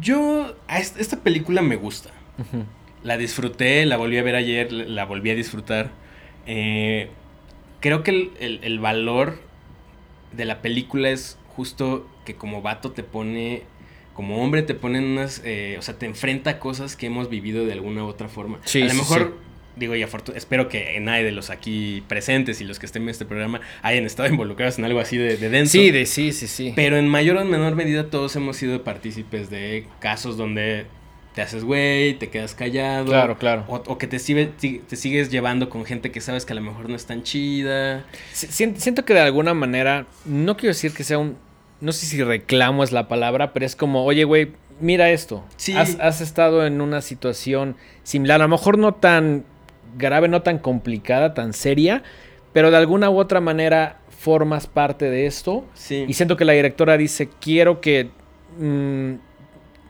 Yo, 0.00 0.54
a 0.68 0.78
esta 0.78 1.16
película 1.18 1.62
me 1.62 1.76
gusta. 1.76 2.10
La 3.02 3.16
disfruté, 3.16 3.84
la 3.86 3.96
volví 3.96 4.18
a 4.18 4.22
ver 4.22 4.34
ayer, 4.36 4.70
la 4.72 4.84
la 4.84 5.04
volví 5.04 5.30
a 5.30 5.34
disfrutar. 5.34 5.90
Eh, 6.46 7.08
creo 7.80 8.02
que 8.02 8.10
el, 8.10 8.30
el- 8.40 8.60
el 8.62 8.78
valor 8.78 9.40
de 10.32 10.44
la 10.44 10.62
película 10.62 11.10
es 11.10 11.38
justo 11.56 12.08
que 12.24 12.36
como 12.36 12.62
vato 12.62 12.92
te 12.92 13.02
pone, 13.02 13.62
como 14.20 14.44
hombre 14.44 14.60
te 14.62 14.74
pone 14.74 14.98
en 14.98 15.04
unas, 15.04 15.40
eh, 15.46 15.76
o 15.78 15.82
sea, 15.82 15.94
te 15.94 16.04
enfrenta 16.04 16.50
a 16.50 16.58
cosas 16.58 16.94
que 16.94 17.06
hemos 17.06 17.30
vivido 17.30 17.64
de 17.64 17.72
alguna 17.72 18.04
u 18.04 18.06
otra 18.06 18.28
forma. 18.28 18.58
Sí, 18.66 18.82
a 18.82 18.84
lo 18.84 18.90
sí, 18.90 18.96
mejor, 18.98 19.38
digo, 19.76 19.96
y 19.96 20.02
espero 20.02 20.68
que 20.68 21.00
nadie 21.00 21.24
de 21.24 21.32
los 21.32 21.48
aquí 21.48 22.02
presentes 22.06 22.60
y 22.60 22.64
los 22.64 22.78
que 22.78 22.84
estén 22.84 23.04
en 23.04 23.08
este 23.08 23.24
programa 23.24 23.62
hayan 23.80 24.04
estado 24.04 24.28
involucrados 24.28 24.78
en 24.78 24.84
algo 24.84 25.00
así 25.00 25.16
de, 25.16 25.38
de 25.38 25.48
denso. 25.48 25.72
Sí, 25.72 25.90
de, 25.90 26.04
sí, 26.04 26.32
sí, 26.32 26.48
sí. 26.48 26.74
Pero 26.76 26.98
en 26.98 27.08
mayor 27.08 27.38
o 27.38 27.44
menor 27.46 27.76
medida 27.76 28.10
todos 28.10 28.36
hemos 28.36 28.58
sido 28.58 28.84
partícipes 28.84 29.48
de 29.48 29.86
casos 30.00 30.36
donde 30.36 30.84
te 31.34 31.40
haces 31.40 31.64
güey, 31.64 32.14
te 32.18 32.28
quedas 32.28 32.54
callado. 32.54 33.06
Claro, 33.06 33.38
claro. 33.38 33.64
O, 33.68 33.76
o 33.86 33.96
que 33.96 34.06
te, 34.06 34.18
sigue- 34.18 34.50
te 34.86 34.96
sigues 34.96 35.30
llevando 35.30 35.70
con 35.70 35.86
gente 35.86 36.10
que 36.10 36.20
sabes 36.20 36.44
que 36.44 36.52
a 36.52 36.56
lo 36.56 36.62
mejor 36.62 36.90
no 36.90 36.96
es 36.96 37.06
tan 37.06 37.22
chida. 37.22 38.04
Si- 38.34 38.48
sien- 38.48 38.76
Siento 38.76 39.06
que 39.06 39.14
de 39.14 39.20
alguna 39.20 39.54
manera, 39.54 40.04
no 40.26 40.58
quiero 40.58 40.74
decir 40.74 40.92
que 40.92 41.04
sea 41.04 41.16
un, 41.18 41.36
no 41.80 41.92
sé 41.92 42.06
si 42.06 42.22
reclamo 42.22 42.84
es 42.84 42.92
la 42.92 43.08
palabra, 43.08 43.52
pero 43.52 43.66
es 43.66 43.76
como, 43.76 44.04
oye, 44.04 44.24
güey, 44.24 44.52
mira 44.80 45.10
esto. 45.10 45.44
Sí. 45.56 45.76
Has, 45.76 45.98
has 46.00 46.20
estado 46.20 46.66
en 46.66 46.80
una 46.80 47.00
situación 47.00 47.76
similar, 48.02 48.40
a 48.40 48.44
lo 48.44 48.48
mejor 48.48 48.78
no 48.78 48.94
tan 48.94 49.44
grave, 49.96 50.28
no 50.28 50.42
tan 50.42 50.58
complicada, 50.58 51.34
tan 51.34 51.52
seria, 51.52 52.02
pero 52.52 52.70
de 52.70 52.76
alguna 52.76 53.10
u 53.10 53.18
otra 53.18 53.40
manera 53.40 54.00
formas 54.20 54.66
parte 54.66 55.08
de 55.08 55.26
esto. 55.26 55.64
Sí. 55.74 56.04
Y 56.06 56.14
siento 56.14 56.36
que 56.36 56.44
la 56.44 56.52
directora 56.52 56.96
dice, 56.96 57.28
quiero 57.40 57.80
que, 57.80 58.10
mm, 58.58 59.14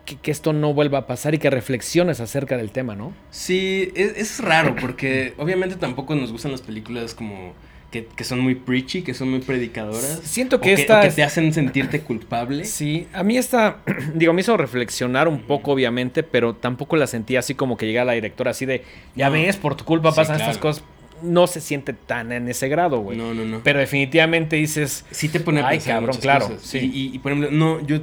que, 0.04 0.16
que 0.16 0.30
esto 0.30 0.52
no 0.52 0.72
vuelva 0.72 0.98
a 0.98 1.06
pasar 1.06 1.34
y 1.34 1.38
que 1.38 1.50
reflexiones 1.50 2.20
acerca 2.20 2.56
del 2.56 2.70
tema, 2.70 2.94
¿no? 2.94 3.12
Sí, 3.30 3.90
es, 3.96 4.16
es 4.16 4.40
raro 4.40 4.76
porque 4.80 5.34
obviamente 5.38 5.76
tampoco 5.76 6.14
nos 6.14 6.30
gustan 6.30 6.52
las 6.52 6.62
películas 6.62 7.14
como 7.14 7.54
que, 7.90 8.06
que 8.06 8.22
son 8.24 8.38
muy 8.40 8.54
preachy, 8.54 9.02
que 9.02 9.14
son 9.14 9.30
muy 9.30 9.40
predicadoras. 9.40 10.20
Siento 10.24 10.60
que 10.60 10.70
o 10.72 10.76
esta 10.76 11.00
que 11.00 11.10
te 11.10 11.22
hacen 11.24 11.52
sentirte 11.52 12.00
culpable. 12.02 12.64
Sí, 12.64 13.08
a 13.12 13.22
mí 13.24 13.36
esta, 13.36 13.78
digo, 14.14 14.32
me 14.32 14.42
hizo 14.42 14.56
reflexionar 14.56 15.26
un 15.28 15.40
poco, 15.42 15.72
obviamente, 15.72 16.22
pero 16.22 16.54
tampoco 16.54 16.96
la 16.96 17.06
sentí 17.06 17.36
así 17.36 17.54
como 17.54 17.76
que 17.76 17.86
llega 17.86 18.04
la 18.04 18.12
directora 18.12 18.52
así 18.52 18.64
de, 18.66 18.84
ya 19.16 19.26
No. 19.26 19.32
ves, 19.32 19.56
por 19.56 19.74
tu 19.74 19.84
culpa 19.84 20.10
Sí, 20.12 20.16
pasan 20.16 20.36
claro. 20.36 20.50
estas 20.52 20.62
cosas. 20.62 20.84
No 21.22 21.46
se 21.46 21.60
siente 21.60 21.92
tan 21.92 22.32
en 22.32 22.48
ese 22.48 22.68
grado, 22.68 23.00
güey. 23.00 23.18
No, 23.18 23.34
no, 23.34 23.44
no. 23.44 23.60
Pero 23.62 23.78
definitivamente 23.78 24.56
dices, 24.56 25.04
sí 25.10 25.28
te 25.28 25.38
pone 25.40 25.60
a 25.60 25.68
Ay, 25.68 25.78
cabrón, 25.80 26.16
claro, 26.18 26.56
sí. 26.62 26.78
Y, 26.78 26.84
y- 26.84 27.14
y, 27.16 27.18
por 27.18 27.32
ejemplo, 27.32 27.50
no, 27.50 27.84
yo, 27.86 27.98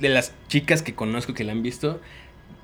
de 0.00 0.08
las 0.08 0.32
chicas 0.48 0.82
que 0.82 0.94
conozco 0.94 1.34
que 1.34 1.44
la 1.44 1.52
han 1.52 1.62
visto, 1.62 2.00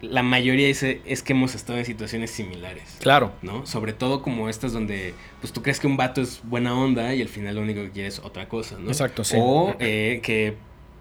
la 0.03 0.22
mayoría 0.22 0.66
dice 0.66 1.00
es 1.07 1.22
que 1.22 1.32
hemos 1.32 1.55
estado 1.55 1.78
en 1.78 1.84
situaciones 1.86 2.30
similares. 2.30 2.96
claro, 3.00 3.32
¿no? 3.40 3.64
Sobre 3.66 3.92
todo 3.94 4.20
como 4.20 4.48
estas 4.48 4.72
donde 4.72 5.14
pues 5.40 5.53
tú 5.53 5.62
crees 5.62 5.80
que 5.80 5.86
un 5.86 5.96
vato 5.96 6.20
es 6.20 6.40
buena 6.44 6.74
onda 6.76 7.14
y 7.14 7.22
al 7.22 7.28
final 7.28 7.55
lo 7.55 7.62
único 7.62 7.80
que 7.82 7.90
quiere 7.90 8.09
es 8.09 8.18
otra 8.18 8.48
cosa, 8.48 8.76
¿no? 8.78 8.88
Exacto, 8.90 9.22
sí. 9.24 9.36
O 9.38 9.74
eh, 9.78 10.20
que 10.22 10.57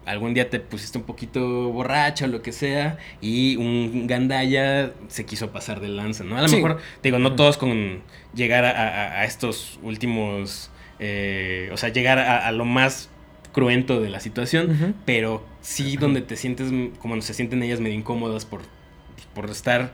algún 0.06 0.34
día 0.34 0.50
te 0.50 0.58
pusiste 0.58 0.98
un 0.98 1.04
poquito 1.04 1.70
borracha 1.70 2.24
o 2.24 2.28
lo 2.28 2.42
que 2.42 2.52
sea 2.52 2.98
y 3.20 3.56
un 3.56 4.06
gandaya 4.06 4.92
se 5.08 5.26
quiso 5.26 5.50
pasar 5.50 5.80
de 5.80 5.88
lanza, 5.88 6.24
¿no? 6.24 6.36
A 6.38 6.42
lo 6.42 6.48
Sí. 6.48 6.56
mejor, 6.56 6.78
te 7.00 7.08
digo, 7.08 7.18
no 7.18 7.28
Ujú. 7.28 7.36
todos 7.36 7.56
con 7.58 8.02
llegar 8.34 8.64
a, 8.64 8.70
a- 8.70 9.20
a 9.20 9.24
estos 9.24 9.78
últimos, 9.82 10.70
eh, 11.00 11.70
o 11.72 11.76
sea, 11.76 11.88
llegar 11.90 12.18
a, 12.20 12.46
a 12.46 12.52
lo 12.52 12.64
más 12.64 13.10
cruento 13.52 14.00
de 14.00 14.10
la 14.10 14.20
situación, 14.20 14.96
pero 15.04 15.44
sí 15.60 15.96
donde 15.96 16.22
te 16.22 16.36
sientes, 16.36 16.72
como 17.00 17.20
se 17.20 17.34
sienten 17.34 17.62
ellas 17.62 17.80
medio 17.80 17.96
incómodas 17.96 18.44
por, 18.46 18.62
por 19.34 19.50
estar, 19.50 19.92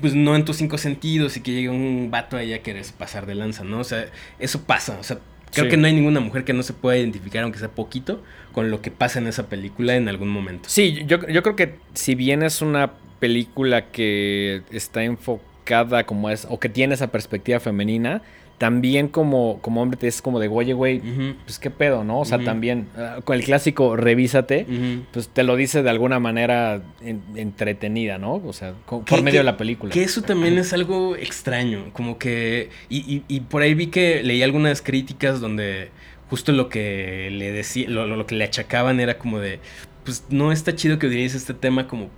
pues 0.00 0.14
no 0.14 0.34
en 0.36 0.44
tus 0.44 0.56
cinco 0.56 0.78
sentidos 0.78 1.36
y 1.36 1.40
que 1.40 1.52
llegue 1.52 1.68
un 1.68 2.10
vato 2.10 2.36
ahí 2.36 2.52
a 2.52 2.62
querer 2.62 2.84
pasar 2.98 3.26
de 3.26 3.34
lanza, 3.34 3.64
¿no? 3.64 3.80
O 3.80 3.84
sea, 3.84 4.06
eso 4.38 4.62
pasa, 4.62 4.96
o 4.98 5.02
sea, 5.04 5.18
creo 5.52 5.64
Sí. 5.66 5.70
que 5.70 5.76
no 5.76 5.86
hay 5.86 5.92
ninguna 5.92 6.18
mujer 6.20 6.44
que 6.44 6.52
no 6.52 6.62
se 6.64 6.72
pueda 6.72 6.96
identificar, 6.98 7.44
aunque 7.44 7.58
sea 7.60 7.68
poquito, 7.68 8.22
con 8.52 8.70
lo 8.70 8.82
que 8.82 8.90
pasa 8.90 9.18
en 9.20 9.26
esa 9.28 9.48
película 9.48 9.94
en 9.94 10.08
algún 10.08 10.28
momento. 10.28 10.68
Sí, 10.68 11.04
yo, 11.06 11.24
yo 11.28 11.42
creo 11.42 11.54
que 11.56 11.76
si 11.94 12.14
bien 12.16 12.42
es 12.42 12.60
una 12.60 12.92
película 13.20 13.86
que 13.90 14.62
está 14.70 15.04
enfocada 15.04 16.04
como 16.04 16.28
es, 16.30 16.46
o 16.50 16.58
que 16.58 16.68
tiene 16.68 16.94
esa 16.94 17.08
perspectiva 17.12 17.60
femenina, 17.60 18.22
también 18.58 19.08
como, 19.08 19.58
como 19.60 19.82
hombre 19.82 19.98
te 19.98 20.06
es 20.06 20.22
como 20.22 20.38
de, 20.40 20.48
oye, 20.48 20.72
güey, 20.74 21.00
pues 21.44 21.58
qué 21.58 21.70
pedo, 21.70 22.04
¿no? 22.04 22.20
O 22.20 22.24
sea, 22.24 22.38
también 22.38 22.86
ah, 22.96 23.18
con 23.24 23.36
el 23.36 23.44
clásico 23.44 23.96
revísate, 23.96 24.66
pues 25.12 25.28
te 25.28 25.42
lo 25.42 25.56
dice 25.56 25.82
de 25.82 25.90
alguna 25.90 26.18
manera 26.20 26.80
en- 27.02 27.22
entretenida, 27.34 28.18
¿no? 28.18 28.34
O 28.44 28.52
sea, 28.52 28.74
por 28.86 29.22
medio 29.22 29.40
de 29.40 29.44
la 29.44 29.56
película. 29.56 29.92
Que 29.92 30.02
eso 30.04 30.22
también 30.22 30.56
es 30.58 30.72
algo 30.72 31.16
extraño, 31.16 31.86
como 31.92 32.16
que... 32.18 32.70
Y, 32.88 32.98
y- 33.12 33.24
y 33.28 33.40
por 33.40 33.62
ahí 33.62 33.74
vi 33.74 33.88
que 33.88 34.22
leí 34.22 34.42
algunas 34.42 34.82
críticas 34.82 35.40
donde 35.40 35.88
justo 36.30 36.52
lo 36.52 36.68
que 36.68 37.30
le 37.32 37.52
decía, 37.52 37.88
lo, 37.88 38.06
lo- 38.06 38.16
lo 38.16 38.26
que 38.26 38.34
le 38.36 38.44
achacaban 38.44 39.00
era 39.00 39.18
como 39.18 39.40
de, 39.40 39.58
pues 40.04 40.24
no 40.30 40.52
está 40.52 40.74
chido 40.76 40.98
que 40.98 41.06
utilices 41.08 41.42
este 41.42 41.54
tema 41.54 41.86
como 41.88 42.08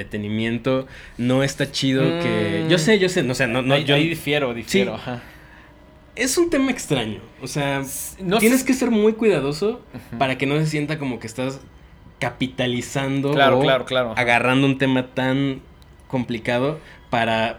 entretenimiento, 0.00 0.86
no 1.18 1.42
está 1.42 1.70
chido 1.70 2.02
que... 2.20 2.64
Mm. 2.64 2.68
Yo 2.70 2.78
sé, 2.78 2.98
yo 2.98 3.08
sé, 3.08 3.22
no, 3.22 3.32
o 3.32 3.34
sea, 3.34 3.46
no, 3.46 3.62
no, 3.62 3.74
ahí, 3.74 3.84
yo... 3.84 3.94
ahí 3.94 4.08
difiero, 4.08 4.52
difiero, 4.54 4.94
Sí. 4.96 5.00
ajá. 5.02 5.22
Es 6.16 6.38
un 6.38 6.48
tema 6.50 6.70
extraño, 6.70 7.20
o 7.42 7.46
sea, 7.46 7.82
No 8.20 8.38
tienes 8.38 8.60
sé- 8.60 8.66
que 8.66 8.72
ser 8.74 8.90
muy 8.90 9.12
cuidadoso 9.12 9.82
para 10.18 10.38
que 10.38 10.46
no 10.46 10.56
se 10.58 10.66
sienta 10.66 10.98
como 10.98 11.18
que 11.20 11.26
estás 11.26 11.60
capitalizando 12.18 13.32
Claro, 13.32 13.58
o 13.58 13.62
claro, 13.62 13.84
claro. 13.84 14.14
agarrando 14.16 14.66
un 14.66 14.78
tema 14.78 15.06
tan 15.14 15.60
complicado 16.08 16.78
para 17.10 17.58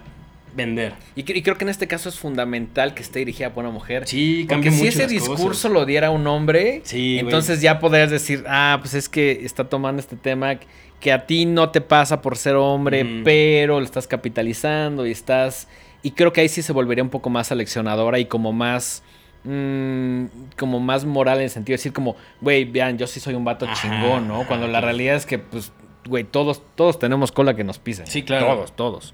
vender. 0.56 0.94
Y, 1.16 1.24
cre- 1.24 1.36
y 1.38 1.42
creo 1.44 1.56
que 1.58 1.66
en 1.66 1.70
este 1.70 1.88
caso 1.88 2.10
es 2.10 2.18
fundamental 2.18 2.94
que 2.96 3.04
esté 3.04 3.20
dirigida 3.20 3.54
por 3.54 3.64
una 3.64 3.72
mujer. 3.74 4.08
Sí, 4.08 4.46
Porque 4.48 4.48
cambia 4.56 4.72
si 4.72 4.78
mucho 4.78 4.90
ese 4.90 5.02
las 5.04 5.12
discurso 5.12 5.46
cosas. 5.48 5.72
lo 5.72 5.86
diera 5.86 6.10
un 6.10 6.26
hombre, 6.26 6.82
Sí, 6.84 7.14
güey. 7.14 7.20
entonces 7.20 7.62
ya 7.62 7.80
podrías 7.80 8.10
decir, 8.10 8.44
ah, 8.48 8.78
pues 8.82 8.94
es 8.96 9.08
que 9.10 9.42
está 9.44 9.70
tomando 9.70 10.00
este 10.00 10.16
tema 10.16 10.58
que 11.00 11.12
a 11.12 11.28
ti 11.28 11.46
no 11.46 11.70
te 11.70 11.80
pasa 11.82 12.24
por 12.24 12.38
ser 12.38 12.56
hombre, 12.56 13.06
pero 13.24 13.80
lo 13.80 13.86
estás 13.86 14.08
capitalizando 14.08 15.06
y 15.06 15.12
estás... 15.12 15.68
Y 16.04 16.12
creo 16.12 16.32
que 16.34 16.42
ahí 16.42 16.50
sí 16.50 16.62
se 16.62 16.74
volvería 16.74 17.04
un 17.04 17.10
poco 17.10 17.30
más 17.30 17.52
aleccionadora 17.52 18.20
y 18.20 18.26
como 18.26 18.54
más... 18.54 19.04
mm, 19.44 20.26
como 20.58 20.80
más 20.80 21.06
moral 21.06 21.38
en 21.40 21.46
el 21.46 21.50
sentido 21.50 21.74
de 21.74 21.78
decir 21.78 21.94
como, 21.94 22.16
güey, 22.42 22.66
vean, 22.66 22.98
yo 22.98 23.08
sí 23.08 23.20
soy 23.20 23.34
un 23.36 23.44
vato 23.46 23.66
Ajá, 23.66 23.76
chingón, 23.82 24.28
¿no? 24.28 24.38
ajá, 24.42 24.48
Cuando 24.48 24.68
la 24.68 24.82
realidad 24.82 25.16
es 25.16 25.26
que, 25.26 25.40
pues, 25.40 25.72
güey, 26.06 26.24
todos, 26.24 26.62
todos 26.76 27.00
tenemos 27.00 27.32
cola 27.32 27.56
que 27.56 27.64
nos 27.64 27.80
pisen. 27.80 28.08
Sí, 28.08 28.24
claro. 28.24 28.46
Todos, 28.48 28.76
todos. 28.76 29.14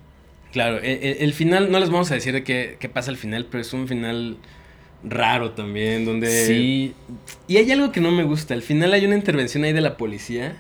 Claro, 0.52 0.78
el, 0.78 0.86
el- 1.04 1.18
el 1.22 1.34
final, 1.34 1.72
no 1.72 1.80
les 1.80 1.90
vamos 1.90 2.12
a 2.12 2.14
decir 2.16 2.34
de 2.34 2.44
qué, 2.44 2.78
qué 2.80 2.90
pasa 2.90 3.10
al 3.12 3.18
final, 3.18 3.46
pero 3.50 3.62
es 3.62 3.74
un 3.74 3.88
final 3.88 4.38
raro 5.04 5.52
también, 5.52 6.06
donde... 6.06 6.28
Sí, 6.28 6.94
Y 7.48 7.58
hay 7.58 7.72
algo 7.72 7.92
que 7.92 8.02
no 8.02 8.12
me 8.12 8.24
gusta, 8.24 8.54
al 8.54 8.62
final 8.62 8.94
hay 8.94 9.06
una 9.06 9.16
intervención 9.16 9.64
ahí 9.64 9.74
de 9.74 9.82
la 9.82 9.98
policía, 9.98 10.56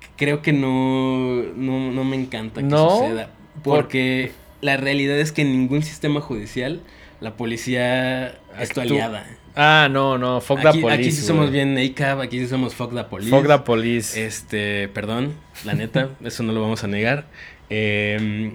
que 0.00 0.08
creo 0.26 0.42
que 0.42 0.52
no, 0.52 1.42
no, 1.56 1.90
no 1.90 2.04
me 2.04 2.16
encanta 2.16 2.60
que 2.60 2.66
¿No? 2.68 2.90
suceda, 2.90 3.30
Por- 3.64 3.76
porque 3.82 4.32
la 4.60 4.76
realidad 4.76 5.18
es 5.18 5.32
que 5.32 5.42
en 5.42 5.52
ningún 5.52 5.82
sistema 5.82 6.20
judicial 6.20 6.80
la 7.20 7.36
policía 7.36 8.38
es 8.58 8.70
tu 8.70 8.80
aliada. 8.80 9.26
Ah, 9.56 9.88
no, 9.90 10.16
no, 10.16 10.40
fuck 10.40 10.60
the 10.62 10.68
Aquí, 10.68 10.80
police. 10.80 11.00
aquí 11.00 11.10
sí 11.12 11.22
somos 11.22 11.50
bien 11.50 11.76
ACAB, 11.76 12.20
aquí 12.20 12.38
sí 12.38 12.46
somos 12.46 12.74
fuck 12.74 12.94
the 12.94 13.04
police. 13.04 13.30
Fuck 13.30 13.46
the 13.48 13.58
police. 13.58 14.24
Este, 14.24 14.88
perdón, 14.88 15.34
la 15.64 15.74
neta, 15.74 16.10
eso 16.24 16.42
no 16.44 16.52
lo 16.52 16.60
vamos 16.62 16.84
a 16.84 16.86
negar. 16.86 17.26
Eh, 17.68 18.52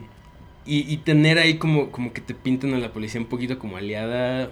y, 0.65 0.91
y 0.91 0.97
tener 0.97 1.37
ahí 1.37 1.55
como, 1.57 1.91
como 1.91 2.11
que 2.13 2.21
te 2.21 2.33
pinten 2.33 2.73
a 2.73 2.79
la 2.79 2.91
policía 2.91 3.19
un 3.21 3.27
poquito 3.27 3.59
como 3.59 3.77
aliada. 3.77 4.49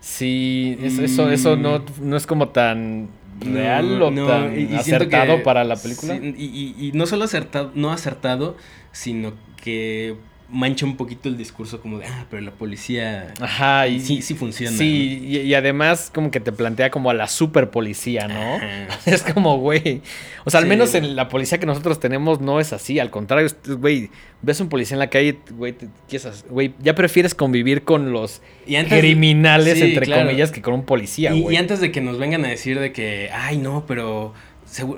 Sí, 0.00 0.76
es- 0.82 0.98
eso, 0.98 1.30
eso 1.30 1.56
Mm. 1.56 1.62
no, 1.62 1.84
no 2.00 2.16
es 2.16 2.26
como 2.26 2.48
tan 2.48 3.08
real 3.40 3.98
No, 3.98 4.06
o 4.06 4.10
no, 4.10 4.26
tan 4.26 4.52
y- 4.58 4.62
y 4.64 4.66
siento 4.66 4.80
acertado 5.04 5.36
que- 5.38 5.42
para 5.42 5.64
la 5.64 5.76
película. 5.76 6.16
sí, 6.16 6.34
y- 6.36 6.86
y 6.88 6.92
no 6.92 7.06
solo 7.06 7.24
acertado, 7.24 7.70
no 7.74 7.92
acertado, 7.92 8.56
sino 8.92 9.32
que 9.62 10.16
mancha 10.52 10.84
un 10.84 10.96
poquito 10.96 11.28
el 11.28 11.36
discurso 11.38 11.80
como 11.80 11.98
de, 11.98 12.06
ah, 12.06 12.26
pero 12.30 12.42
la 12.42 12.50
policía 12.50 13.32
Ajá, 13.40 13.88
y 13.88 14.00
sí, 14.00 14.20
sí 14.22 14.34
funciona. 14.34 14.76
Sí, 14.76 15.20
y, 15.24 15.38
y 15.38 15.54
además 15.54 16.10
como 16.14 16.30
que 16.30 16.40
te 16.40 16.52
plantea 16.52 16.90
como 16.90 17.08
a 17.10 17.14
la 17.14 17.26
super 17.26 17.70
policía, 17.70 18.28
¿no? 18.28 18.56
Ajá. 18.56 18.86
Es 19.06 19.22
como, 19.22 19.58
güey. 19.58 20.02
O 20.44 20.50
sea, 20.50 20.60
al 20.60 20.66
menos 20.66 20.94
en 20.94 21.16
la 21.16 21.28
policía 21.28 21.58
que 21.58 21.66
nosotros 21.66 21.98
tenemos 22.00 22.40
no 22.40 22.60
es 22.60 22.72
así. 22.72 22.98
Al 23.00 23.10
contrario, 23.10 23.48
güey, 23.78 24.10
ves 24.42 24.60
un 24.60 24.68
policía 24.68 24.94
en 24.96 24.98
la 25.00 25.08
calle, 25.10 25.38
güey, 25.52 25.72
te- 25.72 25.88
quieres 26.08 26.26
hacer- 26.26 26.48
güey, 26.50 26.74
ya 26.80 26.94
prefieres 26.94 27.34
convivir 27.34 27.82
con 27.84 28.12
los 28.12 28.42
Y 28.66 28.76
antes- 28.76 28.98
criminales, 29.00 29.78
sí, 29.78 29.84
entre 29.84 30.06
claro. 30.06 30.26
comillas, 30.26 30.50
que 30.50 30.60
con 30.62 30.74
un 30.74 30.84
policía, 30.84 31.32
Y, 31.34 31.40
güey. 31.42 31.54
y 31.56 31.58
antes 31.58 31.80
de 31.80 31.90
que 31.92 32.00
nos 32.00 32.18
vengan 32.18 32.44
a 32.44 32.48
decir 32.48 32.78
de 32.78 32.92
que, 32.92 33.30
ay, 33.32 33.56
no, 33.58 33.84
pero 33.86 34.34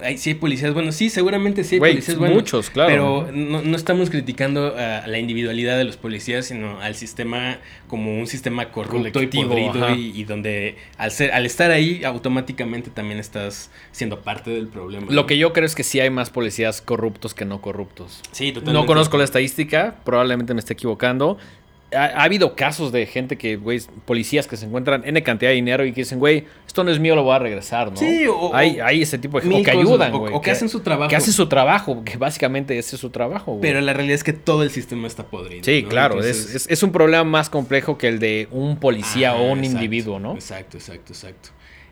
ay, 0.02 0.18
sí 0.18 0.30
hay 0.30 0.34
policías 0.36 0.72
buenos. 0.74 0.94
Sí, 0.94 1.10
seguramente 1.10 1.64
sí 1.64 1.76
hay 1.76 1.80
policías 1.80 2.18
buenos. 2.18 2.36
muchos, 2.36 2.70
claro. 2.70 2.90
Pero 2.90 3.32
no, 3.32 3.62
no 3.62 3.76
estamos 3.76 4.10
criticando 4.10 4.74
a 4.76 5.06
la 5.06 5.18
individualidad 5.18 5.76
de 5.76 5.84
los 5.84 5.96
policías, 5.96 6.46
sino 6.46 6.80
al 6.80 6.94
sistema 6.94 7.58
como 7.88 8.18
un 8.18 8.26
sistema 8.26 8.70
corrupto 8.70 9.22
y 9.22 9.26
podrido 9.26 9.94
y 9.94 10.24
donde 10.24 10.76
al, 10.98 11.10
ser, 11.10 11.32
al 11.32 11.46
estar 11.46 11.70
ahí 11.70 12.04
automáticamente 12.04 12.90
también 12.90 13.18
estás 13.18 13.70
siendo 13.92 14.20
parte 14.20 14.50
del 14.50 14.68
problema. 14.68 15.06
Lo 15.10 15.26
que 15.26 15.38
yo 15.38 15.52
creo 15.52 15.66
es 15.66 15.74
que 15.74 15.82
sí 15.82 16.00
hay 16.00 16.10
más 16.10 16.30
policías 16.30 16.80
corruptos 16.80 17.34
que 17.34 17.44
no 17.44 17.60
corruptos. 17.60 18.20
Sí, 18.32 18.52
totalmente. 18.52 18.80
No 18.80 18.86
conozco 18.86 19.18
la 19.18 19.24
estadística, 19.24 19.96
probablemente 20.04 20.54
me 20.54 20.60
esté 20.60 20.74
equivocando. 20.74 21.38
Ha, 21.94 22.04
ha 22.06 22.22
habido 22.24 22.56
casos 22.56 22.92
de 22.92 23.06
gente 23.06 23.36
que, 23.38 23.56
güey, 23.56 23.80
policías 24.04 24.46
que 24.46 24.56
se 24.56 24.66
encuentran 24.66 25.02
N 25.06 25.22
cantidad 25.22 25.50
de 25.50 25.54
dinero 25.54 25.84
y 25.84 25.92
que 25.92 26.00
dicen, 26.02 26.18
güey, 26.18 26.44
esto 26.66 26.82
no 26.84 26.90
es 26.90 26.98
mío, 26.98 27.14
lo 27.14 27.22
voy 27.22 27.34
a 27.34 27.38
regresar, 27.38 27.90
¿no? 27.90 27.96
Sí, 27.96 28.26
o- 28.26 28.54
hay, 28.54 28.80
o- 28.80 28.84
hay 28.84 29.02
ese 29.02 29.18
tipo 29.18 29.40
de 29.40 29.48
O 29.48 29.62
que 29.62 29.70
ayudan, 29.70 30.12
güey. 30.12 30.32
O, 30.34 30.40
que 30.40 30.50
hacen 30.50 30.68
su 30.68 30.80
trabajo. 30.80 31.08
Que 31.08 31.16
hacen 31.16 31.32
su 31.32 31.46
trabajo, 31.48 32.02
que 32.04 32.16
básicamente 32.16 32.76
ese 32.78 32.96
es 32.96 33.00
su 33.00 33.10
trabajo, 33.10 33.52
güey. 33.52 33.62
Pero 33.62 33.80
la 33.80 33.92
realidad 33.92 34.14
es 34.14 34.24
que 34.24 34.32
todo 34.32 34.62
el 34.62 34.70
sistema 34.70 35.06
está 35.06 35.24
podrido. 35.24 35.62
sí, 35.64 35.82
¿no? 35.82 35.88
claro, 35.88 36.14
Entonces- 36.16 36.46
es, 36.50 36.54
es- 36.56 36.66
es 36.70 36.82
un 36.82 36.92
problema 36.92 37.24
más 37.24 37.48
complejo 37.50 37.96
que 37.98 38.08
el 38.08 38.18
de 38.18 38.48
un 38.50 38.76
policía 38.78 39.34
o 39.34 39.44
un 39.52 39.58
exacto, 39.60 39.74
individuo, 39.76 40.18
¿no? 40.18 40.34
Exacto, 40.34 40.76
exacto, 40.76 41.12
exacto. 41.12 41.50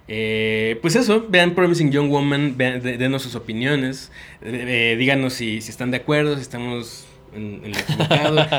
Eh, 0.09 0.79
pues 0.83 0.97
eso, 0.97 1.27
vean 1.29 1.55
Promising 1.55 1.91
Young 1.93 2.11
Woman, 2.11 2.55
vean- 2.57 2.83
de- 2.83 2.99
denos 2.99 3.23
sus 3.23 3.35
opiniones, 3.37 4.11
eh, 4.43 4.93
eh, 4.93 4.97
díganos 4.99 5.33
si, 5.35 5.61
si 5.61 5.71
están 5.71 5.91
de 5.93 5.99
acuerdo, 5.99 6.35
si 6.35 6.43
estamos 6.43 7.07
en, 7.35 7.63
en 7.65 7.73
lo 7.73 7.79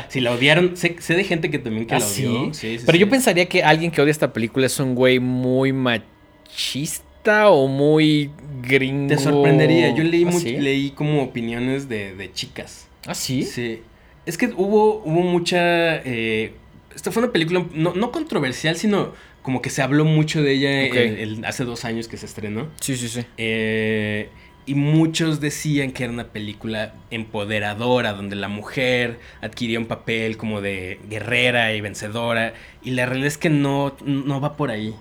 si 0.08 0.20
la 0.20 0.32
odiaron. 0.32 0.76
Sé, 0.76 0.96
sé 1.00 1.14
de 1.14 1.24
gente 1.24 1.50
que 1.50 1.58
también 1.58 1.86
que 1.86 1.94
¿Ah, 1.94 1.98
la 1.98 2.06
odió. 2.06 2.52
Sí, 2.54 2.78
sí, 2.78 2.84
Pero 2.86 2.98
yo 2.98 3.08
pensaría 3.08 3.46
que 3.48 3.62
alguien 3.62 3.90
que 3.90 4.00
odia 4.02 4.10
esta 4.10 4.32
película 4.32 4.66
es 4.66 4.78
un 4.80 4.94
güey 4.94 5.18
muy 5.20 5.72
machista 5.72 7.50
o 7.50 7.68
muy 7.68 8.30
gringo. 8.62 9.08
Te 9.08 9.18
sorprendería. 9.18 9.94
Yo 9.94 10.04
leí, 10.04 10.24
¿Ah, 10.24 10.60
leí 10.60 10.90
como 10.90 11.22
opiniones 11.22 11.88
de, 11.88 12.14
de 12.14 12.32
chicas. 12.32 12.88
¿Ah, 13.06 13.14
sí? 13.14 13.42
Sí. 13.42 13.80
Es 14.26 14.38
que 14.38 14.46
hubo, 14.56 15.02
hubo 15.04 15.20
mucha. 15.22 15.96
eh, 15.98 16.52
esta 16.94 17.10
fue 17.10 17.22
una 17.22 17.32
película 17.32 17.64
no, 17.74 17.92
no 17.94 18.12
controversial, 18.12 18.76
sino 18.76 19.12
como 19.42 19.60
que 19.60 19.68
se 19.68 19.82
habló 19.82 20.04
mucho 20.06 20.42
de 20.42 20.52
ella 20.52 20.88
Ok. 20.88 20.96
el- 20.96 21.18
el- 21.38 21.44
hace 21.44 21.64
dos 21.64 21.84
años 21.84 22.08
que 22.08 22.16
se 22.16 22.24
estrenó. 22.24 22.68
Sí, 22.80 22.96
sí, 22.96 23.08
sí. 23.08 23.20
Eh, 23.36 24.28
y 24.66 24.74
muchos 24.74 25.40
decían 25.40 25.92
que 25.92 26.04
era 26.04 26.12
una 26.12 26.28
película 26.28 26.94
empoderadora, 27.10 28.12
donde 28.12 28.36
la 28.36 28.48
mujer 28.48 29.18
adquiría 29.42 29.78
un 29.78 29.86
papel 29.86 30.36
como 30.36 30.60
de 30.60 30.98
guerrera 31.08 31.74
y 31.74 31.80
vencedora. 31.80 32.54
Y 32.82 32.92
la 32.92 33.06
realidad 33.06 33.28
es 33.28 33.38
que 33.38 33.50
no, 33.50 33.96
no 34.04 34.40
va 34.40 34.56
por 34.56 34.70
ahí. 34.70 34.94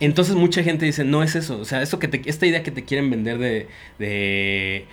Entonces 0.00 0.34
mucha 0.34 0.62
gente 0.62 0.86
dice, 0.86 1.04
no 1.04 1.22
es 1.22 1.34
eso. 1.34 1.58
O 1.58 1.64
sea, 1.64 1.82
esto 1.82 1.98
que 1.98 2.08
te, 2.08 2.22
esta 2.28 2.46
idea 2.46 2.62
que 2.62 2.70
te 2.70 2.84
quieren 2.84 3.10
vender 3.10 3.38
de, 3.38 3.68
de 3.98 4.86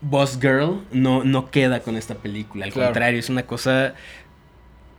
Boss 0.00 0.38
Girl 0.40 0.82
no, 0.92 1.24
no 1.24 1.50
queda 1.50 1.80
con 1.80 1.96
esta 1.96 2.16
película. 2.16 2.66
Al 2.66 2.72
contrario, 2.72 3.20
es 3.20 3.30
una 3.30 3.44
cosa 3.44 3.94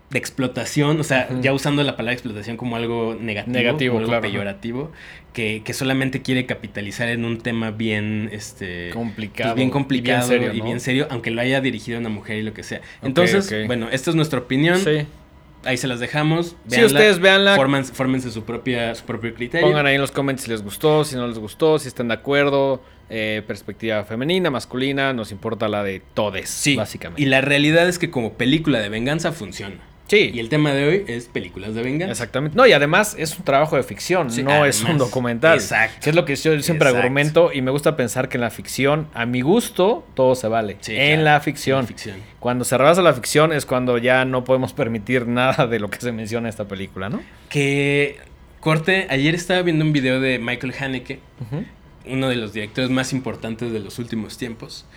de 0.09 0.17
explotación, 0.17 0.99
o 0.99 1.03
sea, 1.03 1.29
ya 1.41 1.53
usando 1.53 1.83
la 1.83 1.95
palabra 1.95 2.13
explotación 2.13 2.57
como 2.57 2.75
algo 2.75 3.15
negativo, 3.19 3.53
negativo 3.53 3.93
como 3.95 4.07
algo 4.07 4.21
peyorativo, 4.21 4.91
que, 5.33 5.61
que, 5.63 5.73
solamente 5.73 6.23
quiere 6.23 6.47
capitalizar 6.47 7.09
en 7.09 7.25
un 7.25 7.37
tema 7.39 7.69
bien 7.69 8.29
este 8.31 8.89
complicado, 8.91 9.51
pues, 9.51 9.57
bien 9.57 9.69
complicado 9.69 10.35
y 10.35 10.61
bien, 10.61 10.79
serio, 10.79 11.07
aunque 11.11 11.29
lo 11.29 11.41
haya 11.41 11.61
dirigido 11.61 11.99
una 11.99 12.09
mujer 12.09 12.37
y 12.37 12.41
lo 12.41 12.53
que 12.53 12.63
sea. 12.63 12.81
Entonces, 13.03 13.53
bueno, 13.67 13.87
esta 13.91 14.09
es 14.09 14.15
nuestra 14.15 14.39
opinión. 14.39 14.79
Sí. 14.79 15.05
Ahí 15.65 15.75
se 15.75 15.87
las 15.87 15.99
dejamos. 15.99 16.55
Si 16.67 16.83
ustedes 16.83 17.19
veanla. 17.19 17.55
Fórmense, 17.55 18.31
su, 18.31 18.43
propia, 18.43 18.95
su 18.95 19.03
propio 19.03 19.33
criterio. 19.35 19.67
Pongan 19.67 19.85
ahí 19.85 19.95
en 19.95 20.01
los 20.01 20.11
comments 20.11 20.43
si 20.43 20.49
les 20.49 20.63
gustó, 20.63 21.03
si 21.03 21.17
no 21.17 21.27
les 21.27 21.37
gustó, 21.37 21.77
si 21.79 21.89
están 21.89 22.07
de 22.07 22.13
acuerdo. 22.13 22.81
Eh, 23.11 23.41
perspectiva 23.47 24.03
femenina, 24.05 24.51
masculina, 24.51 25.13
nos 25.13 25.31
importa 25.31 25.67
la 25.67 25.83
de 25.83 25.99
todes, 26.13 26.47
sí. 26.47 26.75
básicamente. 26.75 27.19
Y 27.19 27.25
la 27.25 27.41
realidad 27.41 27.89
es 27.89 27.97
que 27.97 28.11
como 28.11 28.33
película 28.33 28.79
de 28.79 28.89
venganza 28.89 29.31
funciona. 29.31 29.88
Sí. 30.09 30.31
Y 30.33 30.39
el 30.39 30.49
tema 30.49 30.73
de 30.73 30.87
hoy 30.87 31.05
es 31.07 31.25
películas 31.25 31.75
de 31.75 31.83
venganza. 31.83 32.11
Exactamente. 32.11 32.57
No, 32.57 32.65
y 32.65 32.73
además 32.73 33.15
es 33.17 33.37
un 33.37 33.45
trabajo 33.45 33.75
de 33.75 33.83
ficción, 33.83 34.27
no 34.43 34.65
es 34.65 34.83
un 34.83 34.97
documental. 34.97 35.59
Exacto. 35.59 35.99
Que 36.03 36.09
es 36.09 36.15
lo 36.15 36.25
que 36.25 36.35
yo 36.35 36.59
siempre 36.63 36.89
argumento 36.89 37.51
y 37.53 37.61
me 37.61 37.69
gusta 37.69 37.95
pensar 37.95 38.27
que 38.27 38.37
en 38.37 38.41
la 38.41 38.49
ficción, 38.49 39.07
a 39.13 39.27
mi 39.27 39.41
gusto, 39.41 40.05
todo 40.15 40.33
se 40.33 40.47
vale. 40.47 40.77
en, 40.87 41.23
la 41.23 41.39
ficción. 41.41 41.85
ficción. 41.85 42.17
Cuando 42.39 42.65
se 42.65 42.75
rebasa 42.77 43.03
la 43.03 43.13
ficción 43.13 43.53
es 43.53 43.67
cuando 43.67 43.99
ya 43.99 44.25
no 44.25 44.43
podemos 44.43 44.73
permitir 44.73 45.27
nada 45.27 45.67
de 45.67 45.79
lo 45.79 45.91
que 45.91 46.01
se 46.01 46.11
menciona 46.11 46.47
en 46.47 46.49
esta 46.49 46.67
película, 46.67 47.09
¿no? 47.09 47.21
Que, 47.49 48.17
corte, 48.59 49.05
ayer 49.11 49.35
estaba 49.35 49.61
viendo 49.61 49.85
un 49.85 49.93
video 49.93 50.19
de 50.19 50.39
Michael 50.39 50.73
Haneke, 50.79 51.19
uno 52.07 52.29
de 52.29 52.35
los 52.35 52.51
directores 52.53 52.89
más 52.89 53.13
importantes 53.13 53.71
de 53.71 53.79
los 53.79 53.99
últimos 53.99 54.39
tiempos, 54.39 54.87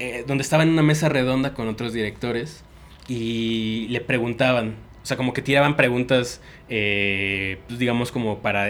eh, 0.00 0.24
donde 0.26 0.42
estaba 0.42 0.64
en 0.64 0.70
una 0.70 0.82
mesa 0.82 1.08
redonda 1.08 1.54
con 1.54 1.68
otros 1.68 1.92
directores 1.92 2.64
y 3.08 3.86
le 3.88 4.00
preguntaban, 4.00 4.74
o 5.02 5.06
sea, 5.06 5.16
como 5.16 5.32
que 5.32 5.42
tiraban 5.42 5.76
preguntas, 5.76 6.40
eh, 6.68 7.58
pues 7.68 7.78
digamos, 7.78 8.10
como 8.10 8.40
para 8.40 8.66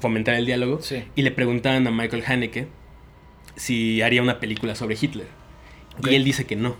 fomentar 0.00 0.34
el 0.34 0.46
diálogo. 0.46 0.80
Y 1.14 1.22
le 1.22 1.30
preguntaban 1.30 1.86
a 1.86 1.90
Michael 1.90 2.24
Haneke 2.26 2.68
si 3.56 4.02
haría 4.02 4.22
una 4.22 4.40
película 4.40 4.74
sobre 4.74 4.96
Hitler. 5.00 5.26
Y 6.02 6.14
él 6.14 6.24
dice 6.24 6.46
que 6.46 6.56
no. 6.56 6.76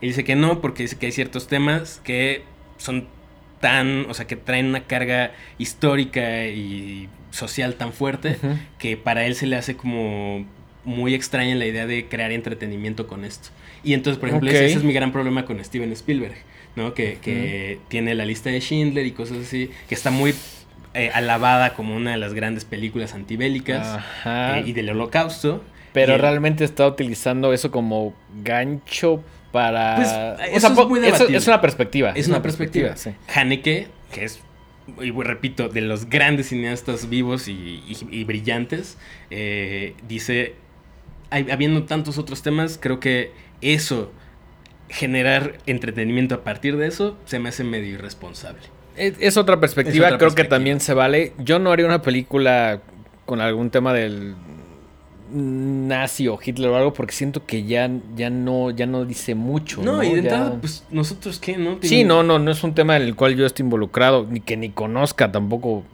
Él 0.00 0.08
dice 0.08 0.24
que 0.24 0.36
no 0.36 0.60
porque 0.60 0.82
dice 0.82 0.98
que 0.98 1.06
hay 1.06 1.12
ciertos 1.12 1.46
temas 1.48 2.00
que 2.04 2.42
son 2.76 3.06
tan, 3.60 4.06
o 4.08 4.14
sea, 4.14 4.26
que 4.26 4.36
traen 4.36 4.66
una 4.66 4.84
carga 4.84 5.32
histórica 5.58 6.46
y 6.46 7.08
social 7.30 7.74
tan 7.74 7.92
fuerte 7.92 8.38
que 8.78 8.96
para 8.96 9.26
él 9.26 9.34
se 9.34 9.46
le 9.46 9.56
hace 9.56 9.76
como 9.76 10.46
muy 10.84 11.14
extraña 11.14 11.54
la 11.54 11.66
idea 11.66 11.86
de 11.86 12.08
crear 12.08 12.32
entretenimiento 12.32 13.06
con 13.06 13.24
esto. 13.24 13.50
Y 13.82 13.94
entonces, 13.94 14.18
por 14.18 14.28
ejemplo, 14.28 14.50
ese, 14.50 14.66
es 14.66 14.84
mi 14.84 14.92
gran 14.92 15.12
problema 15.12 15.44
con 15.44 15.62
Steven 15.64 15.92
Spielberg, 15.92 16.36
¿no? 16.76 16.94
Que, 16.94 17.78
tiene 17.88 18.14
la 18.14 18.24
lista 18.24 18.50
de 18.50 18.60
Schindler 18.60 19.06
y 19.06 19.12
cosas 19.12 19.38
así, 19.38 19.70
que 19.88 19.94
está 19.94 20.10
muy 20.10 20.34
eh, 20.94 21.10
alabada 21.12 21.74
como 21.74 21.94
una 21.94 22.12
de 22.12 22.16
las 22.16 22.34
grandes 22.34 22.64
películas 22.64 23.14
antibélicas 23.14 24.00
eh, 24.24 24.62
y 24.66 24.72
del 24.72 24.90
holocausto. 24.90 25.62
Pero 25.92 26.18
realmente 26.18 26.64
está 26.64 26.86
utilizando 26.86 27.52
eso 27.52 27.70
como 27.70 28.14
gancho 28.44 29.22
para... 29.52 29.96
Pues, 29.96 30.08
eso 30.54 30.68
es, 30.68 30.88
muy 30.88 31.00
es, 31.34 31.46
una 31.46 31.60
perspectiva. 31.60 32.12
Es, 32.14 32.28
una, 32.28 32.42
perspectiva. 32.42 32.94
Haneke, 33.34 33.88
que 34.12 34.24
es 34.24 34.40
y 35.02 35.10
repito, 35.10 35.68
de 35.68 35.80
los 35.82 36.08
grandes 36.08 36.48
cineastas 36.48 37.08
vivos 37.08 37.48
y, 37.48 38.24
brillantes, 38.24 38.96
eh, 39.30 39.94
dice, 40.06 40.54
habiendo 41.30 41.84
tantos 41.84 42.18
otros 42.18 42.42
temas, 42.42 42.78
creo 42.80 43.00
que 43.00 43.32
eso, 43.60 44.10
generar 44.88 45.58
entretenimiento 45.66 46.34
a 46.34 46.44
partir 46.44 46.76
de 46.76 46.86
eso, 46.86 47.16
se 47.24 47.38
me 47.38 47.48
hace 47.48 47.64
medio 47.64 47.94
irresponsable. 47.94 48.62
Es, 48.96 49.36
otra 49.36 49.60
perspectiva, 49.60 50.18
creo 50.18 50.34
que 50.34 50.44
también 50.44 50.80
se 50.80 50.92
vale. 50.92 51.32
Yo 51.38 51.60
no 51.60 51.70
haría 51.70 51.86
una 51.86 52.02
película 52.02 52.80
con 53.26 53.40
algún 53.40 53.70
tema 53.70 53.92
del 53.92 54.34
nazi 55.30 56.26
o 56.26 56.38
Hitler 56.42 56.70
o 56.70 56.76
algo 56.76 56.92
porque 56.94 57.12
siento 57.12 57.44
que 57.44 57.64
ya, 57.64 57.90
ya 58.16 58.30
no 58.30 58.70
ya 58.70 58.86
no 58.86 59.04
dice 59.04 59.34
mucho. 59.34 59.82
No, 59.82 60.02
y 60.02 60.12
de 60.14 60.18
entrada, 60.20 60.56
pues 60.60 60.84
nosotros 60.90 61.38
qué, 61.38 61.56
¿no? 61.56 61.78
Sí, 61.82 62.04
no, 62.04 62.22
no, 62.22 62.38
no 62.38 62.50
es 62.50 62.64
un 62.64 62.74
tema 62.74 62.96
en 62.96 63.02
el 63.02 63.14
cual 63.14 63.36
yo 63.36 63.46
estoy 63.46 63.64
involucrado, 63.64 64.26
ni 64.28 64.40
que 64.40 64.56
ni 64.56 64.70
conozca 64.70 65.30
tampoco 65.30 65.84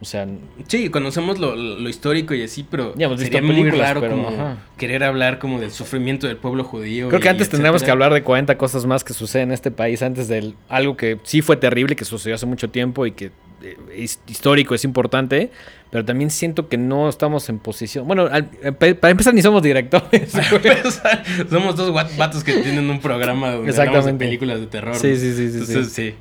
o 0.00 0.04
sea, 0.04 0.26
sí, 0.68 0.90
conocemos 0.90 1.38
lo, 1.38 1.88
histórico 1.88 2.34
y 2.34 2.42
así, 2.42 2.66
pero 2.68 2.94
sería 3.16 3.40
muy 3.40 3.70
raro 3.70 4.06
como 4.06 4.28
querer 4.76 5.04
hablar 5.04 5.38
como 5.38 5.60
del 5.60 5.70
sufrimiento 5.70 6.26
del 6.26 6.36
pueblo 6.36 6.64
judío. 6.64 7.08
Creo 7.08 7.20
que 7.20 7.28
antes 7.28 7.48
tendríamos 7.48 7.82
que 7.82 7.90
hablar 7.90 8.12
de 8.12 8.22
40 8.22 8.58
cosas 8.58 8.84
más 8.86 9.02
que 9.04 9.14
suceden 9.14 9.48
en 9.48 9.54
este 9.54 9.70
país 9.70 10.02
antes 10.02 10.28
de 10.28 10.52
algo 10.68 10.96
que 10.96 11.18
sí 11.22 11.40
fue 11.42 11.56
terrible, 11.56 11.96
que 11.96 12.04
sucedió 12.04 12.34
hace 12.34 12.44
mucho 12.44 12.68
tiempo 12.68 13.06
y 13.06 13.12
que 13.12 13.30
eh, 13.62 13.76
es 13.96 14.20
histórico, 14.26 14.74
es 14.74 14.84
importante, 14.84 15.50
pero 15.90 16.04
también 16.04 16.30
siento 16.30 16.68
que 16.68 16.76
no 16.76 17.08
estamos 17.08 17.48
en 17.48 17.58
posición. 17.58 18.06
Bueno, 18.06 18.28
eh, 18.34 18.72
para 18.72 19.10
empezar 19.10 19.32
ni 19.32 19.40
somos 19.40 19.62
directores. 19.62 20.32
somos 21.50 21.76
dos 21.76 21.94
vatos 22.16 22.44
que 22.44 22.52
tienen 22.58 22.90
un 22.90 23.00
programa 23.00 23.52
donde 23.52 23.70
hablamos 23.80 24.04
de 24.04 24.14
películas 24.14 24.60
de 24.60 24.66
terror. 24.66 24.96
Sí, 24.96 25.16
sí, 25.16 25.34
sí, 25.34 25.64
sí, 25.64 25.84
sí. 25.84 26.14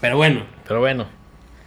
Pero 0.00 0.16
bueno. 0.16 0.44
Pero 0.66 0.80
bueno. 0.80 1.15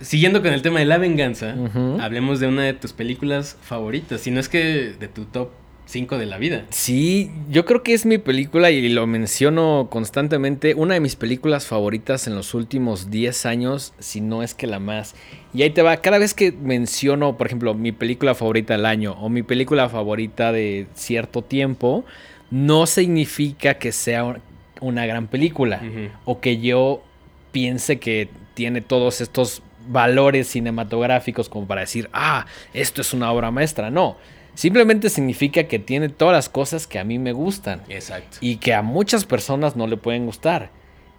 Siguiendo 0.02 0.42
con 0.42 0.54
el 0.54 0.62
tema 0.62 0.80
de 0.80 0.86
la 0.86 0.98
venganza, 0.98 1.56
hablemos 2.00 2.40
de 2.40 2.48
una 2.48 2.64
de 2.64 2.74
tus 2.74 2.94
películas 2.94 3.58
favoritas, 3.62 4.22
si 4.22 4.32
no 4.32 4.40
es 4.40 4.50
que 4.50 4.94
de 5.00 5.08
tu 5.08 5.26
top 5.26 5.50
5 5.90 6.20
de 6.20 6.28
la 6.28 6.38
vida. 6.38 6.66
Sí, 6.70 7.32
yo 7.50 7.66
creo 7.66 7.82
que 7.82 7.94
es 7.94 8.06
mi 8.06 8.20
película 8.20 8.70
y 8.70 8.88
lo 8.90 9.08
menciono 9.08 9.88
constantemente, 9.90 10.76
una 10.76 10.94
de 10.94 11.00
mis 11.00 11.16
películas 11.16 11.66
favoritas 11.66 12.28
en 12.28 12.36
los 12.36 12.54
últimos 12.54 13.10
10 13.10 13.46
años, 13.48 13.94
si 13.98 14.22
no 14.22 14.44
es 14.44 14.54
que 14.54 14.68
la 14.68 14.80
más. 14.80 15.16
Y 15.52 15.64
ahí 15.64 15.72
te 15.72 15.82
va, 15.82 15.98
cada 15.98 16.20
vez 16.20 16.36
que 16.36 16.52
menciono, 16.52 17.38
por 17.38 17.48
ejemplo, 17.48 17.74
mi 17.74 17.92
película 17.92 18.36
favorita 18.36 18.76
del 18.76 18.86
año 18.86 19.14
o 19.14 19.30
mi 19.30 19.42
película 19.42 19.90
favorita 19.90 20.52
de 20.52 20.86
cierto 20.94 21.42
tiempo, 21.42 22.06
no 22.52 22.86
significa 22.86 23.74
que 23.76 23.92
sea 23.92 24.42
una 24.82 25.06
gran 25.08 25.28
película 25.28 25.82
o 26.24 26.40
que 26.40 26.60
yo 26.60 27.04
piense 27.52 28.00
que 28.00 28.30
tiene 28.54 28.82
todos 28.82 29.22
estos 29.22 29.64
valores 29.90 30.48
cinematográficos 30.48 31.50
como 31.50 31.68
para 31.68 31.82
decir, 31.82 32.10
ah, 32.14 32.46
esto 32.74 33.02
es 33.02 33.14
una 33.14 33.32
obra 33.32 33.52
maestra. 33.52 33.90
No, 33.90 34.18
simplemente 34.54 35.10
significa 35.10 35.64
que 35.64 35.80
tiene 35.80 36.10
todas 36.10 36.34
las 36.34 36.50
cosas 36.50 36.88
que 36.88 37.00
a 37.00 37.04
mí 37.04 37.20
me 37.20 37.34
gustan. 37.34 37.82
Exacto. 37.90 38.38
Y 38.40 38.58
que 38.58 38.74
a 38.74 38.82
muchas 38.82 39.26
personas 39.26 39.76
no 39.76 39.88
le 39.88 39.98
pueden 39.98 40.26
gustar. 40.26 40.70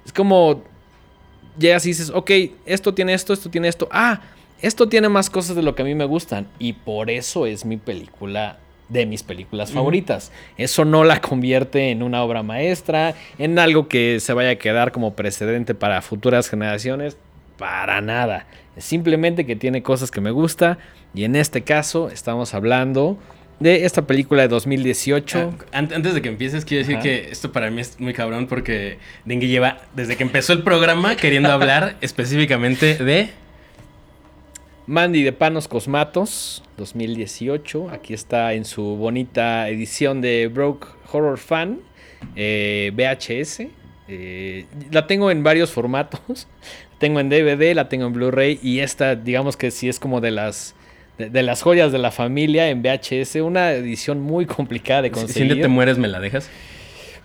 Es 0.07 0.13
como, 0.13 0.63
llegas 1.59 1.85
y 1.85 1.91
dices, 1.91 2.11
ok, 2.11 2.31
esto 2.65 2.95
tiene 2.95 3.13
esto, 3.13 3.33
esto 3.33 3.51
tiene 3.51 3.69
esto. 3.69 3.89
Ah, 3.91 4.21
esto 4.63 4.89
tiene 4.89 5.09
más 5.09 5.31
cosas 5.31 5.57
de 5.57 5.63
lo 5.63 5.75
que 5.75 5.83
a 5.83 5.85
mí 5.85 5.95
me 5.95 6.05
gustan. 6.05 6.47
Y 6.59 6.75
por 6.75 7.11
eso 7.11 7.47
es 7.47 7.65
mi 7.65 7.77
película 7.77 8.59
de 8.89 9.07
mis 9.07 9.23
películas 9.23 9.71
favoritas. 9.71 10.33
Eso 10.57 10.85
no 10.85 11.05
la 11.05 11.21
convierte 11.21 11.91
en 11.91 12.03
una 12.03 12.23
obra 12.23 12.43
maestra, 12.43 13.15
en 13.39 13.59
algo 13.59 13.89
que 13.89 14.19
se 14.21 14.33
vaya 14.33 14.51
a 14.51 14.57
quedar 14.57 14.93
como 14.93 15.15
precedente 15.15 15.75
para 15.75 16.03
futuras 16.03 16.49
generaciones. 16.49 17.17
Para 17.61 18.01
nada. 18.01 18.47
Simplemente 18.79 19.45
que 19.45 19.55
tiene 19.55 19.83
cosas 19.83 20.11
que 20.11 20.23
me 20.23 20.31
gusta. 20.31 20.79
Y 21.13 21.25
en 21.25 21.37
este 21.37 21.61
caso 21.61 22.09
estamos 22.09 22.55
hablando 22.55 23.19
de 23.59 23.85
esta 23.85 24.07
película 24.07 24.41
de 24.41 24.49
2018. 24.49 25.55
Ah, 25.71 25.79
antes 25.79 26.15
de 26.15 26.23
que 26.23 26.31
empieces, 26.31 26.65
quiero 26.65 26.87
decir 26.87 26.99
que 27.03 27.31
esto 27.31 27.53
para 27.53 27.71
mí 27.71 27.83
es 27.83 28.01
muy 28.01 28.15
cabrón 28.15 28.47
porque 28.47 28.97
Dengue 29.27 29.47
lleva, 29.47 29.83
desde 29.95 30.17
que 30.17 30.23
empezó 30.23 30.55
el 30.55 30.63
programa, 30.63 31.17
queriendo 31.17 31.53
hablar 31.53 31.97
específicamente 32.01 32.97
de... 32.97 33.29
Mandy 34.87 35.23
de 35.23 35.33
Panos 35.33 35.69
Cosmatos, 35.69 36.65
2018. 36.79 37.91
Aquí 37.91 38.15
está 38.15 38.55
en 38.55 38.65
su 38.65 38.83
bonita 38.97 39.69
edición 39.69 40.23
de 40.23 40.49
Broke 40.49 40.89
Horror 41.13 41.39
Fan, 41.39 41.81
eh, 42.35 42.91
VHS. 42.95 43.69
Eh, 44.09 44.67
la 44.91 45.07
tengo 45.07 45.31
en 45.31 45.45
varios 45.45 45.71
formatos 45.71 46.49
tengo 47.01 47.19
en 47.19 47.31
DVD, 47.31 47.75
la 47.75 47.89
tengo 47.89 48.07
en 48.07 48.13
Blu-ray 48.13 48.61
y 48.63 48.81
esta, 48.81 49.17
digamos 49.17 49.57
que 49.57 49.73
sí 49.73 49.89
es 49.89 49.99
como 49.99 50.21
de 50.21 50.31
las 50.31 50.77
de, 51.19 51.43
las 51.43 51.63
joyas 51.63 51.93
de 51.93 51.99
la 51.99 52.11
familia 52.11 52.69
en 52.69 52.83
VHS, 52.83 53.37
una 53.37 53.73
edición 53.73 54.21
muy 54.21 54.47
complicada 54.47 55.03
de 55.03 55.11
conseguir. 55.11 55.55
Si 55.55 55.61
te 55.61 55.69
mueres, 55.69 55.99
¿me 55.99 56.09
la 56.09 56.21
dejas? 56.21 56.49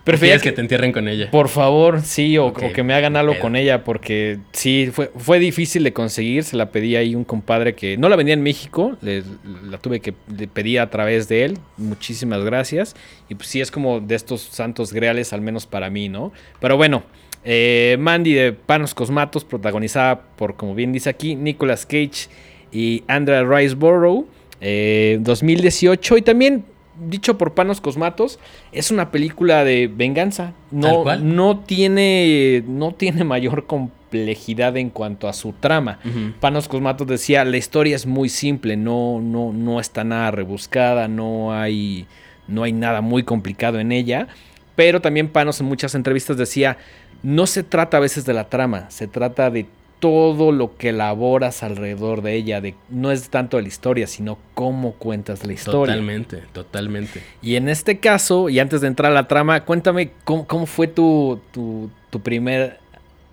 Prefieres 0.04 0.40
que, 0.40 0.52
te 0.52 0.60
entierren 0.60 0.92
con 0.92 1.08
ella. 1.08 1.30
Por 1.32 1.48
favor, 1.48 2.00
sí, 2.02 2.38
o, 2.38 2.52
que 2.52 2.82
me 2.84 2.94
hagan 2.94 3.16
algo 3.16 3.36
con 3.40 3.56
ella, 3.56 3.82
porque 3.82 4.38
sí, 4.52 4.90
fue, 4.92 5.10
fue 5.16 5.40
difícil 5.40 5.82
de 5.82 5.92
conseguir. 5.92 6.44
Se 6.44 6.56
la 6.56 6.70
pedí 6.70 6.94
ahí 6.94 7.16
un 7.16 7.24
compadre 7.24 7.74
que 7.74 7.96
no 7.96 8.08
la 8.08 8.14
vendía 8.14 8.34
en 8.34 8.42
México, 8.42 8.96
la 9.02 9.78
tuve 9.78 9.98
que 9.98 10.12
pedir 10.12 10.78
a 10.78 10.90
través 10.90 11.26
de 11.28 11.44
él. 11.44 11.58
Muchísimas 11.76 12.44
gracias. 12.44 12.94
Y 13.28 13.34
pues 13.34 13.48
sí, 13.48 13.60
es 13.60 13.72
como 13.72 13.98
de 13.98 14.14
estos 14.14 14.42
santos 14.42 14.92
greales, 14.92 15.32
al 15.32 15.40
menos 15.40 15.66
para 15.66 15.90
mí, 15.90 16.08
¿no? 16.08 16.32
Pero 16.60 16.76
bueno, 16.76 17.02
eh, 17.48 17.96
Mandy 18.00 18.34
de 18.34 18.52
Panos 18.52 18.92
Cosmatos, 18.92 19.44
protagonizada 19.44 20.20
por, 20.36 20.56
como 20.56 20.74
bien 20.74 20.92
dice 20.92 21.08
aquí, 21.08 21.36
Nicolas 21.36 21.86
Cage 21.86 22.28
y 22.72 23.04
Andrea 23.06 23.44
Riceborough. 23.44 24.26
Eh, 24.60 25.18
2018 25.20 26.18
y 26.18 26.22
también 26.22 26.64
dicho 26.98 27.38
por 27.38 27.54
Panos 27.54 27.80
Cosmatos, 27.80 28.40
es 28.72 28.90
una 28.90 29.12
película 29.12 29.62
de 29.62 29.86
venganza. 29.86 30.54
No, 30.72 31.04
no, 31.18 31.60
tiene, 31.60 32.64
no 32.66 32.92
tiene 32.92 33.22
mayor 33.22 33.66
complejidad 33.66 34.76
en 34.76 34.90
cuanto 34.90 35.28
a 35.28 35.32
su 35.32 35.52
trama. 35.52 36.00
Panos 36.40 36.66
Cosmatos 36.66 37.06
decía, 37.06 37.44
la 37.44 37.58
historia 37.58 37.94
es 37.94 38.06
muy 38.06 38.28
simple, 38.28 38.76
no, 38.76 39.20
no, 39.20 39.52
no 39.52 39.78
está 39.78 40.02
nada 40.02 40.32
rebuscada, 40.32 41.06
no 41.06 41.52
hay, 41.52 42.06
no 42.48 42.64
hay 42.64 42.72
nada 42.72 43.02
muy 43.02 43.22
complicado 43.22 43.78
en 43.78 43.92
ella. 43.92 44.26
Pero 44.74 45.00
también 45.00 45.28
Panos 45.28 45.60
en 45.60 45.66
muchas 45.66 45.94
entrevistas 45.94 46.36
decía, 46.36 46.76
no 47.22 47.46
se 47.46 47.62
trata 47.62 47.96
a 47.96 48.00
veces 48.00 48.24
de 48.24 48.34
la 48.34 48.48
trama, 48.48 48.90
se 48.90 49.06
trata 49.06 49.50
de 49.50 49.66
todo 50.00 50.52
lo 50.52 50.76
que 50.76 50.90
elaboras 50.90 51.62
alrededor 51.62 52.22
de 52.22 52.34
ella, 52.34 52.60
de, 52.60 52.74
no 52.90 53.10
es 53.10 53.30
tanto 53.30 53.60
la 53.60 53.66
historia, 53.66 54.06
sino 54.06 54.38
cómo 54.54 54.92
cuentas 54.92 55.44
la 55.46 55.52
historia. 55.52 55.94
Totalmente, 55.94 56.42
totalmente. 56.52 57.22
Y 57.42 57.56
en 57.56 57.68
este 57.68 57.98
caso, 57.98 58.48
y 58.48 58.58
antes 58.58 58.82
de 58.82 58.88
entrar 58.88 59.12
a 59.12 59.14
la 59.14 59.26
trama, 59.26 59.64
cuéntame 59.64 60.10
cómo, 60.24 60.66
fue 60.66 60.86
tu, 60.86 61.40
tu, 61.52 61.90
primer 62.22 62.78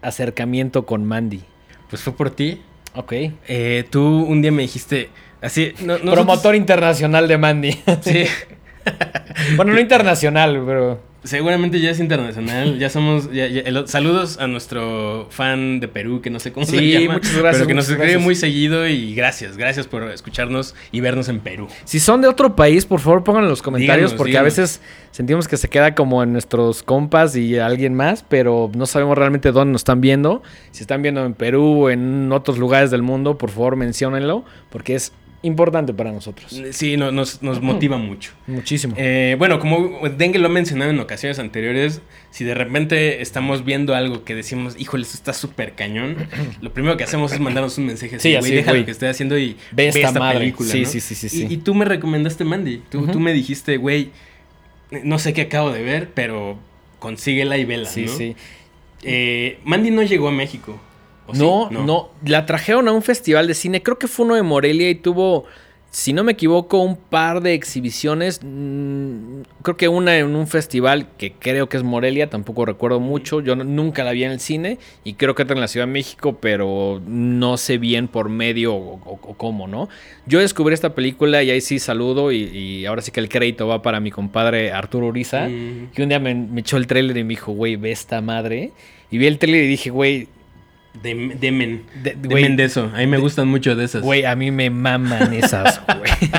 acercamiento 0.01 0.85
con 0.85 1.05
Mandy. 1.05 1.41
Pues 1.89 2.01
fue 2.01 2.13
por 2.13 2.29
ti. 2.31 2.61
Ok. 2.95 3.13
Eh, 3.47 3.85
tú 3.89 4.25
un 4.25 4.41
día 4.41 4.51
me 4.51 4.63
dijiste, 4.63 5.09
así... 5.41 5.73
Promotor 6.03 6.55
internacional 6.55 7.27
de 7.27 7.37
Mandy. 7.37 7.71
Sí. 8.01 8.25
bueno, 9.55 9.73
no 9.73 9.79
internacional, 9.79 10.61
pero... 10.65 11.12
Seguramente 11.23 11.79
ya 11.79 11.91
es 11.91 11.99
internacional, 11.99 12.77
ya 12.77 12.89
somos... 12.89 13.29
saludos 13.85 14.39
a 14.39 14.47
nuestro 14.47 15.27
fan 15.29 15.79
de 15.79 15.87
Perú, 15.87 16.21
que 16.21 16.29
no 16.29 16.39
sé 16.39 16.51
cómo 16.51 16.65
se 16.65 16.75
llama. 16.85 17.13
muchas 17.15 17.35
gracias. 17.35 17.57
Pero 17.59 17.67
que 17.67 17.73
nos 17.73 17.89
escribe 17.89 18.17
muy 18.17 18.35
seguido 18.35 18.87
y 18.87 19.15
gracias, 19.15 19.55
gracias 19.55 19.87
por 19.87 20.03
escucharnos 20.11 20.75
y 20.91 20.99
vernos 20.99 21.29
en 21.29 21.39
Perú. 21.39 21.67
Si 21.85 21.99
son 21.99 22.21
de 22.21 22.27
otro 22.27 22.55
país, 22.55 22.85
por 22.85 22.99
favor 22.99 23.23
pongan 23.23 23.43
en 23.43 23.49
los 23.49 23.61
comentarios, 23.61 24.13
porque 24.13 24.37
a 24.37 24.41
veces 24.41 24.81
sentimos 25.11 25.47
que 25.47 25.55
se 25.55 25.69
queda 25.69 25.95
como 25.95 26.23
en 26.23 26.33
nuestros 26.33 26.83
compas 26.83 27.35
y 27.35 27.57
alguien 27.57 27.93
más, 27.93 28.25
pero 28.27 28.69
no 28.75 28.85
sabemos 28.85 29.17
realmente 29.17 29.51
dónde 29.51 29.71
nos 29.71 29.81
están 29.81 30.01
viendo. 30.01 30.43
Si 30.71 30.81
están 30.81 31.01
viendo 31.01 31.25
en 31.25 31.35
Perú 31.35 31.85
o 31.85 31.89
en 31.89 32.31
otros 32.31 32.57
lugares 32.57 32.91
del 32.91 33.01
mundo, 33.01 33.37
por 33.37 33.49
favor 33.49 33.77
menciónenlo, 33.77 34.43
porque 34.69 34.95
es 34.95 35.13
importante 35.43 35.93
para 35.93 36.11
nosotros. 36.11 36.59
Sí, 36.71 36.97
nos, 36.97 37.41
motiva 37.61 37.97
mucho. 37.99 38.31
Muchísimo. 38.47 38.95
Eh, 38.97 39.35
bueno, 39.37 39.59
como 39.59 39.99
Dengue 40.09 40.39
lo 40.39 40.47
ha 40.47 40.51
mencionado 40.51 40.89
en 40.89 40.99
ocasiones 40.99 41.37
anteriores, 41.37 42.01
si 42.31 42.43
de 42.43 42.55
repente 42.55 43.21
estamos 43.21 43.63
viendo 43.63 43.93
algo 43.93 44.23
que 44.23 44.33
decimos, 44.33 44.75
híjole, 44.79 45.03
esto 45.03 45.17
está 45.17 45.33
súper 45.33 45.73
cañón, 45.73 46.17
lo 46.61 46.73
primero 46.73 46.97
que 46.97 47.03
hacemos 47.03 47.31
es 47.31 47.39
mandarnos 47.39 47.77
un 47.77 47.85
mensaje 47.85 48.15
así, 48.15 48.35
güey, 48.35 48.51
deja 48.51 48.73
lo 48.73 48.85
que 48.85 48.91
estoy 48.91 49.09
haciendo 49.09 49.37
y 49.37 49.57
ve, 49.71 49.89
esta, 49.89 50.31
película. 50.31 50.69
Sí, 50.69 50.85
sí, 50.85 50.99
sí, 50.99 51.15
sí, 51.29 51.47
y, 51.49 51.57
tú 51.57 51.75
me 51.75 51.85
recomendaste 51.85 52.43
Mandy. 52.43 52.81
Tú, 52.89 53.05
tú 53.07 53.19
me 53.19 53.33
dijiste, 53.33 53.77
güey, 53.77 54.11
no 55.03 55.19
sé 55.19 55.33
qué 55.33 55.41
acabo 55.41 55.71
de 55.71 55.83
ver, 55.83 56.09
pero 56.13 56.57
consíguela 56.99 57.57
y 57.57 57.65
vela, 57.65 57.89
sí, 57.89 58.07
Sí, 58.07 58.35
eh, 59.03 59.59
Mandy 59.65 59.91
no 59.91 60.03
llegó 60.03 60.29
a 60.29 60.31
México. 60.31 60.79
No, 61.31 61.69
no, 61.69 62.09
la 62.25 62.45
trajeron 62.45 62.87
a 62.87 62.91
un 62.91 63.01
festival 63.01 63.47
de 63.47 63.53
cine, 63.53 63.81
creo 63.81 63.97
que 63.97 64.07
fue 64.07 64.25
uno 64.25 64.35
de 64.35 64.43
Morelia 64.43 64.89
y 64.89 64.95
tuvo, 64.95 65.45
si 65.89 66.11
no 66.11 66.23
me 66.23 66.33
equivoco, 66.33 66.79
un 66.79 66.97
par 66.97 67.41
de 67.41 67.53
exhibiciones. 67.53 68.41
Mm, 68.43 69.41
creo 69.61 69.77
que 69.77 69.87
una 69.87 70.17
en 70.17 70.35
un 70.35 70.47
festival 70.47 71.07
que 71.17 71.31
creo 71.31 71.69
que 71.69 71.77
es 71.77 71.83
Morelia, 71.83 72.29
tampoco 72.29 72.65
recuerdo 72.65 72.99
mucho. 72.99 73.39
Yo 73.39 73.55
nunca 73.55 74.03
la 74.03 74.11
vi 74.11 74.25
en 74.25 74.31
el 74.31 74.41
cine 74.41 74.79
y 75.05 75.13
creo 75.13 75.33
que 75.33 75.43
está 75.43 75.53
en 75.53 75.61
la 75.61 75.69
Ciudad 75.69 75.87
de 75.87 75.93
México, 75.93 76.37
pero 76.41 77.01
no 77.07 77.55
sé 77.55 77.77
bien 77.77 78.09
por 78.09 78.27
medio 78.27 78.75
o, 78.75 79.35
cómo, 79.37 79.67
¿no? 79.67 79.87
Yo 80.25 80.39
descubrí 80.39 80.73
esta 80.73 80.93
película 80.93 81.41
y 81.41 81.51
ahí 81.51 81.61
sí 81.61 81.79
saludo 81.79 82.33
y, 82.33 82.85
ahora 82.85 83.01
sí 83.01 83.11
que 83.11 83.21
el 83.21 83.29
crédito 83.29 83.65
va 83.67 83.81
para 83.81 84.01
mi 84.01 84.11
compadre 84.11 84.73
Arturo 84.73 85.07
Uriza, 85.07 85.47
que 85.47 86.03
un 86.03 86.09
día 86.09 86.19
me, 86.19 86.35
me 86.35 86.61
echó 86.61 86.75
el 86.75 86.85
trailer 86.85 87.15
y 87.15 87.23
me 87.23 87.29
dijo, 87.29 87.53
güey, 87.53 87.77
ve 87.77 87.91
esta 87.91 88.19
madre. 88.19 88.71
Y 89.09 89.19
vi 89.19 89.27
el 89.27 89.37
trailer 89.37 89.63
y 89.63 89.67
dije, 89.67 89.89
güey, 89.91 90.27
de. 91.01 91.13
De, 91.13 92.15
demen 92.15 92.55
de 92.55 92.63
eso. 92.63 92.91
A 92.93 92.97
mí 92.97 93.07
me 93.07 93.17
gustan 93.17 93.47
mucho 93.47 93.75
de 93.75 93.85
esas. 93.85 94.01
Güey, 94.01 94.25
a 94.25 94.35
mí 94.35 94.51
me 94.51 94.69
maman 94.69 95.33
esas, 95.33 95.81
güey. 95.97 96.31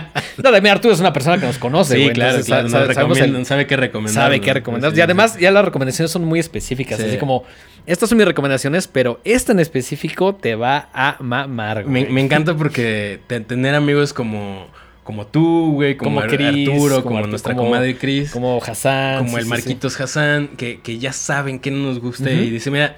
no, 0.43 0.53
de 0.53 0.61
mí 0.61 0.69
Arturo 0.69 0.95
es 0.95 1.01
una 1.01 1.13
persona 1.13 1.39
que 1.39 1.47
nos 1.47 1.59
conoce, 1.59 1.97
güey. 1.97 2.09
Sí, 2.09 2.15
claro, 2.15 2.43
claro. 2.45 2.69
sabe, 2.69 3.67
qué 3.67 3.77
recomendar. 3.77 4.15
Sabe 4.25 4.41
qué 4.41 4.55
recomendar. 4.55 4.97
Y 4.97 5.01
además, 5.01 5.39
ya 5.39 5.51
las 5.51 5.65
recomendaciones 5.65 6.11
son 6.11 6.25
muy 6.25 6.39
específicas. 6.39 7.01
Así 7.01 7.17
como, 7.19 7.45
estas 7.87 8.09
son 8.09 8.19
mis 8.19 8.27
recomendaciones, 8.27 8.89
pero 8.89 9.21
esta 9.25 9.53
en 9.53 9.61
específico 9.61 10.35
te 10.35 10.55
va 10.55 10.89
a 10.93 11.17
mamar, 11.21 11.85
güey. 11.85 12.07
Me, 12.11 12.21
encanta 12.21 12.57
porque 12.57 13.21
tener 13.27 13.75
amigos 13.75 14.13
como 14.13 14.69
como 15.05 15.27
tú, 15.27 15.73
güey, 15.75 15.99
como, 15.99 16.19
Arturo, 16.21 17.05
como, 17.05 17.27
nuestra 17.27 17.55
comadre 17.55 17.97
Cris. 17.99 18.31
Como 18.31 18.59
Hassan. 18.63 19.19
Como 19.19 19.37
el 19.37 19.45
Marquitos 19.45 20.01
Hassan, 20.01 20.49
que, 20.57 20.81
que, 20.81 20.99
ya 20.99 21.13
saben 21.13 21.61
qué 21.61 21.71
nos 21.71 22.01
gusta 22.01 22.31
y 22.31 22.49
dice, 22.49 22.71
mira, 22.71 22.97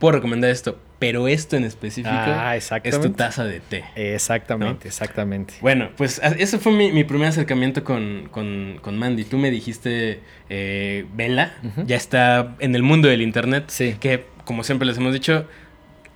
puedo 0.00 0.16
recomendar 0.16 0.50
esto, 0.50 0.78
pero 1.04 1.28
esto 1.28 1.56
en 1.56 1.64
específico 1.64 2.14
ah, 2.16 2.56
es 2.56 2.70
tu 2.98 3.10
taza 3.10 3.44
de 3.44 3.60
té. 3.60 3.84
Exactamente, 3.94 4.88
exactamente. 4.88 5.52
Bueno, 5.60 5.90
pues 5.98 6.18
ese 6.38 6.58
fue 6.58 6.72
mi, 6.72 7.04
primer 7.04 7.28
acercamiento 7.28 7.84
con, 7.84 8.30
con, 8.30 8.98
Mandy. 8.98 9.24
Tú 9.24 9.36
me 9.36 9.50
dijiste, 9.50 10.20
eh, 10.48 11.04
vela, 11.12 11.52
ya 11.84 11.96
está 11.96 12.56
en 12.58 12.74
el 12.74 12.82
mundo 12.82 13.08
del 13.08 13.20
internet, 13.20 13.64
sí. 13.66 13.96
que 14.00 14.24
como 14.46 14.64
siempre 14.64 14.86
les 14.86 14.96
hemos 14.96 15.12
dicho, 15.12 15.46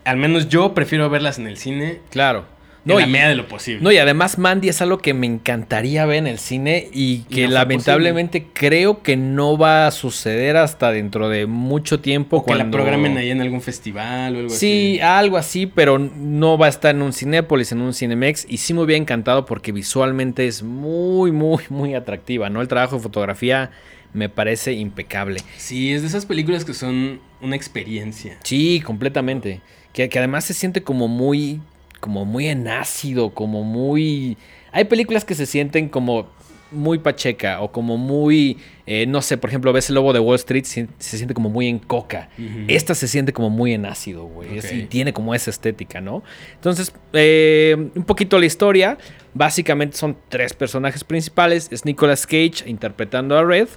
al 0.06 0.16
menos 0.16 0.48
yo 0.48 0.72
prefiero 0.72 1.10
verlas 1.10 1.38
en 1.38 1.48
el 1.48 1.58
cine. 1.58 2.00
Claro 2.08 2.57
no, 2.84 2.94
en 2.94 3.00
la 3.00 3.06
medida 3.06 3.28
de 3.28 3.34
lo 3.34 3.48
posible. 3.48 3.82
No, 3.82 3.92
y 3.92 3.98
además 3.98 4.38
Mandy 4.38 4.68
es 4.68 4.80
algo 4.80 4.98
que 4.98 5.12
me 5.12 5.26
encantaría 5.26 6.06
ver 6.06 6.18
en 6.18 6.26
el 6.26 6.38
cine 6.38 6.88
y 6.92 7.20
que 7.24 7.48
lamentablemente 7.48 8.46
creo 8.52 9.02
que 9.02 9.16
no 9.16 9.58
va 9.58 9.86
a 9.86 9.90
suceder 9.90 10.56
hasta 10.56 10.90
dentro 10.90 11.28
de 11.28 11.46
mucho 11.46 12.00
tiempo. 12.00 12.38
O 12.38 12.44
cuando... 12.44 12.64
que 12.64 12.68
la 12.68 12.70
programen 12.70 13.18
ahí 13.18 13.30
en 13.30 13.40
algún 13.40 13.60
festival 13.60 14.34
o 14.34 14.38
algo 14.38 14.50
así. 14.50 14.58
Sí, 14.58 15.00
algo 15.00 15.36
así, 15.36 15.66
pero 15.66 15.98
no 15.98 16.56
va 16.56 16.66
a 16.66 16.70
estar 16.70 16.94
en 16.94 17.02
un 17.02 17.12
Cinépolis, 17.12 17.72
en 17.72 17.82
un 17.82 17.92
Cinemex. 17.92 18.46
Y 18.48 18.58
sí 18.58 18.72
me 18.72 18.82
hubiera 18.82 19.00
encantado 19.00 19.44
porque 19.44 19.72
visualmente 19.72 20.46
es 20.46 20.62
muy, 20.62 21.32
muy, 21.32 21.64
muy 21.68 21.94
atractiva, 21.94 22.48
¿no? 22.48 22.62
El 22.62 22.68
trabajo 22.68 22.96
de 22.96 23.02
fotografía 23.02 23.70
me 24.12 24.28
parece 24.28 24.72
impecable. 24.72 25.40
Sí, 25.56 25.92
es 25.92 26.02
de 26.02 26.08
esas 26.08 26.24
películas 26.24 26.64
que 26.64 26.74
son 26.74 27.20
una 27.40 27.56
experiencia. 27.56 28.38
Sí, 28.44 28.82
completamente. 28.84 29.60
Que, 29.92 30.08
que 30.08 30.18
además 30.18 30.44
se 30.44 30.54
siente 30.54 30.82
como 30.82 31.08
muy 31.08 31.60
como 32.00 32.24
muy 32.24 32.48
en 32.48 32.68
ácido, 32.68 33.30
como 33.34 33.64
muy... 33.64 34.36
Hay 34.72 34.84
películas 34.84 35.24
que 35.24 35.34
se 35.34 35.46
sienten 35.46 35.88
como 35.88 36.28
muy 36.70 36.98
pacheca 36.98 37.60
o 37.60 37.72
como 37.72 37.96
muy, 37.96 38.58
eh, 38.86 39.06
no 39.06 39.22
sé, 39.22 39.38
por 39.38 39.48
ejemplo, 39.50 39.72
ves 39.72 39.88
el 39.88 39.94
lobo 39.94 40.12
de 40.12 40.20
Wall 40.20 40.36
Street, 40.36 40.64
se, 40.64 40.88
siente 40.98 41.34
como 41.34 41.48
muy 41.48 41.66
en 41.66 41.78
coca. 41.78 42.28
Esta 42.68 42.94
se 42.94 43.08
siente 43.08 43.32
como 43.32 43.50
muy 43.50 43.72
en 43.72 43.86
ácido, 43.86 44.24
güey. 44.24 44.58
Y 44.58 44.82
tiene 44.84 45.12
como 45.12 45.34
esa 45.34 45.50
estética, 45.50 46.00
¿no? 46.00 46.22
Entonces, 46.54 46.92
eh, 47.12 47.90
un 47.94 48.04
poquito 48.04 48.38
la 48.38 48.46
historia. 48.46 48.98
Básicamente 49.34 49.96
son 49.96 50.16
tres 50.28 50.52
personajes 50.52 51.04
principales. 51.04 51.68
Es 51.70 51.84
Nicolas 51.84 52.26
Cage 52.26 52.64
interpretando 52.66 53.36
a 53.36 53.44
Red 53.44 53.68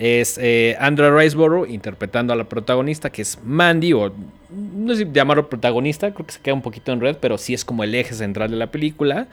es 0.00 0.38
eh, 0.38 0.76
Andrea 0.80 1.10
Riceborough 1.10 1.68
interpretando 1.68 2.32
a 2.32 2.36
la 2.36 2.48
protagonista, 2.48 3.10
que 3.10 3.20
es 3.20 3.38
Mandy, 3.44 3.92
o 3.92 4.10
no 4.50 4.94
sé 4.94 5.04
si 5.04 5.12
llamarlo 5.12 5.50
protagonista, 5.50 6.12
creo 6.14 6.26
que 6.26 6.32
se 6.32 6.40
queda 6.40 6.54
un 6.54 6.62
poquito 6.62 6.90
en 6.90 7.02
red, 7.02 7.18
pero 7.20 7.36
sí 7.36 7.52
es 7.52 7.66
como 7.66 7.84
el 7.84 7.94
eje 7.94 8.14
central 8.14 8.50
de 8.50 8.56
la 8.56 8.70
película. 8.70 9.28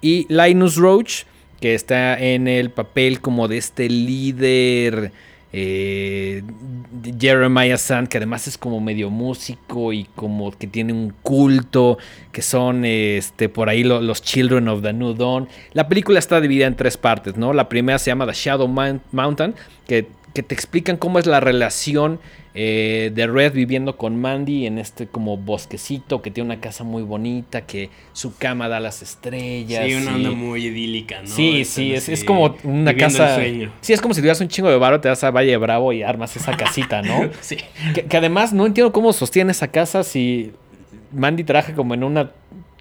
Y 0.00 0.26
Linus 0.28 0.76
Roach, 0.76 1.22
que 1.60 1.74
está 1.74 2.18
en 2.18 2.48
el 2.48 2.70
papel 2.70 3.20
como 3.20 3.46
de 3.46 3.58
este 3.58 3.88
líder 3.88 5.12
eh, 5.52 6.42
Jeremiah 7.18 7.78
Sand, 7.78 8.08
que 8.08 8.18
además 8.18 8.46
es 8.48 8.58
como 8.58 8.80
medio 8.80 9.10
músico 9.10 9.92
y 9.92 10.04
como 10.14 10.52
que 10.52 10.66
tiene 10.66 10.92
un 10.92 11.14
culto, 11.22 11.98
que 12.32 12.42
son 12.42 12.84
este, 12.84 13.48
por 13.48 13.68
ahí 13.68 13.84
los 13.84 14.22
Children 14.22 14.68
of 14.68 14.82
the 14.82 14.92
New 14.92 15.14
Dawn. 15.14 15.48
La 15.72 15.88
película 15.88 16.18
está 16.18 16.40
dividida 16.40 16.66
en 16.66 16.76
tres 16.76 16.96
partes, 16.96 17.36
¿no? 17.36 17.52
La 17.52 17.68
primera 17.68 17.98
se 17.98 18.10
llama 18.10 18.26
The 18.26 18.32
Shadow 18.34 18.68
Mountain, 19.12 19.54
que 19.86 20.06
que 20.34 20.42
te 20.42 20.54
explican 20.54 20.96
cómo 20.96 21.18
es 21.18 21.26
la 21.26 21.40
relación 21.40 22.20
eh, 22.54 23.12
de 23.14 23.26
Red 23.26 23.52
viviendo 23.52 23.96
con 23.96 24.20
Mandy 24.20 24.66
en 24.66 24.78
este 24.78 25.06
como 25.06 25.36
bosquecito, 25.36 26.22
que 26.22 26.30
tiene 26.30 26.46
una 26.46 26.60
casa 26.60 26.84
muy 26.84 27.02
bonita, 27.02 27.62
que 27.62 27.90
su 28.12 28.36
cama 28.36 28.68
da 28.68 28.80
las 28.80 29.02
estrellas. 29.02 29.84
Sí, 29.86 29.94
una 29.94 30.14
onda 30.14 30.30
muy 30.30 30.66
idílica, 30.66 31.20
¿no? 31.20 31.28
Sí, 31.28 31.64
sí, 31.64 31.94
es, 31.94 32.24
como 32.24 32.56
una 32.64 32.94
casa. 32.96 33.38
Sí, 33.80 33.92
es 33.92 34.00
como 34.00 34.14
si 34.14 34.20
tuvieras 34.20 34.40
un 34.40 34.48
chingo 34.48 34.70
de 34.70 34.76
barro, 34.76 35.00
te 35.00 35.08
vas 35.08 35.22
a 35.24 35.30
Valle 35.30 35.56
Bravo 35.56 35.92
y 35.92 36.02
armas 36.02 36.36
esa 36.36 36.56
casita, 36.56 37.02
¿no? 37.02 37.30
sí. 37.40 37.58
Que, 37.94 38.04
que, 38.04 38.16
además 38.16 38.52
no 38.52 38.66
entiendo 38.66 38.92
cómo 38.92 39.12
sostiene 39.12 39.52
esa 39.52 39.68
casa 39.68 40.02
si 40.02 40.52
Mandy 41.12 41.44
trabaja 41.44 41.74
como 41.74 41.94
en 41.94 42.02
una 42.02 42.32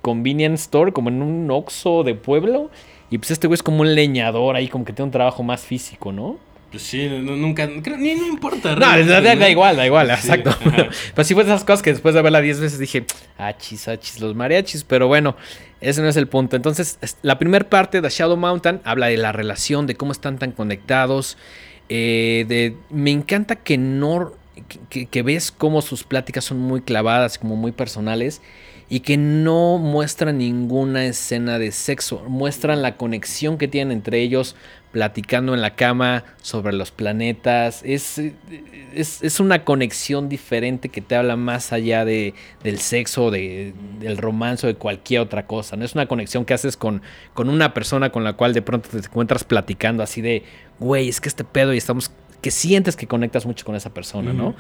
convenience 0.02 0.64
store, 0.64 0.94
como 0.94 1.10
en 1.10 1.22
un 1.22 1.52
Oxxo 1.52 2.04
de 2.04 2.16
pueblo. 2.16 2.72
Y 3.10 3.18
pues 3.18 3.32
este 3.32 3.48
güey 3.48 3.56
es 3.56 3.64
como 3.64 3.82
un 3.82 3.96
leñador 3.96 4.56
ahí, 4.56 4.68
como 4.68 4.86
que 4.86 4.94
tiene 4.94 5.06
un 5.06 5.12
trabajo 5.12 5.44
más 5.44 5.62
físico, 5.62 6.12
¿no? 6.12 6.38
Pues 6.72 6.84
sí, 6.84 7.08
nunca, 7.08 7.66
ni 7.66 8.16
no 8.16 8.28
importa. 8.28 8.76
No, 8.76 8.80
da, 8.80 9.50
igual, 9.50 9.78
da 9.78 9.86
igual, 9.86 10.10
exacto. 10.10 10.54
Pero 11.16 11.24
sí 11.24 11.34
fue 11.34 11.44
esas 11.44 11.64
cosas 11.64 11.82
que 11.82 11.92
después 11.92 12.14
de 12.14 12.22
verla 12.22 12.42
10 12.42 12.60
veces 12.60 12.80
dije, 12.80 13.06
achis, 13.38 13.88
achis, 13.88 14.20
los 14.20 14.36
mariachis, 14.36 14.84
pero 14.84 15.08
bueno, 15.08 15.38
ese 15.80 16.02
no 16.02 16.10
es 16.10 16.18
el 16.18 16.28
punto. 16.28 16.58
Entonces, 16.58 17.00
la 17.22 17.40
primera 17.40 17.70
parte 17.70 18.02
de 18.02 18.10
Shadow 18.10 18.36
Mountain 18.36 18.82
habla 18.84 19.08
de 19.08 19.16
la 19.16 19.32
relación, 19.32 19.88
de 19.88 19.96
cómo 19.96 20.12
están 20.12 20.40
tan 20.40 20.52
conectados. 20.52 21.38
Eh, 21.88 22.46
de, 22.50 22.76
me 22.90 23.12
encanta 23.12 23.56
que 23.56 23.78
no, 23.78 24.34
que, 24.90 25.06
que 25.06 25.24
ves 25.24 25.52
cómo 25.52 25.82
sus 25.82 26.04
pláticas 26.04 26.44
son 26.44 26.60
muy 26.60 26.82
clavadas, 26.82 27.38
como 27.38 27.56
muy 27.56 27.72
personales 27.72 28.42
y 28.90 29.02
que 29.02 29.18
no 29.18 29.78
muestran 29.78 30.38
ninguna 30.38 31.06
escena 31.06 31.60
de 31.60 31.72
sexo, 31.72 32.24
muestran 32.28 32.82
la 32.82 32.96
conexión 32.96 33.58
que 33.58 33.68
tienen 33.68 33.98
entre 33.98 34.22
ellos 34.22 34.56
platicando 34.92 35.54
en 35.54 35.62
la 35.62 35.76
cama 35.76 36.24
sobre 36.42 36.74
los 36.74 36.92
planetas, 36.92 37.82
es, 37.84 38.22
es, 38.94 39.40
una 39.40 39.64
conexión 39.64 40.30
diferente 40.30 40.90
que 40.90 41.02
te 41.02 41.16
habla 41.16 41.36
más 41.36 41.74
allá 41.74 42.06
de, 42.06 42.34
del 42.64 42.80
sexo, 42.80 43.30
de, 43.30 43.74
del 44.00 44.18
romance 44.18 44.66
o 44.66 44.70
de 44.70 44.76
cualquier 44.76 45.22
otra 45.22 45.46
cosa, 45.46 45.76
no 45.76 45.86
es 45.86 45.94
una 45.94 46.08
conexión 46.08 46.46
que 46.46 46.54
haces 46.54 46.78
con, 46.78 47.02
con 47.34 47.50
una 47.50 47.74
persona 47.74 48.12
con 48.12 48.24
la 48.24 48.34
cual 48.34 48.54
de 48.54 48.62
pronto 48.62 48.90
te 48.90 48.98
encuentras 48.98 49.44
platicando 49.44 50.04
así 50.04 50.22
de, 50.22 50.44
güey, 50.80 51.10
es 51.10 51.22
que 51.22 51.30
este 51.30 51.44
pedo 51.44 51.74
y 51.74 51.78
estamos 51.78 52.12
que 52.48 52.52
sientes 52.52 52.96
que 52.96 53.08
conectas 53.08 53.46
mucho 53.46 53.66
con 53.66 53.76
esa 53.76 53.94
persona, 53.94 54.32
¿no? 54.32 54.56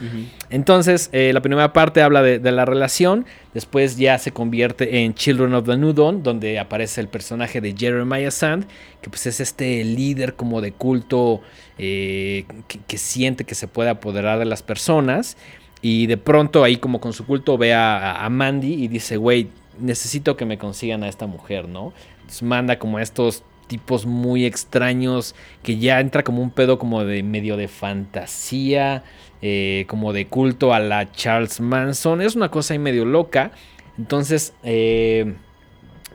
Entonces, 0.50 1.10
eh, 1.14 1.32
la 1.32 1.40
primera 1.40 1.72
parte 1.72 2.02
habla 2.02 2.22
de, 2.22 2.52
la 2.52 2.66
relación, 2.66 3.26
después 3.54 3.96
ya 3.96 4.18
se 4.18 4.34
convierte 4.34 5.06
en 5.06 5.14
Children 5.14 5.54
of 5.54 5.66
the 5.68 5.78
New 5.78 5.94
Dawn, 5.94 6.22
donde 6.22 6.60
aparece 6.60 7.00
el 7.00 7.08
personaje 7.08 7.62
de 7.62 7.74
Jeremiah 7.78 8.30
Sand, 8.30 8.66
que 9.02 9.10
pues 9.10 9.26
es 9.26 9.40
este 9.40 9.86
líder 9.86 10.34
como 10.34 10.60
de 10.60 10.74
culto 10.74 11.40
eh, 11.78 12.44
que, 12.68 12.98
siente 12.98 13.46
que 13.46 13.56
se 13.56 13.70
puede 13.70 13.90
apoderar 13.90 14.38
de 14.38 14.44
las 14.44 14.64
personas, 14.64 15.38
y 15.82 16.08
de 16.08 16.18
pronto 16.18 16.66
ahí 16.66 16.76
como 16.76 17.00
con 17.00 17.14
su 17.14 17.26
culto 17.26 17.58
ve 17.58 17.74
a, 17.74 18.26
a 18.26 18.30
Mandy 18.30 18.84
y 18.84 18.90
dice, 18.90 19.16
güey, 19.16 19.48
necesito 19.80 20.36
que 20.36 20.44
me 20.44 20.58
consigan 20.58 21.06
a 21.06 21.08
esta 21.08 21.26
mujer, 21.26 21.70
¿no? 21.70 21.94
Entonces 22.18 22.44
manda 22.44 22.80
como 22.80 22.98
a 22.98 23.02
estos 23.02 23.46
tipos 23.68 24.06
muy 24.06 24.46
extraños, 24.46 25.36
que 25.64 25.78
ya 25.78 26.00
entra 26.00 26.24
como 26.24 26.42
un 26.42 26.52
pedo 26.52 26.80
como 26.80 27.04
de 27.04 27.24
medio 27.24 27.58
de 27.58 27.68
fantasía, 27.68 29.04
eh, 29.42 29.86
como 29.88 30.14
de 30.14 30.28
culto 30.28 30.74
a 30.74 30.80
la 30.80 31.12
Charles 31.12 31.60
Manson. 31.60 32.22
Es 32.22 32.36
una 32.36 32.50
cosa 32.50 32.74
ahí 32.74 32.80
medio 32.80 33.06
loca. 33.06 33.52
Entonces, 33.98 34.54
eh, 34.64 35.36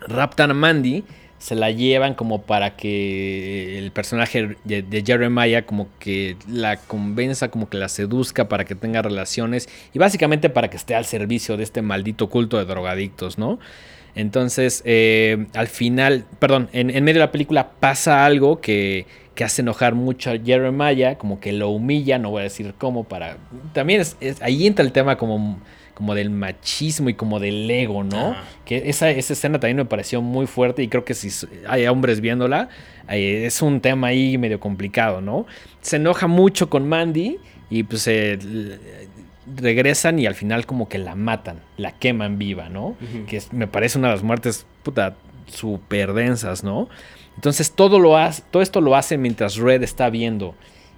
raptan 0.08 0.50
a 0.50 0.54
Mandy, 0.54 1.04
se 1.42 1.56
la 1.56 1.72
llevan 1.72 2.14
como 2.14 2.42
para 2.42 2.76
que 2.76 3.76
el 3.76 3.90
personaje 3.90 4.56
de, 4.62 5.02
Jeremiah 5.04 5.66
como 5.66 5.88
que 5.98 6.36
la 6.48 6.76
convenza, 6.76 7.50
como 7.50 7.68
que 7.68 7.78
la 7.78 7.88
seduzca 7.88 8.48
para 8.48 8.64
que 8.64 8.76
tenga 8.76 9.02
relaciones 9.02 9.68
y 9.92 9.98
básicamente 9.98 10.50
para 10.50 10.70
que 10.70 10.76
esté 10.76 10.94
al 10.94 11.04
servicio 11.04 11.56
de 11.56 11.64
este 11.64 11.82
maldito 11.82 12.28
culto 12.28 12.58
de 12.58 12.64
drogadictos, 12.64 13.38
¿no? 13.38 13.58
Entonces, 14.14 14.82
eh, 14.84 15.46
al 15.54 15.68
final, 15.68 16.24
perdón, 16.38 16.68
en, 16.72 16.86
medio 17.04 17.20
de 17.20 17.26
la 17.26 17.32
película 17.32 17.70
pasa 17.80 18.24
algo 18.24 18.60
que, 18.60 19.06
hace 19.42 19.62
enojar 19.62 19.96
mucho 19.96 20.30
a 20.30 20.38
Jeremiah, 20.38 21.16
como 21.18 21.40
que 21.40 21.52
lo 21.52 21.70
humilla, 21.70 22.16
no 22.16 22.30
voy 22.30 22.40
a 22.40 22.44
decir 22.44 22.74
cómo, 22.78 23.02
para... 23.02 23.38
También 23.72 24.00
es, 24.00 24.16
ahí 24.40 24.68
entra 24.68 24.84
el 24.84 24.92
tema 24.92 25.16
como, 25.16 25.58
como 25.94 26.14
del 26.14 26.30
machismo 26.30 27.08
y 27.08 27.14
como 27.14 27.40
del 27.40 27.68
ego, 27.68 28.04
¿no? 28.04 28.36
Que 28.64 28.88
esa, 28.88 29.10
esa, 29.10 29.32
escena 29.32 29.58
también 29.58 29.78
me 29.78 29.84
pareció 29.84 30.22
muy 30.22 30.46
fuerte 30.46 30.84
y 30.84 30.88
creo 30.88 31.04
que 31.04 31.14
si 31.14 31.28
hay 31.66 31.88
hombres 31.88 32.20
viéndola, 32.20 32.68
eh, 33.08 33.46
es 33.46 33.62
un 33.62 33.80
tema 33.80 34.08
ahí 34.08 34.38
medio 34.38 34.60
complicado, 34.60 35.20
¿no? 35.20 35.46
Se 35.80 35.96
enoja 35.96 36.28
mucho 36.28 36.70
con 36.70 36.88
Mandy 36.88 37.38
y 37.68 37.82
pues 37.82 38.06
eh, 38.06 38.38
regresan 39.46 40.18
y 40.18 40.26
al 40.26 40.34
final 40.34 40.66
como 40.66 40.88
que 40.88 40.98
la 40.98 41.14
matan, 41.14 41.60
la 41.76 41.92
queman 41.92 42.38
viva, 42.38 42.68
¿no? 42.68 42.96
Que 43.26 43.42
me 43.50 43.66
parece 43.66 43.98
una 43.98 44.08
de 44.08 44.14
las 44.14 44.22
muertes, 44.22 44.66
puta, 44.82 45.16
súper 45.46 46.12
densas, 46.12 46.62
¿no? 46.62 46.88
Entonces 47.36 47.72
todo, 47.72 47.98
lo 47.98 48.16
hace, 48.16 48.42
todo 48.50 48.62
esto 48.62 48.80
lo 48.80 48.94
hace 48.94 49.18
mientras 49.18 49.56
Red 49.56 49.82
está 49.82 50.10
viendo. 50.10 50.54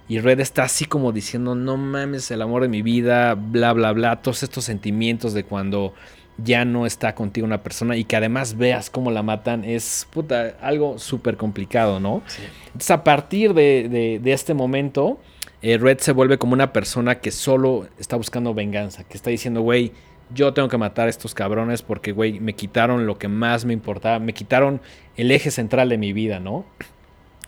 Y 0.07 0.19
Red 0.19 0.39
está 0.39 0.63
así 0.63 0.85
como 0.85 1.11
diciendo, 1.11 1.55
no 1.55 1.77
mames, 1.77 2.29
el 2.29 2.41
amor 2.41 2.61
de 2.61 2.67
mi 2.67 2.83
vida, 2.83 3.33
bla, 3.33 3.73
bla, 3.73 3.91
bla. 3.91 4.21
Todos 4.21 4.43
estos 4.43 4.65
sentimientos 4.65 5.33
de 5.33 5.43
cuando 5.43 5.93
ya 6.37 6.65
no 6.65 6.85
está 6.85 7.15
contigo 7.15 7.47
una 7.47 7.63
persona 7.63 7.95
y 7.95 8.03
que 8.03 8.15
además 8.15 8.57
veas 8.57 8.89
cómo 8.89 9.09
la 9.09 9.23
matan 9.23 9.63
es, 9.63 10.07
puta, 10.11 10.57
algo 10.61 10.99
súper 10.99 11.37
complicado, 11.37 11.99
¿no? 11.99 12.21
Entonces 12.67 12.91
a 12.91 13.03
partir 13.03 13.53
de, 13.53 14.19
de 14.21 14.33
este 14.33 14.53
momento 14.53 15.19
eh, 15.61 15.77
Red 15.77 15.99
se 15.99 16.11
vuelve 16.11 16.37
como 16.37 16.53
una 16.53 16.73
persona 16.73 17.15
que 17.15 17.31
solo 17.31 17.87
está 17.99 18.15
buscando 18.15 18.53
venganza, 18.53 19.03
que 19.03 19.15
está 19.15 19.29
diciendo, 19.29 19.61
güey, 19.61 19.91
yo 20.33 20.53
tengo 20.53 20.67
que 20.69 20.77
matar 20.77 21.07
a 21.07 21.09
estos 21.09 21.33
cabrones 21.33 21.81
porque, 21.81 22.11
güey, 22.11 22.39
me 22.39 22.53
quitaron 22.53 23.05
lo 23.05 23.17
que 23.17 23.27
más 23.27 23.65
me 23.65 23.73
importaba, 23.73 24.19
me 24.19 24.33
quitaron 24.33 24.81
el 25.17 25.31
eje 25.31 25.51
central 25.51 25.89
de 25.89 25.97
mi 25.97 26.13
vida, 26.13 26.39
¿no? 26.39 26.65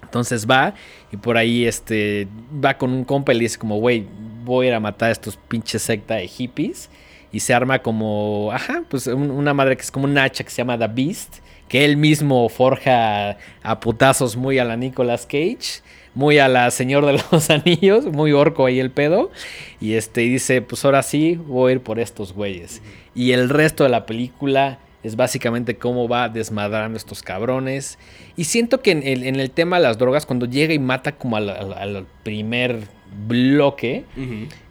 Entonces 0.03 0.47
va 0.49 0.73
y 1.11 1.17
por 1.17 1.37
ahí 1.37 1.65
este, 1.65 2.27
va 2.63 2.77
con 2.77 2.91
un 2.91 3.03
compa 3.03 3.33
y 3.33 3.35
le 3.35 3.43
dice 3.43 3.57
como, 3.57 3.79
güey, 3.79 4.05
voy 4.43 4.67
a 4.67 4.69
ir 4.69 4.75
a 4.75 4.79
matar 4.79 5.09
a 5.09 5.11
estos 5.11 5.37
pinches 5.37 5.81
secta 5.81 6.15
de 6.15 6.27
hippies. 6.27 6.89
Y 7.29 7.41
se 7.41 7.53
arma 7.53 7.79
como, 7.79 8.51
ajá, 8.53 8.83
pues 8.89 9.05
una 9.07 9.53
madre 9.53 9.75
que 9.75 9.83
es 9.83 9.91
como 9.91 10.05
un 10.05 10.17
hacha 10.17 10.45
que 10.45 10.49
se 10.49 10.57
llama 10.57 10.77
The 10.77 10.87
Beast, 10.87 11.39
que 11.67 11.85
él 11.85 11.97
mismo 11.97 12.47
forja 12.49 13.37
a 13.63 13.79
putazos 13.79 14.35
muy 14.35 14.59
a 14.59 14.65
la 14.65 14.77
Nicolas 14.77 15.25
Cage 15.25 15.81
muy 16.17 16.39
a 16.39 16.47
la 16.47 16.71
Señor 16.71 17.05
de 17.05 17.21
los 17.31 17.49
Anillos, 17.51 18.05
muy 18.05 18.31
orco 18.31 18.65
ahí 18.65 18.79
el 18.79 18.89
pedo. 18.89 19.29
Y 19.79 19.93
este 19.93 20.21
dice, 20.21 20.63
pues 20.63 20.83
ahora 20.83 21.03
sí 21.03 21.35
voy 21.35 21.69
a 21.69 21.75
ir 21.75 21.81
por 21.81 21.99
estos 21.99 22.33
güeyes. 22.33 22.81
Y 23.13 23.33
el 23.33 23.49
resto 23.49 23.83
de 23.83 23.91
la 23.91 24.07
película 24.07 24.79
es 25.03 25.15
básicamente 25.15 25.77
cómo 25.77 26.07
va 26.07 26.29
desmadrando 26.29 26.97
estos 26.97 27.21
cabrones. 27.23 27.97
Y 28.35 28.45
siento 28.45 28.81
que 28.81 28.91
en 28.91 29.39
el, 29.39 29.51
tema 29.51 29.77
de 29.77 29.83
las 29.83 29.97
drogas, 29.97 30.25
cuando 30.25 30.45
llega 30.45 30.73
y 30.73 30.79
mata 30.79 31.13
como 31.13 31.37
al, 31.37 32.05
primer 32.23 32.87
bloque, 33.27 34.03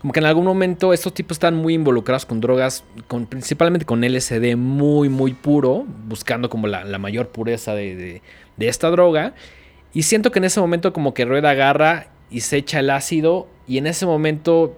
como 0.00 0.12
que 0.12 0.20
en 0.20 0.26
algún 0.26 0.44
momento 0.44 0.92
estos 0.92 1.14
tipos 1.14 1.36
están 1.36 1.54
muy 1.54 1.74
involucrados 1.74 2.26
con 2.26 2.40
drogas, 2.40 2.84
con, 3.08 3.26
principalmente 3.26 3.86
con 3.86 4.02
LSD 4.02 4.56
muy, 4.56 5.08
muy 5.08 5.32
puro, 5.32 5.86
buscando 6.06 6.50
como 6.50 6.66
la, 6.66 6.98
mayor 6.98 7.28
pureza 7.28 7.74
de, 7.74 8.20
de 8.56 8.68
esta 8.68 8.90
droga. 8.90 9.34
Y 9.94 10.02
siento 10.02 10.30
que 10.30 10.40
en 10.40 10.44
ese 10.44 10.60
momento 10.60 10.92
como 10.92 11.14
que 11.14 11.24
Rueda 11.24 11.50
agarra 11.50 12.08
y 12.30 12.40
se 12.40 12.58
echa 12.58 12.80
el 12.80 12.90
ácido 12.90 13.48
y 13.66 13.78
en 13.78 13.86
ese 13.86 14.04
momento 14.06 14.76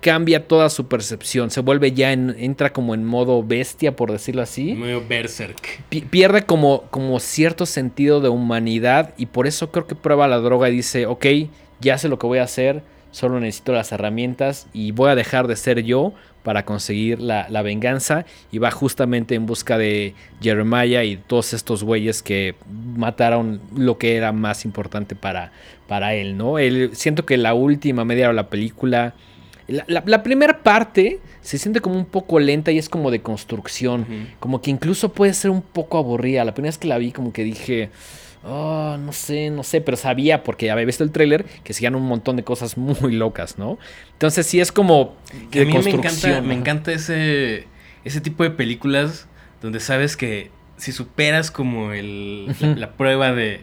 cambia 0.00 0.46
toda 0.46 0.70
su 0.70 0.86
percepción, 0.86 1.50
se 1.50 1.60
vuelve 1.60 1.92
ya 1.92 2.12
en, 2.12 2.34
entra 2.38 2.72
como 2.72 2.94
en 2.94 3.04
modo 3.04 3.42
bestia, 3.42 3.96
por 3.96 4.12
decirlo 4.12 4.42
así. 4.42 4.74
Medio 4.74 5.06
berserk. 5.06 5.82
pierde 6.10 6.42
como, 6.42 6.82
como 6.90 7.18
cierto 7.20 7.66
sentido 7.66 8.20
de 8.20 8.28
humanidad 8.28 9.14
y 9.18 9.26
por 9.26 9.46
eso 9.46 9.70
creo 9.70 9.86
que 9.86 9.94
prueba 9.94 10.28
la 10.28 10.38
droga 10.38 10.68
y 10.68 10.72
dice, 10.72 11.06
ok, 11.06 11.26
ya 11.80 11.98
sé 11.98 12.08
lo 12.08 12.18
que 12.18 12.26
voy 12.26 12.38
a 12.38 12.44
hacer, 12.44 12.82
solo 13.10 13.40
necesito 13.40 13.72
las 13.72 13.92
herramientas 13.92 14.68
y 14.72 14.92
voy 14.92 15.10
a 15.10 15.14
dejar 15.14 15.46
de 15.48 15.56
ser 15.56 15.82
yo 15.82 16.12
para 16.42 16.64
conseguir 16.64 17.20
la, 17.20 17.62
venganza 17.62 18.24
y 18.50 18.58
va 18.58 18.70
justamente 18.70 19.34
en 19.34 19.44
busca 19.44 19.76
de 19.76 20.14
Jeremiah 20.40 21.04
y 21.04 21.16
todos 21.16 21.52
estos 21.52 21.82
güeyes 21.84 22.22
que 22.22 22.54
mataron 22.96 23.60
lo 23.76 23.98
que 23.98 24.16
era 24.16 24.32
más 24.32 24.64
importante 24.64 25.14
para, 25.14 25.52
para 25.88 26.14
él, 26.14 26.38
¿no? 26.38 26.58
Él, 26.58 26.90
siento 26.94 27.26
que 27.26 27.36
la 27.36 27.54
última 27.54 28.04
media 28.04 28.28
de 28.28 28.34
la 28.34 28.48
película... 28.48 29.14
La, 29.68 30.22
primera 30.22 30.62
parte 30.62 31.20
se 31.42 31.58
siente 31.58 31.80
como 31.80 31.96
un 31.96 32.06
poco 32.06 32.40
lenta 32.40 32.72
y 32.72 32.78
es 32.78 32.88
como 32.88 33.10
de 33.10 33.20
construcción. 33.20 34.06
Como 34.40 34.62
que 34.62 34.70
incluso 34.70 35.12
puede 35.12 35.34
ser 35.34 35.50
un 35.50 35.62
poco 35.62 35.98
aburrida. 35.98 36.44
La 36.44 36.54
primera 36.54 36.70
vez 36.70 36.78
que 36.78 36.88
la 36.88 36.98
vi, 36.98 37.12
como 37.12 37.32
que 37.32 37.44
dije 37.44 37.90
oh, 38.44 38.96
no 38.98 39.12
sé, 39.12 39.50
no 39.50 39.62
sé, 39.62 39.80
pero 39.80 39.96
sabía 39.96 40.42
porque 40.42 40.70
había 40.70 40.84
visto 40.84 41.04
el 41.04 41.10
tráiler 41.10 41.44
que 41.64 41.72
siguen 41.72 41.94
un 41.94 42.06
montón 42.06 42.36
de 42.36 42.44
cosas 42.44 42.76
muy 42.76 43.12
locas, 43.12 43.58
¿no? 43.58 43.78
Entonces 44.12 44.46
sí 44.46 44.60
es 44.60 44.72
como 44.72 45.14
que 45.50 45.62
a 45.62 45.64
mí 45.64 45.72
me 45.72 45.90
encanta, 45.90 46.40
me 46.40 46.54
encanta 46.54 46.92
ese 46.92 47.66
ese 48.04 48.20
tipo 48.20 48.42
de 48.42 48.50
películas 48.50 49.26
donde 49.60 49.80
sabes 49.80 50.16
que 50.16 50.50
si 50.78 50.92
superas 50.92 51.50
como 51.50 51.92
el, 51.92 52.46
la, 52.76 52.92
prueba 52.92 53.32
de, 53.32 53.62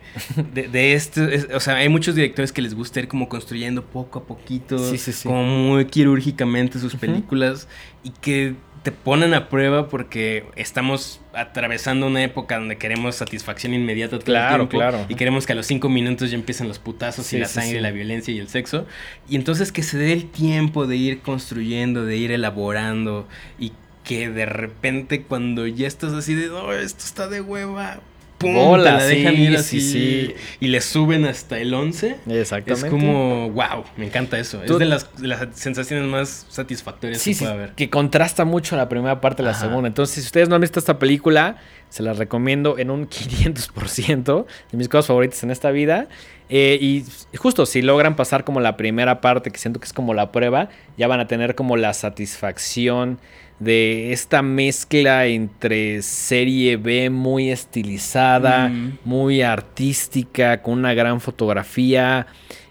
de, 0.54 0.94
esto, 0.94 1.22
o 1.54 1.60
sea, 1.60 1.78
hay 1.78 1.90
muchos 1.90 2.16
directores 2.16 2.52
que 2.52 2.62
les 2.62 2.76
gusta 2.76 3.00
ir 3.00 3.08
como 3.08 3.28
construyendo 3.30 3.84
poco 3.84 4.20
a 4.20 4.24
poquito, 4.26 4.78
como 5.24 5.44
muy 5.44 5.86
quirúrgicamente 5.86 6.78
sus 6.80 6.96
películas 6.96 7.68
y 8.04 8.12
que 8.12 8.56
te 8.86 8.92
ponen 8.92 9.34
a 9.34 9.50
prueba 9.50 9.90
porque 9.90 10.46
estamos 10.56 11.20
atravesando 11.34 12.06
una 12.06 12.24
época 12.24 12.60
donde 12.60 12.78
queremos 12.78 13.16
satisfacción 13.16 13.74
inmediata 13.74 14.20
todo 14.20 14.26
claro, 14.26 14.64
el 14.64 14.70
tiempo 14.70 14.78
claro. 14.78 15.06
y 15.10 15.16
queremos 15.16 15.48
que 15.48 15.54
a 15.54 15.56
los 15.56 15.66
cinco 15.66 15.90
minutos 15.90 16.30
ya 16.30 16.38
empiecen 16.38 16.68
los 16.68 16.78
putazos 16.78 17.34
y 17.34 17.40
la 17.40 17.48
sangre, 17.48 17.80
y 17.80 17.82
la 17.82 17.90
violencia 17.90 18.32
y 18.32 18.38
el 18.38 18.48
sexo. 18.48 18.86
Y 19.28 19.38
entonces 19.38 19.72
que 19.72 19.82
se 19.82 19.98
dé 19.98 20.14
el 20.14 20.30
tiempo 20.30 20.86
de 20.86 20.98
ir 20.98 21.22
construyendo, 21.22 22.06
de 22.06 22.16
ir 22.18 22.32
elaborando 22.32 23.28
y 23.58 23.72
que 24.06 24.30
de 24.30 24.46
repente 24.46 25.24
cuando 25.24 25.68
ya 25.68 25.88
estás 25.88 26.14
así 26.14 26.36
de, 26.36 26.48
no, 26.48 26.72
esto 26.72 27.04
está 27.04 27.28
de 27.28 27.42
hueva, 27.42 28.00
¡pum! 28.38 28.78
la 28.78 29.04
dejan 29.04 29.36
ir 29.36 29.58
así 29.58 30.36
y 30.60 30.68
le 30.68 30.80
suben 30.82 31.26
hasta 31.26 31.60
el 31.60 31.74
11. 31.74 32.18
Exactamente. 32.28 32.88
Es 32.88 32.92
como, 32.92 33.50
wow, 33.50 33.84
me 33.98 34.06
encanta 34.06 34.38
eso. 34.38 34.64
es 34.64 34.78
de 34.78 34.86
las, 34.86 35.10
sensaciones 35.54 36.08
más 36.08 36.46
satisfactorias 36.50 37.24
que 37.24 37.36
puede 37.36 37.52
haber. 37.52 37.72
Que 37.72 37.90
contrasta 37.90 38.46
mucho 38.46 38.76
la 38.78 38.88
primera 38.88 39.20
parte 39.20 39.44
de 39.44 39.50
la 39.50 39.56
segunda. 39.56 39.88
Entonces, 39.88 40.24
si 40.24 40.28
ustedes 40.28 40.48
no 40.48 40.56
han 40.56 40.62
visto 40.62 40.80
esta 40.80 41.00
película, 41.00 41.58
se 41.90 42.04
las 42.04 42.18
recomiendo 42.18 42.78
en 42.78 42.92
un 42.92 43.10
500% 43.10 44.46
de 44.72 44.78
mis 44.78 44.88
cosas 44.88 45.08
favoritas 45.08 45.44
en 45.44 45.52
esta 45.52 45.72
vida. 45.72 46.08
Eh, 46.48 46.78
y 46.80 47.04
justo 47.38 47.66
si 47.66 47.82
logran 47.82 48.16
pasar 48.16 48.44
como 48.44 48.60
la 48.60 48.78
primera 48.78 49.20
parte, 49.20 49.50
que 49.50 49.58
siento 49.58 49.80
que 49.80 49.88
es 49.88 49.94
como 49.94 50.14
la 50.14 50.32
prueba, 50.32 50.70
ya 50.96 51.08
van 51.08 51.20
a 51.20 51.28
tener 51.28 51.56
como 51.56 51.76
la 51.76 51.94
satisfacción 51.94 53.20
de 53.60 54.12
esta 54.12 54.42
mezcla 54.42 55.26
entre 55.28 56.02
serie 56.02 56.78
B 56.78 57.10
muy 57.10 57.52
estilizada, 57.52 58.72
muy 59.04 59.42
artística, 59.42 60.62
con 60.62 60.80
una 60.80 60.94
gran 60.94 61.22
fotografía. 61.22 62.28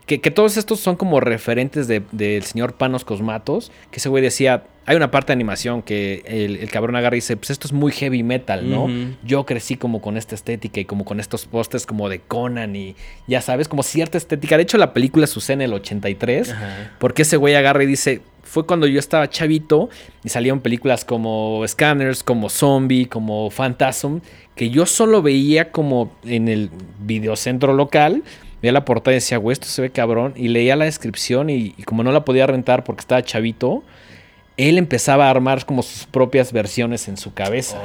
Que, 0.07 0.19
todos 0.19 0.57
estos 0.57 0.81
son 0.81 0.97
como 0.97 1.21
referentes 1.21 1.89
del 1.89 2.43
señor 2.43 2.75
Panos 2.75 3.05
Cosmatos, 3.05 3.73
que 3.91 3.99
ese 3.99 4.09
güey 4.11 4.23
decía, 4.23 4.65
hay 4.87 4.97
una 4.97 5.11
parte 5.11 5.29
de 5.29 5.35
animación 5.35 5.83
que 5.83 6.23
el, 6.27 6.71
cabrón 6.71 6.97
agarra 6.97 7.17
y 7.17 7.19
dice, 7.19 7.37
pues 7.37 7.51
esto 7.51 7.67
es 7.67 7.73
muy 7.73 7.91
heavy 7.91 8.23
metal, 8.23 8.69
¿no? 8.69 8.89
Yo 9.25 9.47
crecí 9.47 9.77
como 9.77 10.03
con 10.03 10.17
esta 10.17 10.35
estética 10.35 10.81
y 10.81 10.85
como 10.85 11.05
con 11.05 11.21
estos 11.21 11.47
postes 11.47 11.87
como 11.87 12.09
de 12.09 12.21
Conan 12.21 12.77
y 12.77 12.95
ya 13.27 13.41
sabes, 13.41 13.69
como 13.69 13.83
cierta 13.83 14.19
estética. 14.19 14.57
De 14.57 14.65
hecho, 14.65 14.77
la 14.77 14.93
película 14.93 15.27
sucede 15.27 15.55
en 15.55 15.61
el 15.63 15.75
83, 15.75 16.55
porque 16.99 17.23
ese 17.23 17.37
güey 17.39 17.55
agarra 17.55 17.83
y 17.83 17.87
dice, 17.87 18.21
fue 18.43 18.67
cuando 18.67 18.87
yo 18.87 18.99
estaba 18.99 19.29
chavito 19.31 19.89
y 20.23 20.29
salían 20.29 20.61
películas 20.61 21.05
como 21.05 21.65
Scanners, 21.67 22.23
como 22.23 22.51
Zombie, 22.51 23.07
como 23.07 23.51
Phantasm, 23.51 24.19
que 24.55 24.69
yo 24.69 24.85
solo 24.85 25.23
veía 25.23 25.71
como 25.73 26.13
en 26.25 26.49
el 26.49 26.71
videocentro 27.01 27.73
local. 27.73 28.23
Veía 28.61 28.73
la 28.73 28.85
portada 28.85 29.13
y 29.13 29.17
decía, 29.17 29.39
güey, 29.39 29.55
esto 29.55 29.67
se 29.67 29.83
ve 29.83 29.91
cabrón. 29.91 30.35
Y 30.37 30.49
leía 30.49 30.77
la 30.77 30.85
descripción 30.85 31.51
y, 31.51 31.75
y 31.77 31.83
como 31.85 32.03
no 32.03 32.13
la 32.13 32.25
podía 32.25 32.47
rentar 32.47 32.85
porque 32.85 33.01
estaba 33.01 33.23
chavito, 33.23 33.83
él 34.57 34.79
empezaba 34.79 35.27
a 35.27 35.31
armar 35.31 35.65
como 35.67 35.83
sus 35.83 36.07
propias 36.07 36.53
versiones 36.53 37.09
en 37.09 37.17
su 37.17 37.35
cabeza. 37.35 37.81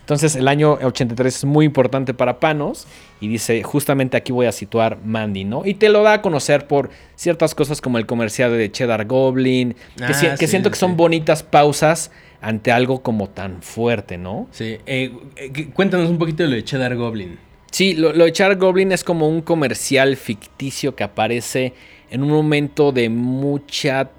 Entonces 0.00 0.36
el 0.36 0.48
año 0.48 0.72
83 0.82 1.34
es 1.34 1.44
muy 1.44 1.64
importante 1.64 2.12
para 2.12 2.40
Panos 2.40 2.86
y 3.20 3.28
dice, 3.28 3.62
justamente 3.62 4.16
aquí 4.16 4.32
voy 4.32 4.46
a 4.46 4.52
situar 4.52 4.98
Mandy, 5.02 5.44
¿no? 5.44 5.64
Y 5.64 5.74
te 5.74 5.88
lo 5.88 6.02
da 6.02 6.14
a 6.14 6.22
conocer 6.22 6.66
por 6.66 6.90
ciertas 7.16 7.54
cosas 7.54 7.80
como 7.80 7.96
el 7.96 8.06
comercial 8.06 8.56
de 8.56 8.70
Cheddar 8.70 9.06
Goblin, 9.06 9.74
que, 9.96 10.04
ah, 10.04 10.36
siento 10.36 10.70
que 10.70 10.76
son 10.76 10.96
bonitas 10.96 11.42
pausas 11.42 12.10
ante 12.42 12.70
algo 12.70 13.02
como 13.02 13.28
tan 13.28 13.62
fuerte, 13.62 14.18
¿no? 14.18 14.48
Sí, 14.50 14.78
eh, 14.86 15.12
eh, 15.36 15.70
cuéntanos 15.72 16.10
un 16.10 16.18
poquito 16.18 16.42
de 16.42 16.50
lo 16.50 16.56
de 16.56 16.64
Cheddar 16.64 16.96
Goblin. 16.96 17.38
Sí, 17.70 17.94
lo, 17.94 18.12
lo 18.12 18.24
de 18.24 18.32
Cheddar 18.32 18.56
Goblin 18.56 18.92
es 18.92 19.04
como 19.04 19.28
un 19.28 19.40
comercial 19.40 20.16
ficticio 20.16 20.94
que 20.94 21.04
aparece 21.04 21.72
en 22.10 22.22
un 22.22 22.30
momento 22.30 22.92
de 22.92 23.08
mucha 23.08 24.10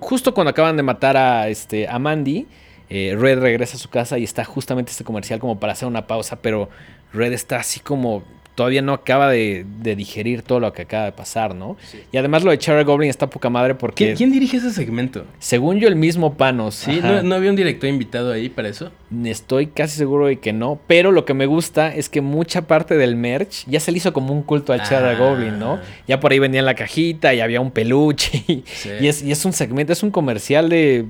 justo 0.00 0.34
cuando 0.34 0.50
acaban 0.50 0.76
de 0.76 0.82
matar 0.82 1.16
a, 1.16 1.48
este, 1.48 1.88
a 1.88 1.98
Mandy, 1.98 2.46
eh, 2.90 3.16
Red 3.18 3.40
regresa 3.40 3.76
a 3.76 3.80
su 3.80 3.90
casa 3.90 4.18
y 4.18 4.24
está 4.24 4.44
justamente 4.44 4.90
este 4.90 5.04
comercial 5.04 5.38
como 5.40 5.58
para 5.58 5.72
hacer 5.72 5.88
una 5.88 6.06
pausa, 6.06 6.36
pero 6.36 6.70
Red 7.12 7.32
está 7.32 7.56
así 7.56 7.80
como 7.80 8.22
todavía 8.58 8.82
no 8.82 8.92
acaba 8.92 9.30
de, 9.30 9.64
digerir 9.84 10.42
todo 10.42 10.58
lo 10.58 10.72
que 10.72 10.82
acaba 10.82 11.04
de 11.04 11.12
pasar, 11.12 11.54
¿no? 11.54 11.76
Y 12.10 12.16
además 12.16 12.42
lo 12.42 12.50
de 12.50 12.58
Charlie 12.58 12.82
Goblin 12.82 13.08
está 13.08 13.30
poca 13.30 13.48
madre 13.50 13.76
porque... 13.76 14.14
¿Quién, 14.14 14.32
dirige 14.32 14.56
ese 14.56 14.72
segmento? 14.72 15.26
Según 15.38 15.78
yo, 15.78 15.86
el 15.86 15.94
mismo 15.94 16.34
Panos. 16.34 16.74
¿Sí? 16.74 17.00
¿No, 17.00 17.36
había 17.36 17.50
un 17.50 17.56
director 17.56 17.88
invitado 17.88 18.32
ahí 18.32 18.48
para 18.48 18.66
eso? 18.66 18.90
Estoy 19.24 19.68
casi 19.68 19.96
seguro 19.96 20.26
de 20.26 20.40
que 20.40 20.52
no, 20.52 20.80
pero 20.88 21.12
lo 21.12 21.24
que 21.24 21.34
me 21.34 21.46
gusta 21.46 21.94
es 21.94 22.08
que 22.08 22.20
mucha 22.20 22.62
parte 22.62 22.96
del 22.96 23.14
merch 23.14 23.64
ya 23.68 23.78
se 23.78 23.92
le 23.92 23.98
hizo 23.98 24.12
como 24.12 24.32
un 24.32 24.42
culto 24.42 24.72
a 24.72 24.82
Charlie 24.82 25.14
ah. 25.14 25.18
Goblin, 25.20 25.60
¿no? 25.60 25.78
Ya 26.08 26.18
por 26.18 26.32
ahí 26.32 26.40
venía 26.40 26.60
la 26.60 26.74
cajita 26.74 27.32
y 27.34 27.40
había 27.40 27.60
un 27.60 27.70
peluche 27.70 28.42
y, 28.48 28.64
es, 29.06 29.22
y 29.22 29.30
es 29.30 29.44
un 29.44 29.52
segmento, 29.52 29.92
es 29.92 30.02
un 30.02 30.10
comercial 30.10 30.68
de 30.68 31.04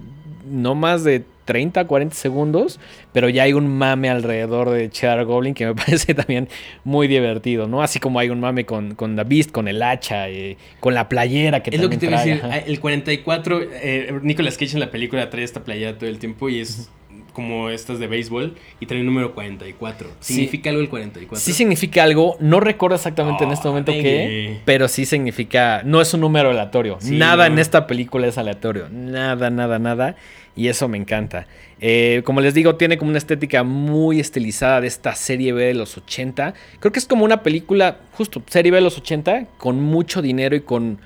no 0.47 0.75
más 0.75 1.03
de 1.03 1.25
30, 1.49 1.87
40 1.87 2.15
segundos, 2.15 2.79
pero 3.15 3.31
ya 3.31 3.45
hay 3.45 3.55
un 3.55 3.79
mame 3.79 4.11
alrededor 4.11 4.69
de 4.69 4.91
Cheddar 4.91 5.25
Goblin 5.25 5.55
que 5.55 5.65
me 5.65 5.75
parece 5.87 6.13
también 6.13 6.47
muy 6.85 7.09
divertido, 7.09 7.67
¿no? 7.67 7.83
Así 7.83 7.99
como 7.99 8.19
hay 8.19 8.29
un 8.29 8.39
mame 8.39 8.67
con, 8.67 8.95
con 8.95 9.17
The 9.17 9.25
Beast, 9.25 9.51
con 9.51 9.67
el 9.67 9.83
hacha, 9.83 10.29
eh, 10.29 10.59
con 10.79 10.93
la 10.93 11.09
playera 11.09 11.63
que 11.63 11.75
Es 11.75 11.81
lo 11.81 11.89
que 11.89 11.97
te 11.97 12.05
iba 12.05 12.21
a 12.21 12.25
decir, 12.25 12.43
el 12.67 12.81
44, 12.81 13.63
eh, 13.63 14.21
Nicolas 14.23 14.59
Cage 14.59 14.75
en 14.75 14.81
la 14.81 14.91
película 14.91 15.31
trae 15.31 15.43
esta 15.43 15.65
playera 15.65 15.97
todo 15.97 16.11
el 16.11 16.19
tiempo 16.19 16.51
y 16.51 16.61
es 16.61 16.91
como 17.39 17.71
estas 17.71 18.01
de 18.01 18.09
béisbol 18.09 18.57
y 18.81 18.87
trae 18.87 18.99
el 18.99 19.07
número 19.07 19.33
44. 19.33 20.11
¿Significa 20.19 20.71
algo 20.71 20.83
el 20.83 20.89
44? 20.89 21.41
Sí 21.41 21.53
significa 21.53 22.03
algo, 22.03 22.37
no 22.41 22.59
recuerdo 22.59 22.97
exactamente 22.97 23.45
en 23.45 23.53
este 23.53 23.69
momento 23.69 23.93
qué, 23.93 24.59
pero 24.65 24.89
sí 24.89 25.07
significa, 25.07 25.83
no 25.85 26.01
es 26.01 26.13
un 26.13 26.23
número 26.23 26.51
aleatorio. 26.51 26.99
nada 27.05 27.47
en 27.47 27.61
esta 27.61 27.87
película 27.87 28.27
es 28.27 28.39
aleatorio, 28.39 28.89
nada, 28.91 29.51
nada, 29.51 29.79
nada. 29.79 30.17
Y 30.57 30.67
eso 30.67 30.89
me 30.89 30.99
encanta. 30.99 31.47
Eh, 31.81 32.23
como 32.25 32.41
les 32.41 32.55
digo, 32.55 32.75
tiene 32.75 32.99
como 32.99 33.11
una 33.11 33.19
estética 33.19 33.63
muy 33.63 34.19
estilizada 34.19 34.81
de 34.81 34.89
esta 34.89 35.15
serie 35.15 35.53
B 35.53 35.63
de 35.67 35.75
los 35.75 35.97
80. 35.97 36.55
Creo 36.81 36.91
que 36.91 36.99
es 36.99 37.07
como 37.07 37.25
una 37.25 37.45
película, 37.45 37.99
justo, 38.15 38.43
serie 38.49 38.73
B 38.73 38.79
de 38.79 38.83
los 38.83 38.99
80, 38.99 39.47
con 39.59 39.81
mucho 39.81 40.21
dinero 40.23 40.57
y 40.57 40.63
con 40.63 40.99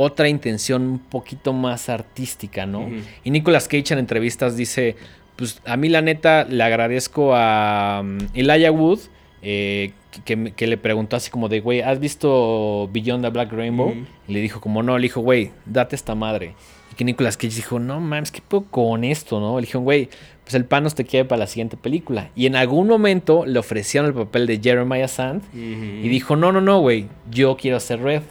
otra 0.00 0.28
intención 0.28 0.82
un 0.82 0.98
poquito 1.00 1.52
más 1.52 1.88
artística, 1.88 2.66
¿no? 2.66 2.88
Y 3.24 3.32
Nicolas 3.32 3.66
Cage 3.66 3.94
en 3.94 3.98
entrevistas 3.98 4.56
dice, 4.56 4.94
pues 5.38 5.62
a 5.64 5.76
mí 5.76 5.88
la 5.88 6.02
neta 6.02 6.44
le 6.44 6.62
agradezco 6.62 7.34
a 7.34 8.00
um, 8.02 8.18
Elijah 8.34 8.72
Wood, 8.72 8.98
eh, 9.40 9.92
que, 10.24 10.66
le 10.66 10.76
preguntó 10.76 11.14
así 11.14 11.30
como 11.30 11.48
de, 11.48 11.60
güey, 11.60 11.80
¿has 11.80 12.00
visto 12.00 12.90
Beyond 12.92 13.24
the 13.24 13.30
Black 13.30 13.52
Rainbow? 13.52 13.94
Y 14.26 14.32
le 14.32 14.40
dijo 14.40 14.60
como, 14.60 14.82
no, 14.82 14.98
le 14.98 15.02
dijo, 15.02 15.20
güey, 15.20 15.52
date 15.64 15.94
esta 15.94 16.14
madre 16.16 16.54
que 16.98 17.04
Nicolas 17.04 17.36
Cage 17.36 17.54
dijo, 17.54 17.78
no 17.78 18.00
mames, 18.00 18.32
¿qué 18.32 18.42
puedo 18.46 18.64
con 18.64 19.04
esto, 19.04 19.38
no? 19.38 19.54
Le 19.54 19.60
dijeron, 19.60 19.84
güey, 19.84 20.08
pues 20.42 20.54
el 20.54 20.64
Panos 20.64 20.96
te 20.96 21.04
quiere 21.04 21.24
para 21.24 21.38
la 21.38 21.46
siguiente 21.46 21.76
película. 21.76 22.30
Y 22.34 22.46
en 22.46 22.56
algún 22.56 22.88
momento 22.88 23.46
le 23.46 23.56
ofrecieron 23.60 24.08
el 24.08 24.14
papel 24.14 24.48
de 24.48 24.58
Jeremiah 24.60 25.06
Sand 25.06 25.44
y 25.54 26.08
dijo, 26.08 26.34
no, 26.34 26.50
no, 26.50 26.60
no, 26.60 26.80
güey, 26.80 27.06
yo 27.30 27.56
quiero 27.56 27.76
hacer 27.76 28.00
Red. 28.00 28.22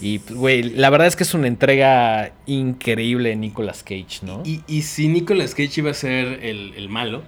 Y, 0.00 0.20
güey, 0.30 0.62
la 0.62 0.88
verdad 0.90 1.06
es 1.06 1.16
que 1.16 1.24
es 1.24 1.34
una 1.34 1.46
entrega 1.46 2.32
increíble 2.46 3.30
de 3.30 3.36
Nicolas 3.36 3.82
Cage, 3.82 4.20
¿no? 4.22 4.42
Y, 4.44 4.82
si 4.82 5.08
Nicolas 5.08 5.54
Cage 5.54 5.80
iba 5.80 5.90
a 5.90 5.94
ser 5.94 6.44
el, 6.44 6.88
malo, 6.88 7.22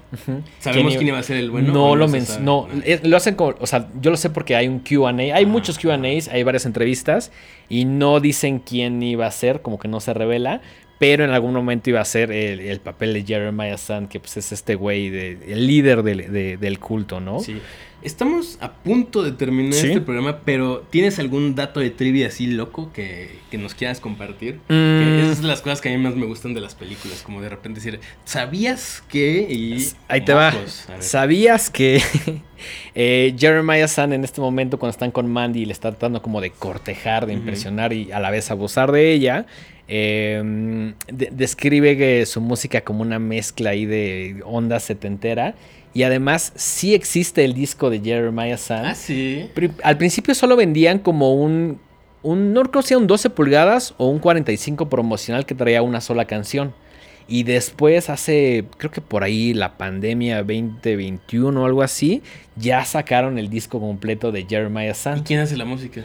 ¿sabemos 0.58 0.94
quién 0.96 1.08
iba 1.08 1.18
a 1.18 1.22
ser 1.22 1.36
el 1.36 1.50
bueno? 1.50 1.72
No 1.72 1.96
lo 1.96 2.08
mencionó. 2.08 2.68
No, 2.68 2.82
lo 3.02 3.16
hacen 3.16 3.34
como, 3.34 3.54
o 3.60 3.66
sea, 3.66 3.88
yo 4.00 4.10
lo 4.10 4.16
sé 4.16 4.30
porque 4.30 4.56
hay 4.56 4.68
un 4.68 4.80
QA. 4.80 5.10
Hay 5.34 5.46
muchos 5.46 5.78
QAs, 5.78 6.28
hay 6.28 6.42
varias 6.42 6.66
entrevistas 6.66 7.30
y 7.68 7.84
no 7.84 8.20
dicen 8.20 8.58
quién 8.58 9.02
iba 9.02 9.26
a 9.26 9.30
ser, 9.30 9.62
como 9.62 9.78
que 9.78 9.88
no 9.88 10.00
se 10.00 10.14
revela 10.14 10.60
pero 11.02 11.24
en 11.24 11.30
algún 11.30 11.52
momento 11.52 11.90
iba 11.90 12.00
a 12.00 12.04
ser 12.04 12.30
el, 12.30 12.78
papel 12.78 13.12
de 13.12 13.24
Jeremiah 13.24 13.76
Sand, 13.76 14.08
que 14.08 14.20
pues 14.20 14.36
es 14.36 14.52
este 14.52 14.76
güey, 14.76 15.10
de, 15.10 15.36
el 15.48 15.66
líder 15.66 16.04
del 16.04 16.78
culto, 16.78 17.18
¿no? 17.18 17.40
Sí. 17.40 17.60
Estamos 18.02 18.58
a 18.60 18.72
punto 18.72 19.22
de 19.22 19.30
terminar 19.30 19.74
este 19.74 20.00
programa, 20.00 20.40
pero 20.44 20.84
¿tienes 20.90 21.20
algún 21.20 21.54
dato 21.54 21.78
de 21.78 21.90
trivia 21.90 22.26
así 22.26 22.48
loco 22.48 22.92
que, 22.92 23.38
nos 23.52 23.74
quieras 23.74 24.00
compartir? 24.00 24.58
Mm. 24.68 25.20
esas 25.20 25.38
son 25.38 25.46
las 25.46 25.62
cosas 25.62 25.80
que 25.80 25.88
a 25.88 25.92
mí 25.92 25.98
más 25.98 26.16
me 26.16 26.26
gustan 26.26 26.52
de 26.52 26.60
las 26.60 26.74
películas, 26.74 27.22
como 27.22 27.40
de 27.40 27.48
repente 27.48 27.78
decir, 27.78 28.00
¿sabías 28.24 29.04
que? 29.08 29.46
Y, 29.48 29.86
Ahí 30.08 30.22
te 30.22 30.34
va. 30.34 30.52
¿Sabías 30.98 31.70
que 31.70 32.02
eh, 32.96 33.36
Jeremiah 33.38 33.86
Sand 33.86 34.14
en 34.14 34.24
este 34.24 34.40
momento 34.40 34.80
cuando 34.80 34.92
están 34.92 35.12
con 35.12 35.30
Mandy 35.30 35.60
y 35.60 35.64
le 35.66 35.72
está 35.72 35.90
tratando 35.90 36.22
como 36.22 36.40
de 36.40 36.50
cortejar, 36.50 37.26
de 37.26 37.34
impresionar 37.34 37.92
y 37.92 38.10
a 38.10 38.18
la 38.18 38.30
vez 38.30 38.50
abusar 38.50 38.90
de 38.90 39.12
ella? 39.12 39.46
Em, 39.86 40.94
describe 41.08 41.96
que 41.96 42.24
su 42.26 42.40
música 42.40 42.80
como 42.80 43.02
una 43.02 43.18
mezcla 43.18 43.70
ahí 43.70 43.86
de 43.86 44.42
onda 44.44 44.80
setentera. 44.80 45.54
Y 45.94 46.04
además 46.04 46.52
sí 46.56 46.94
existe 46.94 47.44
el 47.44 47.54
disco 47.54 47.90
de 47.90 48.00
Jeremiah 48.00 48.56
Sand. 48.56 48.86
Ah, 48.86 48.94
sí. 48.94 49.50
Al 49.82 49.98
principio 49.98 50.34
solo 50.34 50.56
vendían 50.56 50.98
como 50.98 51.34
un, 51.34 51.80
un 52.22 52.52
no 52.52 52.62
creo 52.62 52.98
un 52.98 53.06
12 53.06 53.30
pulgadas 53.30 53.94
o 53.98 54.06
un 54.06 54.18
45 54.18 54.88
promocional 54.88 55.44
que 55.44 55.54
traía 55.54 55.82
una 55.82 56.00
sola 56.00 56.24
canción. 56.24 56.74
Y 57.28 57.44
después 57.44 58.10
hace, 58.10 58.64
creo 58.78 58.90
que 58.90 59.00
por 59.00 59.22
ahí 59.22 59.54
la 59.54 59.76
pandemia 59.76 60.38
2021 60.38 61.62
o 61.62 61.64
algo 61.64 61.82
así, 61.82 62.22
ya 62.56 62.84
sacaron 62.84 63.38
el 63.38 63.48
disco 63.48 63.80
completo 63.80 64.32
de 64.32 64.44
Jeremiah 64.44 64.90
¿Y 64.90 64.94
Sant. 64.94 65.26
quién 65.26 65.40
hace 65.40 65.56
la 65.56 65.64
música? 65.64 66.04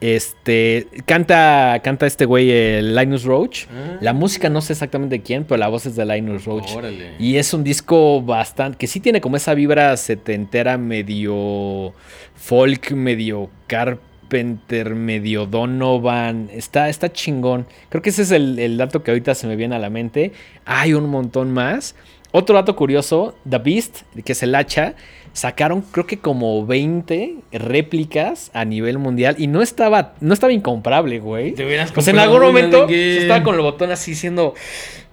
Este, 0.00 0.86
canta, 1.04 1.78
canta 1.84 2.06
este 2.06 2.24
güey, 2.24 2.50
el 2.50 2.96
Linus 2.96 3.24
Roach. 3.24 3.66
Ah. 3.66 3.98
La 4.00 4.12
música 4.14 4.48
no 4.48 4.62
sé 4.62 4.72
exactamente 4.72 5.20
quién, 5.20 5.44
pero 5.44 5.58
la 5.58 5.68
voz 5.68 5.84
es 5.84 5.94
de 5.94 6.06
Linus 6.06 6.46
Roach. 6.46 6.74
Órale. 6.74 7.12
Y 7.18 7.36
es 7.36 7.52
un 7.52 7.62
disco 7.62 8.22
bastante. 8.22 8.78
que 8.78 8.86
sí 8.86 9.00
tiene 9.00 9.20
como 9.20 9.36
esa 9.36 9.52
vibra 9.52 9.94
setentera, 9.98 10.78
medio 10.78 11.92
folk, 12.34 12.92
medio 12.92 13.50
Carpenter, 13.66 14.94
medio 14.94 15.44
Donovan. 15.44 16.48
Está, 16.50 16.88
está 16.88 17.12
chingón. 17.12 17.66
Creo 17.90 18.00
que 18.00 18.08
ese 18.08 18.22
es 18.22 18.30
el, 18.30 18.58
el 18.58 18.78
dato 18.78 19.02
que 19.02 19.10
ahorita 19.10 19.34
se 19.34 19.46
me 19.46 19.56
viene 19.56 19.76
a 19.76 19.78
la 19.78 19.90
mente. 19.90 20.32
Hay 20.64 20.94
un 20.94 21.10
montón 21.10 21.52
más. 21.52 21.94
Otro 22.32 22.54
dato 22.54 22.76
curioso: 22.76 23.36
The 23.48 23.58
Beast, 23.58 24.02
que 24.24 24.32
es 24.32 24.42
el 24.42 24.54
hacha. 24.54 24.94
Sacaron 25.40 25.80
creo 25.90 26.06
que 26.06 26.18
como 26.18 26.66
20 26.66 27.36
réplicas 27.52 28.50
a 28.52 28.66
nivel 28.66 28.98
mundial 28.98 29.36
y 29.38 29.46
no 29.46 29.62
estaba, 29.62 30.12
no 30.20 30.34
estaba 30.34 30.52
incomparable, 30.52 31.18
güey. 31.18 31.52
Te 31.52 31.64
hubieras 31.64 31.92
Pues 31.92 32.08
en 32.08 32.18
algún 32.18 32.42
momento 32.42 32.86
yo 32.90 32.94
estaba 33.22 33.42
con 33.42 33.54
el 33.54 33.62
botón 33.62 33.90
así 33.90 34.10
diciendo, 34.10 34.52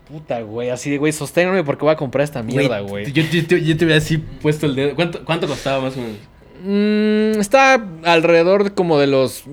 puta, 0.10 0.42
güey, 0.42 0.70
así 0.70 0.90
de, 0.92 0.98
güey, 0.98 1.14
sosténme 1.14 1.64
porque 1.64 1.86
voy 1.86 1.94
a 1.94 1.96
comprar 1.96 2.26
esta 2.26 2.44
mierda, 2.44 2.82
güey. 2.82 3.10
Yo, 3.14 3.24
yo, 3.24 3.40
yo- 3.48 3.56
yo 3.58 3.78
te 3.78 3.86
hubiera 3.86 4.00
así 4.00 4.18
puesto 4.18 4.66
el 4.66 4.76
dedo. 4.76 4.96
¿Cuánto, 4.96 5.24
cuánto 5.24 5.48
costaba 5.48 5.82
más 5.82 5.96
o 5.96 6.02
menos? 6.02 6.18
Mm, 6.66 7.40
está 7.40 7.82
alrededor 8.04 8.66
de 8.66 8.72
como 8.72 9.00
de 9.00 9.08
los 9.08 9.46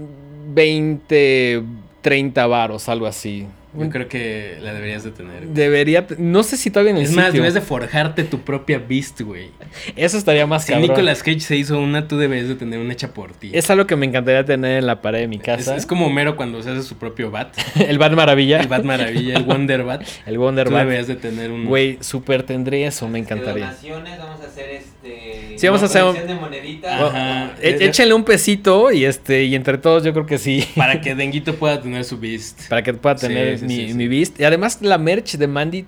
20, 0.55 1.63
30 2.03 2.47
varos, 2.49 2.89
algo 2.89 3.07
así. 3.07 3.47
Yo 3.77 3.91
creo 3.91 4.09
que 4.09 4.59
la 4.61 4.73
deberías 4.73 5.03
de 5.05 5.11
tener. 5.11 5.47
Debería, 5.49 6.07
no 6.19 6.43
sé 6.43 6.57
si 6.57 6.71
todavía 6.71 6.93
en 6.93 6.99
el 6.99 7.03
Es 7.05 7.13
más, 7.13 7.27
sitio. 7.27 7.41
debes 7.43 7.55
de 7.55 7.61
forjarte 7.61 8.25
tu 8.25 8.41
propia 8.41 8.79
Beast, 8.79 9.21
güey. 9.23 9.51
Eso 9.97 10.17
estaría 10.19 10.47
más 10.47 10.65
Si 10.65 10.73
cabrón. 10.73 10.91
Nicolas 10.91 11.23
Cage 11.23 11.41
se 11.41 11.57
hizo 11.57 11.79
una, 11.81 12.07
tú 12.09 12.17
deberías 12.19 12.49
de 12.49 12.55
tener 12.55 12.79
una 12.79 12.93
hecha 12.93 13.13
por 13.13 13.33
ti. 13.33 13.51
Es 13.53 13.71
algo 13.71 13.87
que 13.87 13.97
me 13.97 14.07
encantaría 14.07 14.45
tener 14.45 14.79
en 14.79 14.87
la 14.87 15.03
pared 15.03 15.21
de 15.21 15.29
mi 15.29 15.39
casa. 15.39 15.77
es 15.77 15.87
como 15.87 16.07
Homero 16.07 16.37
cuando 16.37 16.63
se 16.63 16.71
hace 16.71 16.83
su 16.83 16.97
propio 16.97 17.31
Bat. 17.31 17.57
el 17.89 17.99
Bat 17.99 18.13
Maravilla. 18.13 18.61
El 18.61 18.69
Bat 18.69 18.85
Maravilla, 18.85 19.37
el 19.37 19.43
Wonder 19.45 19.83
Bat. 19.85 20.03
El 20.27 20.39
Wonder 20.39 20.67
Tú 20.69 20.73
Bat. 20.75 20.83
deberías 20.85 21.07
de 21.07 21.17
tener 21.17 21.51
un... 21.51 21.65
Güey, 21.67 21.99
súper 22.01 22.43
tendría 22.45 22.89
eso, 22.89 23.09
me 23.09 23.19
encantaría. 23.19 23.67
donaciones, 23.67 24.19
vamos 24.19 24.41
a 24.41 24.47
hacer 24.47 24.69
este. 24.71 25.55
Sí, 25.59 25.67
vamos 25.67 25.83
a 25.83 25.87
hacer 25.87 26.03
un- 26.05 26.15
de 26.27 26.35
moneditas. 26.35 27.01
Ajá. 27.01 27.55
E- 27.61 27.85
échenle 27.85 28.15
un 28.15 28.25
pesito 28.25 28.91
y 28.93 29.05
este 29.05 29.45
y 29.45 29.55
entre 29.55 29.79
todos 29.79 30.03
yo 30.05 30.13
creo 30.13 30.27
que 30.27 30.39
sí. 30.39 30.67
Para 30.77 31.01
que 31.01 31.15
Denguito 31.25 31.55
pueda 31.57 31.81
tener 31.81 32.05
su 32.05 32.19
Beast. 32.19 32.69
para 32.69 32.83
que 32.83 32.95
pueda 32.95 33.17
Sí, 33.19 33.27
tener 33.29 33.59
sí, 33.59 33.64
mi, 33.65 33.89
sí, 33.89 33.95
mi 33.95 34.09
Beast. 34.09 34.41
Y 34.41 34.45
además 34.45 34.79
la 34.81 34.99
merch 34.99 35.37
de 35.37 35.47
Mandy, 35.47 35.85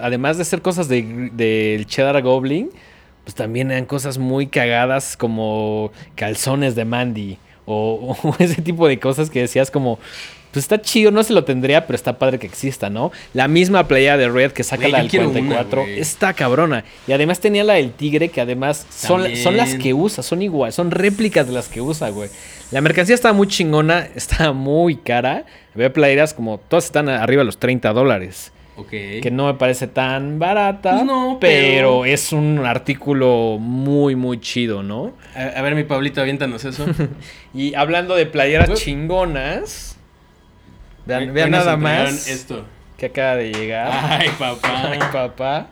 además 0.00 0.38
de 0.38 0.44
ser 0.44 0.62
cosas 0.62 0.88
del 0.88 1.36
de, 1.36 1.84
Cheddar 1.86 2.20
Goblin, 2.22 2.70
pues 3.24 3.34
también 3.34 3.70
eran 3.70 3.84
cosas 3.84 4.18
muy 4.18 4.46
cagadas 4.46 5.16
como 5.16 5.92
calzones 6.14 6.74
de 6.74 6.84
Mandy 6.84 7.38
o, 7.68 8.16
o 8.22 8.34
ese 8.38 8.62
tipo 8.62 8.88
de 8.88 8.98
cosas 8.98 9.30
que 9.30 9.40
decías 9.40 9.70
como... 9.70 9.98
Pues 10.50 10.64
está 10.64 10.80
chido, 10.80 11.10
no 11.10 11.22
se 11.22 11.34
lo 11.34 11.44
tendría, 11.44 11.86
pero 11.86 11.94
está 11.94 12.18
padre 12.18 12.38
que 12.38 12.46
exista, 12.46 12.88
¿no? 12.88 13.12
La 13.34 13.48
misma 13.48 13.86
playa 13.86 14.16
de 14.16 14.30
Red 14.30 14.52
que 14.52 14.64
saca 14.64 14.88
la 14.88 15.00
del 15.00 15.10
quiero 15.10 15.28
una, 15.28 15.40
44 15.40 15.82
güey. 15.82 16.00
está 16.00 16.32
cabrona. 16.32 16.84
Y 17.06 17.12
además 17.12 17.38
tenía 17.38 17.64
la 17.64 17.74
del 17.74 17.92
tigre 17.92 18.30
que 18.30 18.40
además 18.40 18.86
son, 18.88 19.36
son 19.36 19.58
las 19.58 19.74
que 19.74 19.92
usa, 19.92 20.22
son 20.22 20.40
igual, 20.40 20.72
son 20.72 20.90
réplicas 20.90 21.46
de 21.46 21.52
las 21.52 21.68
que 21.68 21.82
usa, 21.82 22.08
güey. 22.08 22.30
La 22.70 22.80
mercancía 22.80 23.14
está 23.14 23.34
muy 23.34 23.46
chingona, 23.46 24.08
está 24.14 24.52
muy 24.52 24.96
cara. 24.96 25.44
Había 25.74 25.92
playeras 25.92 26.32
como 26.32 26.56
todas 26.56 26.86
están 26.86 27.10
arriba 27.10 27.40
de 27.40 27.46
los 27.46 27.58
30 27.58 27.92
dólares. 27.92 28.50
Que 28.86 29.30
no 29.32 29.46
me 29.46 29.54
parece 29.54 29.86
tan 29.88 30.38
barata. 30.38 30.92
Pues 30.92 31.04
no, 31.04 31.38
pero... 31.40 32.00
pero- 32.00 32.04
es 32.04 32.32
un 32.32 32.64
artículo 32.64 33.56
muy, 33.60 34.14
muy 34.16 34.40
chido, 34.40 34.82
¿no? 34.82 35.12
A, 35.34 35.58
a 35.58 35.62
ver, 35.62 35.74
mi 35.74 35.84
Pablito, 35.84 36.20
aviéntanos 36.20 36.64
eso. 36.64 36.86
Y 37.54 37.74
hablando 37.74 38.14
de 38.14 38.26
playeras 38.26 38.68
Uy. 38.68 38.76
chingonas. 38.76 39.96
Vean, 41.06 41.32
nada 41.50 41.76
más 41.76 42.28
esto. 42.28 42.64
que 42.98 43.06
acaba 43.06 43.36
de 43.36 43.52
llegar. 43.52 43.90
Ay, 43.90 44.28
papá. 44.38 44.90
Ay, 44.92 44.98
papá. 45.12 45.68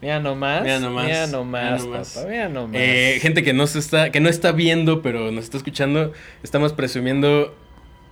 Mira 0.00 0.20
nomás. 0.20 0.62
Mira 0.62 0.78
nomás, 0.78 1.04
Mira 1.06 1.26
nomás, 1.26 1.62
mira 1.64 1.78
nomás. 1.84 2.14
papá. 2.14 2.28
Mira 2.28 2.48
nomás. 2.48 2.80
Eh, 2.80 3.18
gente 3.20 3.42
que 3.42 3.52
no 3.52 3.66
se 3.66 3.78
está, 3.80 4.10
que 4.10 4.20
no 4.20 4.28
está 4.28 4.52
viendo, 4.52 5.02
pero 5.02 5.30
nos 5.32 5.44
está 5.44 5.56
escuchando, 5.58 6.12
estamos 6.42 6.72
presumiendo 6.72 7.54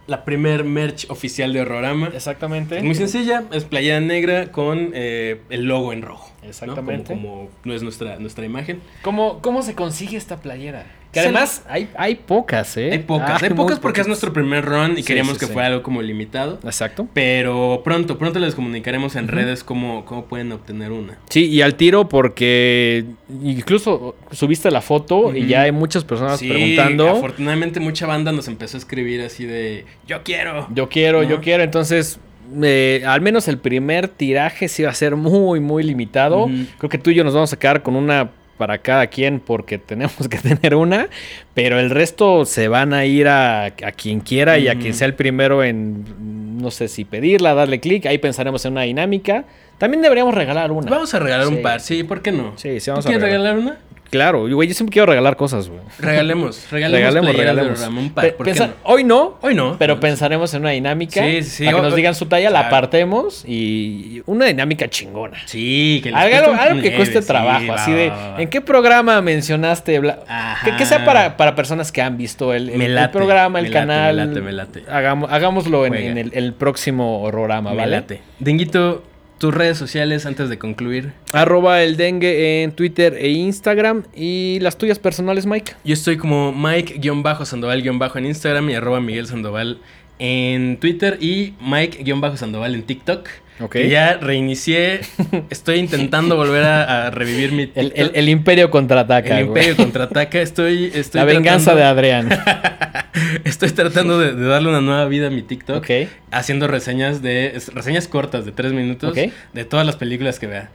la 0.07 0.25
primer 0.25 0.65
merch 0.65 1.11
oficial 1.11 1.53
de 1.53 1.61
Horrorama. 1.61 2.09
Exactamente. 2.09 2.79
Es 2.79 2.85
muy 2.85 2.95
sencilla, 2.95 3.45
es 3.53 3.65
playera 3.65 4.01
negra 4.01 4.53
con 4.53 4.91
eh, 4.95 5.41
el 5.51 5.65
logo 5.65 5.93
en 5.93 6.03
rojo. 6.03 6.33
¿no? 6.43 6.49
Exactamente. 6.49 7.15
Como, 7.15 7.29
como 7.29 7.51
no 7.65 7.75
es 7.75 7.83
nuestra, 7.83 8.19
nuestra 8.19 8.45
imagen. 8.45 8.81
¿Cómo, 9.03 9.41
¿Cómo 9.41 9.63
se 9.63 9.75
consigue 9.75 10.17
esta 10.17 10.37
playera? 10.39 10.87
Que 11.17 11.21
además 11.21 11.65
hay, 11.69 11.89
hay 11.97 12.15
pocas, 12.17 12.77
¿eh? 12.77 12.91
Hay 12.93 12.99
pocas, 13.01 13.43
hay 13.43 13.49
muy 13.51 13.57
pocas 13.57 13.79
porque 13.81 14.01
es 14.01 14.07
nuestro 14.07 14.33
primer 14.33 14.65
run 14.65 14.93
y 14.93 14.97
Sí, 14.97 15.05
queríamos 15.05 15.35
sí, 15.35 15.41
que 15.41 15.47
sí. 15.47 15.53
fuera 15.53 15.69
algo 15.69 15.83
como 15.83 16.03
limitado. 16.03 16.59
Exacto. 16.65 17.09
Pero 17.15 17.81
pronto, 17.85 18.19
pronto 18.19 18.39
les 18.39 18.55
comunicaremos 18.55 19.17
en 19.17 19.29
redes 19.29 19.65
cómo, 19.65 20.05
cómo 20.05 20.27
pueden 20.27 20.53
obtener 20.53 20.93
una. 20.93 21.19
Sí, 21.31 21.47
y 21.47 21.63
al 21.63 21.75
tiro 21.77 22.09
porque 22.09 23.05
incluso 23.43 24.15
subiste 24.31 24.71
la 24.71 24.81
foto 24.81 25.35
y 25.35 25.47
ya 25.47 25.63
hay 25.63 25.73
muchas 25.73 26.05
personas 26.05 26.39
Sí, 26.39 26.49
preguntando. 26.49 27.09
afortunadamente 27.09 27.81
mucha 27.81 28.07
banda 28.07 28.33
nos 28.33 28.49
empezó 28.49 28.77
a 28.77 28.81
escribir 28.81 29.21
así 29.23 29.45
de 29.47 29.85
yo 30.07 30.23
quiero. 30.23 30.67
Yo 30.75 30.89
quiero, 30.89 31.23
¿No? 31.23 31.29
yo 31.29 31.41
quiero. 31.41 31.63
Entonces, 31.63 32.19
eh, 32.63 33.03
al 33.07 33.21
menos 33.21 33.49
el 33.49 33.59
primer 33.59 34.09
tiraje 34.09 34.69
sí 34.69 34.83
va 34.83 34.91
a 34.91 34.95
ser 34.95 35.17
muy, 35.17 35.61
muy 35.61 35.83
limitado. 35.83 36.49
Creo 36.79 36.91
que 36.91 36.99
tú 36.99 37.11
y 37.11 37.15
yo 37.15 37.25
nos 37.25 37.35
vamos 37.35 37.53
a 37.53 37.59
quedar 37.59 37.83
con 37.83 37.97
una 37.97 38.31
para 38.57 38.79
cada 38.79 39.07
quien 39.09 39.41
porque 39.41 39.79
tenemos 39.79 40.29
que 40.29 40.39
tener 40.39 40.75
una. 40.75 41.09
Pero 41.55 41.79
el 41.79 41.91
resto 41.91 42.45
se 42.45 42.69
van 42.69 42.93
a 42.95 43.05
ir 43.05 43.29
a, 43.29 43.65
a 43.67 43.93
quien 43.93 44.21
quiera 44.21 44.59
y 44.59 44.69
a 44.69 44.75
quien 44.79 44.95
sea 44.95 45.07
el 45.07 45.15
primero 45.15 45.63
en, 45.65 46.59
no 46.61 46.71
sé 46.71 46.89
si 46.89 47.05
pedirla, 47.05 47.55
darle 47.55 47.81
clic. 47.81 48.07
Ahí 48.07 48.19
pensaremos 48.19 48.65
en 48.65 48.73
una 48.73 48.83
dinámica. 48.83 49.45
También 49.79 50.03
deberíamos 50.03 50.35
regalar 50.35 50.73
una. 50.73 50.91
Vamos 50.91 51.13
a 51.15 51.19
regalar 51.19 51.47
Sí. 51.49 51.55
un 51.55 51.63
par, 51.63 51.81
sí, 51.81 52.03
¿por 52.05 52.23
qué 52.23 52.33
no? 52.33 52.53
Sí, 52.57 52.81
sí, 52.81 52.87
¿Tú 52.87 52.93
vamos 52.93 53.07
a 53.07 53.11
regalar. 53.11 53.31
regalar 53.31 53.59
una? 53.59 53.79
Claro, 54.11 54.49
güey, 54.49 54.69
yo 54.69 54.75
siempre 54.75 54.93
quiero 54.93 55.07
regalar 55.07 55.37
cosas, 55.37 55.69
güey. 55.69 55.81
Regalemos, 55.99 56.67
regalemos, 56.71 57.01
Regalemos, 57.01 57.27
de 57.33 57.39
regalemos. 57.39 58.13
Par, 58.13 58.25
Pe- 58.25 58.33
¿por 58.33 58.47
qué 58.47 58.53
pensa- 58.53 58.67
no? 58.69 58.73
Hoy 58.85 59.05
no, 59.05 59.39
Hoy 59.43 59.55
no. 59.55 59.77
pero 59.79 59.95
No. 59.95 60.01
pensaremos 60.01 60.53
en 60.55 60.63
una 60.63 60.71
dinámica. 60.71 61.23
Sí, 61.25 61.43
sí. 61.43 61.65
Para 61.65 61.77
que 61.79 61.83
nos 61.83 61.97
digan 61.97 62.15
su 62.15 62.27
talla, 62.27 62.51
la 62.51 62.61
claro. 62.61 62.67
apartemos 62.77 63.45
y 63.47 64.23
una 64.27 64.47
dinámica 64.47 64.89
chingona. 64.89 65.39
Sí, 65.47 66.01
que 66.03 66.11
les 66.11 66.19
Algo, 66.19 66.53
algo 66.61 66.83
que 66.83 66.95
cueste 66.95 67.21
sí, 67.21 67.27
trabajo, 67.29 67.67
va, 67.69 67.75
así 67.75 67.93
de, 67.93 68.09
va, 68.11 68.31
va. 68.33 68.43
¿en 68.43 68.49
qué 68.49 68.61
programa 68.61 69.21
mencionaste? 69.23 70.01
bla- 70.01 70.21
Ajá. 70.29 70.65
Que, 70.71 70.77
que 70.77 70.87
sea 70.87 71.05
para, 71.05 71.37
para 71.37 71.55
personas 71.55 71.91
que 71.93 72.03
han 72.03 72.17
visto 72.17 72.55
el, 72.55 72.71
el- 72.71 72.79
Me 72.79 73.09
programa, 73.09 73.59
el 73.59 73.65
me 73.65 73.71
late, 73.71 73.79
canal. 73.87 74.17
me 74.17 74.27
late, 74.27 74.41
me 74.41 74.53
late. 74.53 74.83
Hagamos, 74.91 75.33
hagámoslo 75.33 75.87
en, 75.87 75.95
en 75.95 76.19
el, 76.19 76.31
el 76.35 76.53
próximo 76.55 77.23
horrorama, 77.23 77.71
Me 77.71 77.77
¿vale? 77.77 77.91
late. 77.93 78.21
Denguito, 78.39 79.03
tus 79.39 79.55
redes 79.55 79.79
sociales 79.79 80.27
antes 80.27 80.49
de 80.49 80.59
concluir. 80.59 81.13
Arroba 81.33 81.83
el 81.83 81.97
dengue 81.97 82.63
en 82.63 82.73
Twitter 82.73 83.15
e 83.19 83.29
Instagram. 83.31 84.05
Y 84.15 84.59
las 84.61 84.79
tuyas 84.79 84.99
personales, 84.99 85.47
Mike. 85.47 85.75
Yo 85.85 85.95
estoy 85.95 86.17
como 86.17 86.53
Mike-Sandoval- 86.53 88.17
en 88.17 88.27
Instagram 88.27 88.71
y 88.71 88.75
arroba 88.75 89.01
Miguel 89.01 89.27
Sandoval 89.27 89.79
en 90.19 90.79
Twitter 90.79 91.19
y 91.21 91.55
Mike-Sandoval 91.61 92.75
en 92.75 92.83
TikTok. 92.83 93.29
Ok. 93.61 93.73
Que 93.73 93.89
ya 93.89 94.19
reinicié. 94.21 95.01
Estoy 95.51 95.79
intentando 95.79 96.37
volver 96.37 96.65
a, 96.65 97.07
a 97.07 97.11
revivir 97.11 97.53
mi 97.53 97.71
El, 97.75 97.93
el- 97.97 98.11
el 98.15 98.29
Imperio 98.29 98.71
contraataca. 98.71 99.39
El. 99.41 99.47
Imperio 99.47 99.77
contraataca. 99.77 100.41
Estoy, 100.41 100.91
estoy 100.95 101.19
La 101.21 101.25
venganza 101.25 101.75
de 101.75 101.83
Adrián. 101.85 102.29
Estoy 103.45 103.71
tratando 103.71 104.19
de, 104.19 104.33
de 104.35 104.47
darle 104.47 104.69
una 104.69 104.81
nueva 104.81 105.07
vida 105.07 105.29
a 105.29 105.31
mi 105.31 105.43
TikTok. 105.43 105.79
Ok. 105.79 105.91
Haciendo 106.31 106.67
reseñas 106.69 107.23
de 107.23 107.57
es- 107.57 107.73
reseñas 107.73 108.09
cortas 108.09 108.45
de 108.45 108.53
tres 108.53 108.73
minutos 108.73 109.15
de 109.15 109.65
todas 109.65 109.87
las 109.87 109.97
películas 109.97 110.39
que 110.39 110.47
vea. 110.47 110.71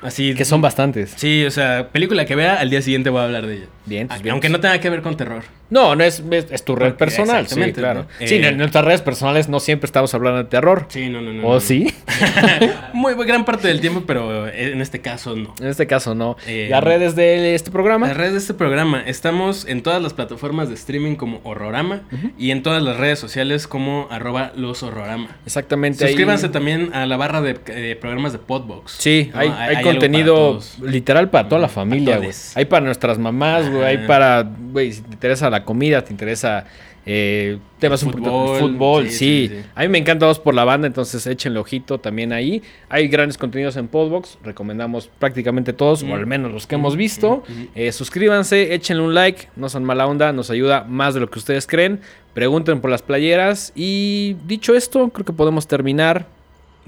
Así. 0.00 0.34
Que 0.34 0.44
son 0.44 0.60
bastantes. 0.60 1.12
Sí, 1.16 1.44
o 1.44 1.50
sea, 1.52 1.88
película 1.90 2.24
que 2.24 2.34
vea, 2.34 2.56
al 2.56 2.70
día 2.70 2.82
siguiente 2.82 3.08
voy 3.10 3.20
a 3.20 3.24
hablar 3.24 3.46
de 3.46 3.54
ella. 3.54 3.66
Bien, 3.84 4.08
pues, 4.08 4.22
bien, 4.22 4.32
Aunque 4.32 4.48
no 4.48 4.60
tenga 4.60 4.78
que 4.80 4.88
ver 4.90 5.02
con 5.02 5.16
terror. 5.16 5.42
No, 5.70 5.96
no 5.96 6.04
es, 6.04 6.22
es, 6.30 6.46
es 6.50 6.64
tu 6.64 6.76
red 6.76 6.88
Porque- 6.90 6.98
personal. 6.98 7.48
Sí, 7.48 7.72
claro. 7.72 8.06
Sí, 8.18 8.34
Eh, 8.36 8.48
en 8.48 8.58
nuestras 8.58 8.84
redes 8.84 9.00
personales 9.00 9.48
no 9.48 9.58
siempre 9.58 9.86
estamos 9.86 10.12
hablando 10.14 10.38
de 10.42 10.48
terror. 10.48 10.86
Sí, 10.88 11.08
no, 11.08 11.20
no, 11.22 11.32
no. 11.32 11.46
¿O 11.48 11.54
no. 11.54 11.60
sí? 11.60 11.92
Muy 12.92 13.14
gran 13.24 13.44
parte 13.44 13.68
del 13.68 13.80
tiempo, 13.80 14.04
pero 14.06 14.48
en 14.48 14.80
este 14.80 15.00
caso 15.00 15.34
no. 15.36 15.54
En 15.60 15.68
este 15.68 15.86
caso 15.86 16.14
no. 16.14 16.36
Eh, 16.46 16.68
Las 16.70 16.84
redes 16.84 17.16
de 17.16 17.54
este 17.54 17.70
programa. 17.70 18.08
Las 18.08 18.16
redes 18.16 18.32
de 18.32 18.38
este 18.38 18.54
programa, 18.54 19.02
estamos 19.06 19.66
en 19.66 19.82
todas 19.82 20.02
las 20.02 20.12
plataformas 20.14 20.68
de 20.68 20.74
streaming 20.74 21.16
como 21.16 21.40
Horrorama 21.44 22.02
y 22.38 22.50
en 22.50 22.62
todas 22.62 22.82
las 22.82 22.96
redes 22.98 23.18
sociales 23.18 23.66
como 23.66 24.08
arroba 24.10 24.52
los 24.56 24.82
Horrorama. 24.82 25.36
Exactamente. 25.46 26.04
ahí- 26.04 26.10
Suscríbanse 26.12 26.48
también 26.48 26.90
a 26.94 27.06
la 27.06 27.16
barra 27.16 27.40
de, 27.40 27.54
de 27.54 27.96
programas 27.96 28.32
de 28.32 28.38
Podbox. 28.38 28.92
Sí, 28.98 29.30
¿no? 29.32 29.40
hay, 29.40 29.48
hay 29.48 29.82
contenido 29.82 30.60
literal 30.82 31.30
para 31.30 31.48
toda 31.48 31.60
la 31.60 31.68
familia, 31.68 32.16
güey. 32.16 32.28
todes. 32.28 32.56
Hay 32.56 32.66
para 32.66 32.84
nuestras 32.84 33.18
mamás, 33.18 33.70
Ajá. 33.78 33.88
hay 33.88 34.06
para, 34.06 34.48
güey, 34.72 34.92
si 34.92 35.02
te 35.02 35.14
interesa 35.14 35.50
la 35.50 35.64
comida, 35.64 36.02
te 36.02 36.12
interesa 36.12 36.64
eh, 37.04 37.58
temas 37.80 38.00
un 38.04 38.12
poquito 38.12 38.30
Fútbol, 38.30 38.60
fútbol, 38.60 39.08
sí, 39.08 39.16
sí, 39.16 39.48
sí, 39.48 39.54
sí. 39.56 39.68
A 39.74 39.82
mí 39.82 39.88
me 39.88 39.98
encanta 39.98 40.26
Dos 40.26 40.38
por 40.38 40.54
la 40.54 40.64
banda, 40.64 40.86
entonces 40.86 41.26
échenle 41.26 41.58
ojito 41.58 41.98
también 41.98 42.32
ahí. 42.32 42.62
Hay 42.88 43.08
grandes 43.08 43.36
contenidos 43.38 43.76
en 43.76 43.88
Podbox, 43.88 44.38
recomendamos 44.44 45.10
prácticamente 45.18 45.72
todos, 45.72 46.04
o 46.04 46.14
al 46.14 46.26
menos 46.26 46.52
los 46.52 46.66
que 46.66 46.76
hemos 46.76 46.96
visto. 46.96 47.42
Eh, 47.74 47.90
suscríbanse, 47.90 48.74
échenle 48.74 49.02
un 49.02 49.14
like, 49.14 49.48
no 49.56 49.68
son 49.68 49.82
mala 49.84 50.06
onda, 50.06 50.32
nos 50.32 50.50
ayuda 50.50 50.84
más 50.84 51.14
de 51.14 51.20
lo 51.20 51.28
que 51.28 51.40
ustedes 51.40 51.66
creen. 51.66 52.00
Pregunten 52.34 52.80
por 52.80 52.90
las 52.90 53.02
playeras 53.02 53.72
y 53.74 54.36
dicho 54.46 54.74
esto, 54.74 55.08
creo 55.08 55.24
que 55.24 55.32
podemos 55.32 55.66
terminar. 55.66 56.26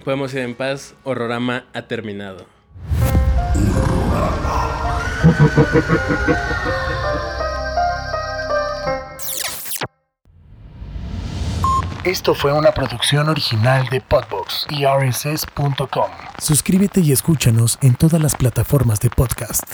Podemos 0.05 0.33
ir 0.35 0.41
en 0.41 0.55
paz. 0.55 0.95
Horrorama 1.03 1.65
ha 1.73 1.83
terminado. 1.83 2.47
Esto 12.05 12.35
fue 12.35 12.53
una 12.53 12.73
producción 12.73 13.31
original 13.31 13.89
de 13.91 14.03
Podbox 14.03 14.67
y 14.69 14.85
RSS.com. 14.85 16.11
Suscríbete 16.39 17.01
y 17.01 17.13
escúchanos 17.13 17.79
en 17.81 17.95
todas 17.95 18.21
las 18.21 18.37
plataformas 18.37 19.01
de 19.01 19.09
podcast. 19.09 19.65